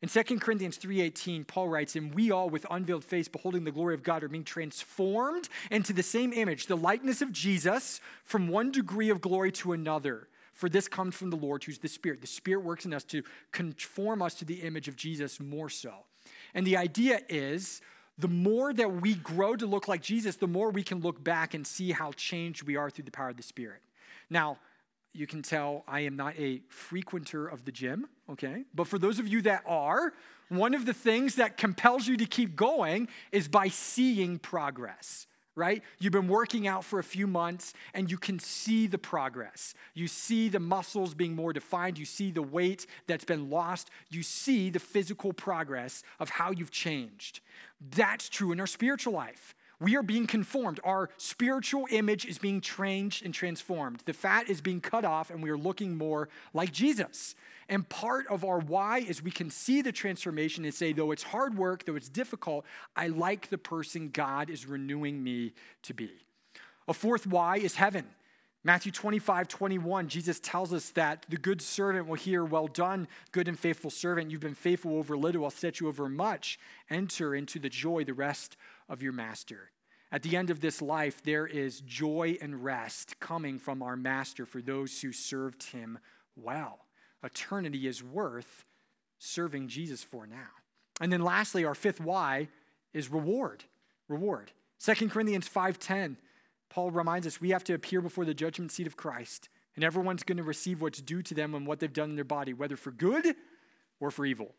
In 0.00 0.08
2 0.08 0.40
Corinthians 0.40 0.76
3:18, 0.76 1.44
Paul 1.44 1.68
writes, 1.68 1.96
"And 1.96 2.14
we 2.14 2.30
all 2.30 2.48
with 2.48 2.64
unveiled 2.70 3.04
face 3.04 3.26
beholding 3.26 3.64
the 3.64 3.72
glory 3.72 3.94
of 3.94 4.04
God 4.04 4.22
are 4.22 4.28
being 4.28 4.44
transformed 4.44 5.48
into 5.70 5.92
the 5.92 6.04
same 6.04 6.32
image, 6.32 6.66
the 6.66 6.76
likeness 6.76 7.20
of 7.20 7.32
Jesus, 7.32 8.00
from 8.22 8.46
one 8.46 8.70
degree 8.70 9.10
of 9.10 9.20
glory 9.20 9.50
to 9.52 9.72
another." 9.72 10.28
For 10.54 10.68
this 10.68 10.88
comes 10.88 11.16
from 11.16 11.30
the 11.30 11.36
Lord, 11.36 11.64
who's 11.64 11.78
the 11.78 11.88
Spirit. 11.88 12.20
The 12.20 12.26
Spirit 12.28 12.64
works 12.64 12.84
in 12.84 12.94
us 12.94 13.04
to 13.04 13.22
conform 13.52 14.22
us 14.22 14.34
to 14.36 14.44
the 14.44 14.62
image 14.62 14.88
of 14.88 14.96
Jesus 14.96 15.40
more 15.40 15.68
so. 15.68 16.06
And 16.54 16.66
the 16.66 16.76
idea 16.76 17.24
is 17.28 17.80
the 18.16 18.28
more 18.28 18.72
that 18.72 19.00
we 19.00 19.14
grow 19.14 19.54
to 19.56 19.66
look 19.66 19.86
like 19.86 20.02
Jesus, 20.02 20.36
the 20.36 20.48
more 20.48 20.70
we 20.70 20.82
can 20.82 21.00
look 21.00 21.22
back 21.22 21.54
and 21.54 21.66
see 21.66 21.92
how 21.92 22.12
changed 22.12 22.64
we 22.64 22.76
are 22.76 22.90
through 22.90 23.04
the 23.04 23.12
power 23.12 23.28
of 23.28 23.36
the 23.36 23.42
Spirit. 23.42 23.82
Now, 24.30 24.58
you 25.18 25.26
can 25.26 25.42
tell 25.42 25.84
I 25.88 26.00
am 26.00 26.16
not 26.16 26.38
a 26.38 26.60
frequenter 26.68 27.46
of 27.48 27.64
the 27.64 27.72
gym, 27.72 28.06
okay? 28.30 28.64
But 28.74 28.86
for 28.86 28.98
those 28.98 29.18
of 29.18 29.26
you 29.26 29.42
that 29.42 29.62
are, 29.66 30.12
one 30.48 30.74
of 30.74 30.86
the 30.86 30.94
things 30.94 31.34
that 31.34 31.56
compels 31.56 32.06
you 32.06 32.16
to 32.16 32.26
keep 32.26 32.56
going 32.56 33.08
is 33.32 33.48
by 33.48 33.68
seeing 33.68 34.38
progress 34.38 35.26
right? 35.58 35.82
You've 35.98 36.12
been 36.12 36.28
working 36.28 36.68
out 36.68 36.84
for 36.84 37.00
a 37.00 37.04
few 37.04 37.26
months 37.26 37.74
and 37.92 38.08
you 38.08 38.16
can 38.16 38.38
see 38.38 38.86
the 38.86 38.96
progress. 38.96 39.74
You 39.92 40.06
see 40.06 40.48
the 40.48 40.60
muscles 40.60 41.14
being 41.14 41.34
more 41.34 41.52
defined. 41.52 41.98
You 41.98 42.04
see 42.04 42.30
the 42.30 42.42
weight 42.42 42.86
that's 43.08 43.24
been 43.24 43.50
lost. 43.50 43.90
You 44.08 44.22
see 44.22 44.70
the 44.70 44.78
physical 44.78 45.32
progress 45.32 46.04
of 46.20 46.30
how 46.30 46.52
you've 46.52 46.70
changed. 46.70 47.40
That's 47.90 48.28
true 48.28 48.52
in 48.52 48.60
our 48.60 48.68
spiritual 48.68 49.12
life. 49.12 49.56
We 49.80 49.96
are 49.96 50.02
being 50.02 50.26
conformed. 50.26 50.80
Our 50.82 51.08
spiritual 51.18 51.86
image 51.90 52.24
is 52.24 52.38
being 52.38 52.60
changed 52.60 53.24
and 53.24 53.32
transformed. 53.32 54.02
The 54.06 54.12
fat 54.12 54.48
is 54.48 54.60
being 54.60 54.80
cut 54.80 55.04
off, 55.04 55.30
and 55.30 55.40
we 55.42 55.50
are 55.50 55.58
looking 55.58 55.96
more 55.96 56.28
like 56.52 56.72
Jesus. 56.72 57.36
And 57.68 57.88
part 57.88 58.26
of 58.26 58.44
our 58.44 58.58
why 58.58 58.98
is 58.98 59.22
we 59.22 59.30
can 59.30 59.50
see 59.50 59.82
the 59.82 59.92
transformation 59.92 60.64
and 60.64 60.74
say, 60.74 60.92
though 60.92 61.12
it's 61.12 61.22
hard 61.22 61.56
work, 61.56 61.84
though 61.84 61.94
it's 61.94 62.08
difficult, 62.08 62.64
I 62.96 63.08
like 63.08 63.50
the 63.50 63.58
person 63.58 64.10
God 64.12 64.50
is 64.50 64.66
renewing 64.66 65.22
me 65.22 65.52
to 65.82 65.94
be. 65.94 66.10
A 66.88 66.94
fourth 66.94 67.26
why 67.26 67.58
is 67.58 67.76
heaven. 67.76 68.06
Matthew 68.64 68.90
25, 68.90 69.46
21, 69.46 70.08
Jesus 70.08 70.40
tells 70.40 70.72
us 70.72 70.90
that 70.90 71.24
the 71.28 71.36
good 71.36 71.62
servant 71.62 72.08
will 72.08 72.16
hear, 72.16 72.44
Well 72.44 72.66
done, 72.66 73.06
good 73.30 73.46
and 73.46 73.58
faithful 73.58 73.90
servant. 73.90 74.30
You've 74.30 74.40
been 74.40 74.54
faithful 74.54 74.96
over 74.96 75.16
little, 75.16 75.44
I'll 75.44 75.50
set 75.50 75.78
you 75.78 75.86
over 75.86 76.08
much. 76.08 76.58
Enter 76.90 77.34
into 77.34 77.60
the 77.60 77.68
joy, 77.68 78.02
the 78.02 78.14
rest 78.14 78.56
of 78.88 79.02
your 79.02 79.12
master. 79.12 79.70
At 80.10 80.22
the 80.22 80.36
end 80.36 80.50
of 80.50 80.60
this 80.60 80.80
life, 80.80 81.22
there 81.22 81.46
is 81.46 81.80
joy 81.80 82.38
and 82.40 82.64
rest 82.64 83.20
coming 83.20 83.58
from 83.58 83.82
our 83.82 83.96
master 83.96 84.46
for 84.46 84.62
those 84.62 85.00
who 85.00 85.12
served 85.12 85.64
him 85.64 85.98
well. 86.34 86.86
Eternity 87.22 87.86
is 87.86 88.02
worth 88.02 88.64
serving 89.18 89.68
Jesus 89.68 90.02
for 90.02 90.26
now. 90.26 90.48
And 91.00 91.12
then 91.12 91.22
lastly, 91.22 91.64
our 91.64 91.74
fifth 91.74 92.00
why 92.00 92.48
is 92.94 93.10
reward. 93.10 93.64
Reward. 94.08 94.52
2 94.78 95.10
Corinthians 95.10 95.48
5:10, 95.48 96.16
Paul 96.70 96.90
reminds 96.90 97.26
us 97.26 97.40
we 97.40 97.50
have 97.50 97.64
to 97.64 97.74
appear 97.74 98.00
before 98.00 98.24
the 98.24 98.34
judgment 98.34 98.72
seat 98.72 98.86
of 98.86 98.96
Christ, 98.96 99.48
and 99.74 99.84
everyone's 99.84 100.22
going 100.22 100.38
to 100.38 100.44
receive 100.44 100.80
what's 100.80 101.02
due 101.02 101.22
to 101.22 101.34
them 101.34 101.54
and 101.54 101.66
what 101.66 101.80
they've 101.80 101.92
done 101.92 102.10
in 102.10 102.16
their 102.16 102.24
body, 102.24 102.52
whether 102.52 102.76
for 102.76 102.92
good 102.92 103.34
or 104.00 104.10
for 104.10 104.24
evil. 104.24 104.54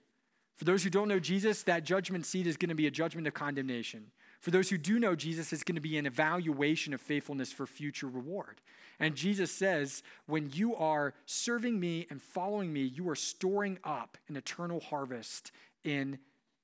For 0.59 0.65
those 0.65 0.83
who 0.83 0.89
don't 0.89 1.07
know 1.07 1.21
Jesus, 1.21 1.63
that 1.63 1.85
judgment 1.85 2.25
seat 2.25 2.45
is 2.45 2.57
going 2.57 2.67
to 2.67 2.75
be 2.75 2.85
a 2.85 2.91
judgment 2.91 3.25
of 3.27 3.33
condemnation. 3.33 4.11
For 4.41 4.51
those 4.51 4.69
who 4.69 4.77
do 4.77 4.99
know 4.99 5.15
Jesus, 5.15 5.53
it's 5.53 5.63
going 5.63 5.75
to 5.75 5.81
be 5.81 5.97
an 5.97 6.05
evaluation 6.05 6.93
of 6.93 6.99
faithfulness 6.99 7.53
for 7.53 7.65
future 7.65 8.07
reward. 8.07 8.59
And 8.99 9.15
Jesus 9.15 9.53
says, 9.53 10.03
when 10.25 10.49
you 10.53 10.75
are 10.75 11.13
serving 11.25 11.79
me 11.79 12.07
and 12.09 12.21
following 12.21 12.73
me, 12.73 12.81
you 12.81 13.07
are 13.07 13.15
storing 13.15 13.79
up 13.85 14.17
an 14.27 14.35
eternal 14.35 14.81
harvest 14.81 15.53
in 15.85 16.19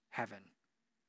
heaven. 0.10 0.40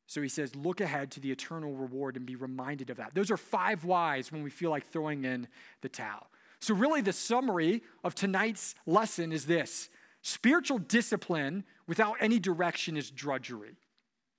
So 0.07 0.23
he 0.23 0.29
says, 0.29 0.55
look 0.55 0.81
ahead 0.81 1.11
to 1.11 1.21
the 1.21 1.33
eternal 1.33 1.75
reward 1.75 2.17
and 2.17 2.25
be 2.25 2.37
reminded 2.37 2.91
of 2.91 2.99
that. 2.99 3.17
Those 3.17 3.33
are 3.33 3.37
five 3.37 3.85
whys 3.85 4.31
when 4.31 4.45
we 4.45 4.51
feel 4.51 4.71
like 4.71 4.87
throwing 4.87 5.25
in 5.25 5.49
the 5.81 5.89
towel. 5.89 6.29
So, 6.61 6.73
really, 6.73 7.01
the 7.01 7.13
summary 7.13 7.83
of 8.05 8.15
tonight's 8.15 8.77
lesson 8.87 9.33
is 9.33 9.47
this 9.47 9.89
spiritual 10.23 10.79
discipline 10.79 11.65
without 11.87 12.17
any 12.21 12.39
direction 12.39 12.97
is 12.97 13.11
drudgery. 13.11 13.77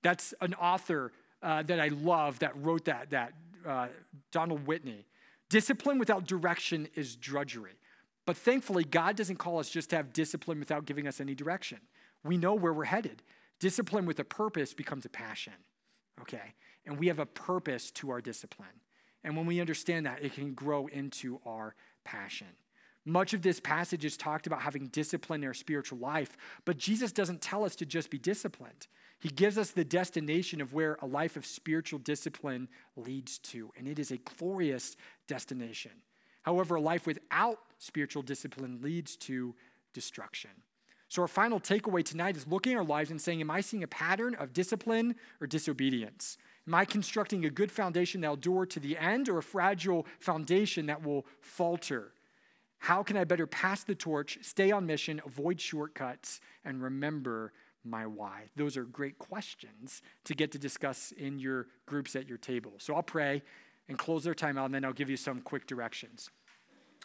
That's 0.02 0.34
an 0.42 0.54
author 0.56 1.12
uh, 1.42 1.64
that 1.64 1.80
I 1.80 1.90
love 1.90 2.40
that 2.40 2.54
wrote 2.62 2.86
that, 2.86 3.10
that 3.12 3.34
uh, 3.66 3.88
Donald 4.32 4.66
Whitney. 4.68 5.06
Discipline 5.50 6.00
without 6.00 6.26
direction 6.26 6.88
is 6.96 7.16
drudgery. 7.16 7.74
But 8.26 8.36
thankfully, 8.38 8.84
God 8.84 9.16
doesn't 9.16 9.38
call 9.38 9.60
us 9.60 9.70
just 9.70 9.90
to 9.92 9.96
have 9.96 10.12
discipline 10.12 10.60
without 10.60 10.86
giving 10.86 11.08
us 11.08 11.22
any 11.22 11.34
direction. 11.34 11.80
We 12.24 12.38
know 12.38 12.54
where 12.54 12.74
we're 12.74 12.84
headed. 12.84 13.24
Discipline 13.60 14.06
with 14.06 14.20
a 14.20 14.24
purpose 14.26 14.74
becomes 14.74 15.06
a 15.06 15.10
passion, 15.10 15.54
okay? 16.22 16.54
And 16.86 17.00
we 17.00 17.08
have 17.08 17.20
a 17.20 17.26
purpose 17.26 17.90
to 17.92 18.10
our 18.12 18.22
discipline. 18.22 18.68
And 19.24 19.36
when 19.36 19.46
we 19.46 19.62
understand 19.62 20.06
that, 20.06 20.24
it 20.24 20.34
can 20.34 20.54
grow 20.54 20.88
into 20.88 21.40
our 21.46 21.74
passion. 22.04 22.48
Much 23.08 23.34
of 23.34 23.42
this 23.42 23.62
passage 23.62 24.04
is 24.04 24.18
talked 24.18 24.48
about 24.48 24.62
having 24.62 24.88
discipline 24.88 25.42
in 25.42 25.48
our 25.48 25.54
spiritual 25.54 25.98
life, 25.98 26.36
but 26.66 26.78
Jesus 26.78 27.14
doesn't 27.14 27.40
tell 27.40 27.64
us 27.64 27.74
to 27.74 27.86
just 27.86 28.10
be 28.10 28.18
disciplined. 28.18 28.88
He 29.18 29.30
gives 29.30 29.58
us 29.58 29.72
the 29.72 29.86
destination 29.86 30.60
of 30.60 30.74
where 30.74 30.98
a 31.02 31.06
life 31.06 31.38
of 31.38 31.46
spiritual 31.46 32.00
discipline 32.00 32.68
leads 32.98 33.38
to, 33.38 33.72
and 33.78 33.88
it 33.88 33.98
is 33.98 34.12
a 34.12 34.18
glorious 34.18 34.98
destination. 35.26 35.92
However, 36.42 36.76
a 36.76 36.82
life 36.82 37.08
without 37.08 37.60
spiritual 37.78 38.24
discipline 38.24 38.82
leads 38.82 39.16
to 39.16 39.56
destruction. 39.94 40.52
So, 41.08 41.22
our 41.22 41.30
final 41.30 41.62
takeaway 41.62 42.04
tonight 42.04 42.36
is 42.36 42.46
looking 42.46 42.74
at 42.74 42.80
our 42.80 42.84
lives 42.84 43.10
and 43.10 43.22
saying, 43.22 43.40
Am 43.40 43.50
I 43.50 43.62
seeing 43.62 43.84
a 43.84 43.88
pattern 43.88 44.36
of 44.36 44.52
discipline 44.52 45.16
or 45.40 45.48
disobedience? 45.48 46.38
Am 46.68 46.76
I 46.76 46.84
constructing 46.84 47.46
a 47.46 47.50
good 47.50 47.72
foundation 47.72 48.20
that 48.20 48.28
will 48.28 48.36
endure 48.36 48.66
to 48.66 48.82
the 48.82 48.98
end 48.98 49.30
or 49.30 49.38
a 49.38 49.44
fragile 49.44 50.06
foundation 50.20 50.88
that 50.88 51.02
will 51.02 51.26
falter? 51.40 52.12
How 52.80 53.04
can 53.04 53.18
I 53.18 53.24
better 53.24 53.48
pass 53.48 53.84
the 53.84 53.96
torch, 53.96 54.38
stay 54.42 54.72
on 54.72 54.86
mission, 54.86 55.22
avoid 55.26 55.60
shortcuts, 55.60 56.40
and 56.64 56.82
remember 56.82 57.54
my 57.84 58.06
why? 58.06 58.50
Those 58.56 58.78
are 58.78 58.84
great 58.84 59.18
questions 59.18 60.02
to 60.26 60.34
get 60.34 60.52
to 60.52 60.60
discuss 60.60 61.12
in 61.12 61.40
your 61.40 61.68
groups 61.86 62.16
at 62.16 62.28
your 62.28 62.38
table. 62.38 62.74
So 62.78 62.96
I'll 62.96 63.04
pray 63.04 63.42
and 63.90 63.98
close 63.98 64.28
our 64.28 64.34
time 64.34 64.58
out, 64.58 64.66
and 64.66 64.76
then 64.76 64.86
I'll 64.86 64.94
give 64.94 65.10
you 65.10 65.18
some 65.18 65.42
quick 65.42 65.66
directions. 65.66 66.30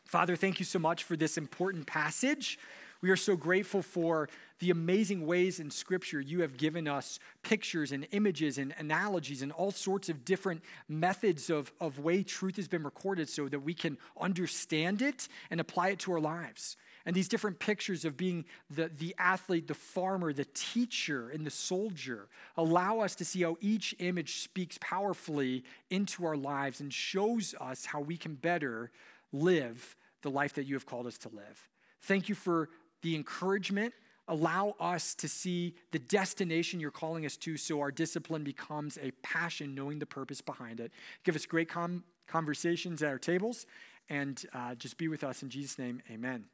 Father, 0.05 0.37
thank 0.37 0.59
you 0.59 0.65
so 0.65 0.79
much 0.79 1.05
for 1.05 1.17
this 1.17 1.39
important 1.39 1.87
passage. 1.87 2.59
We 3.03 3.11
are 3.11 3.17
so 3.17 3.35
grateful 3.35 3.83
for 3.83 4.29
the 4.61 4.71
amazing 4.71 5.27
ways 5.27 5.59
in 5.59 5.73
Scripture 5.73 6.21
you 6.21 6.43
have 6.43 6.57
given 6.57 6.87
us 6.87 7.19
pictures 7.43 7.91
and 7.91 8.07
images 8.13 8.59
and 8.59 8.73
analogies 8.79 9.43
and 9.43 9.51
all 9.51 9.73
sorts 9.73 10.09
of 10.09 10.25
different 10.25 10.63
methods 10.89 11.51
of, 11.51 11.73
of 11.81 11.99
way 11.99 12.23
truth 12.23 12.55
has 12.57 12.69
been 12.69 12.85
recorded 12.85 13.29
so 13.29 13.49
that 13.49 13.59
we 13.59 13.75
can 13.75 13.99
understand 14.21 15.03
it 15.03 15.27
and 15.51 15.61
apply 15.61 15.89
it 15.89 15.99
to 15.99 16.13
our 16.13 16.21
lives. 16.21 16.77
And 17.05 17.17
these 17.17 17.27
different 17.27 17.59
pictures 17.59 18.05
of 18.05 18.17
being 18.17 18.45
the, 18.71 18.89
the 18.97 19.17
athlete, 19.19 19.67
the 19.67 19.75
farmer, 19.75 20.33
the 20.33 20.47
teacher, 20.55 21.29
and 21.31 21.45
the 21.45 21.51
soldier 21.51 22.29
allow 22.57 23.01
us 23.01 23.17
to 23.17 23.25
see 23.25 23.43
how 23.43 23.57
each 23.61 23.97
image 23.99 24.43
speaks 24.43 24.79
powerfully 24.81 25.65
into 25.91 26.25
our 26.25 26.37
lives 26.37 26.81
and 26.81 26.95
shows 26.95 27.57
us 27.61 27.85
how 27.85 28.01
we 28.01 28.17
can 28.17 28.37
better 28.37 28.93
live 29.33 29.97
the 30.21 30.31
life 30.31 30.53
that 30.55 30.67
you 30.67 30.75
have 30.75 30.87
called 30.87 31.09
us 31.09 31.19
to 31.19 31.29
live. 31.31 31.69
Thank 32.03 32.29
you 32.29 32.37
for 32.37 32.69
the 33.03 33.15
encouragement 33.15 33.95
allow 34.29 34.75
us 34.81 35.15
to 35.17 35.29
see 35.29 35.75
the 35.91 35.99
destination 35.99 36.81
you're 36.81 36.91
calling 36.91 37.27
us 37.27 37.37
to 37.37 37.57
so 37.57 37.81
our 37.81 37.91
discipline 37.91 38.45
becomes 38.45 38.99
a 39.03 39.11
passion, 39.23 39.75
knowing 39.75 39.99
the 39.99 40.07
purpose 40.07 40.41
behind 40.41 40.81
it. 40.81 40.93
Give 41.25 41.35
us 41.35 41.45
great 41.45 41.69
com- 41.69 42.05
conversations 42.27 43.03
at 43.03 43.09
our 43.09 43.19
tables 43.19 43.67
and 44.09 44.45
uh, 44.55 44.75
just 44.75 44.97
be 44.97 45.09
with 45.09 45.25
us 45.25 45.43
in 45.43 45.51
Jesus' 45.51 45.79
name. 45.79 46.03
Amen. 46.11 46.45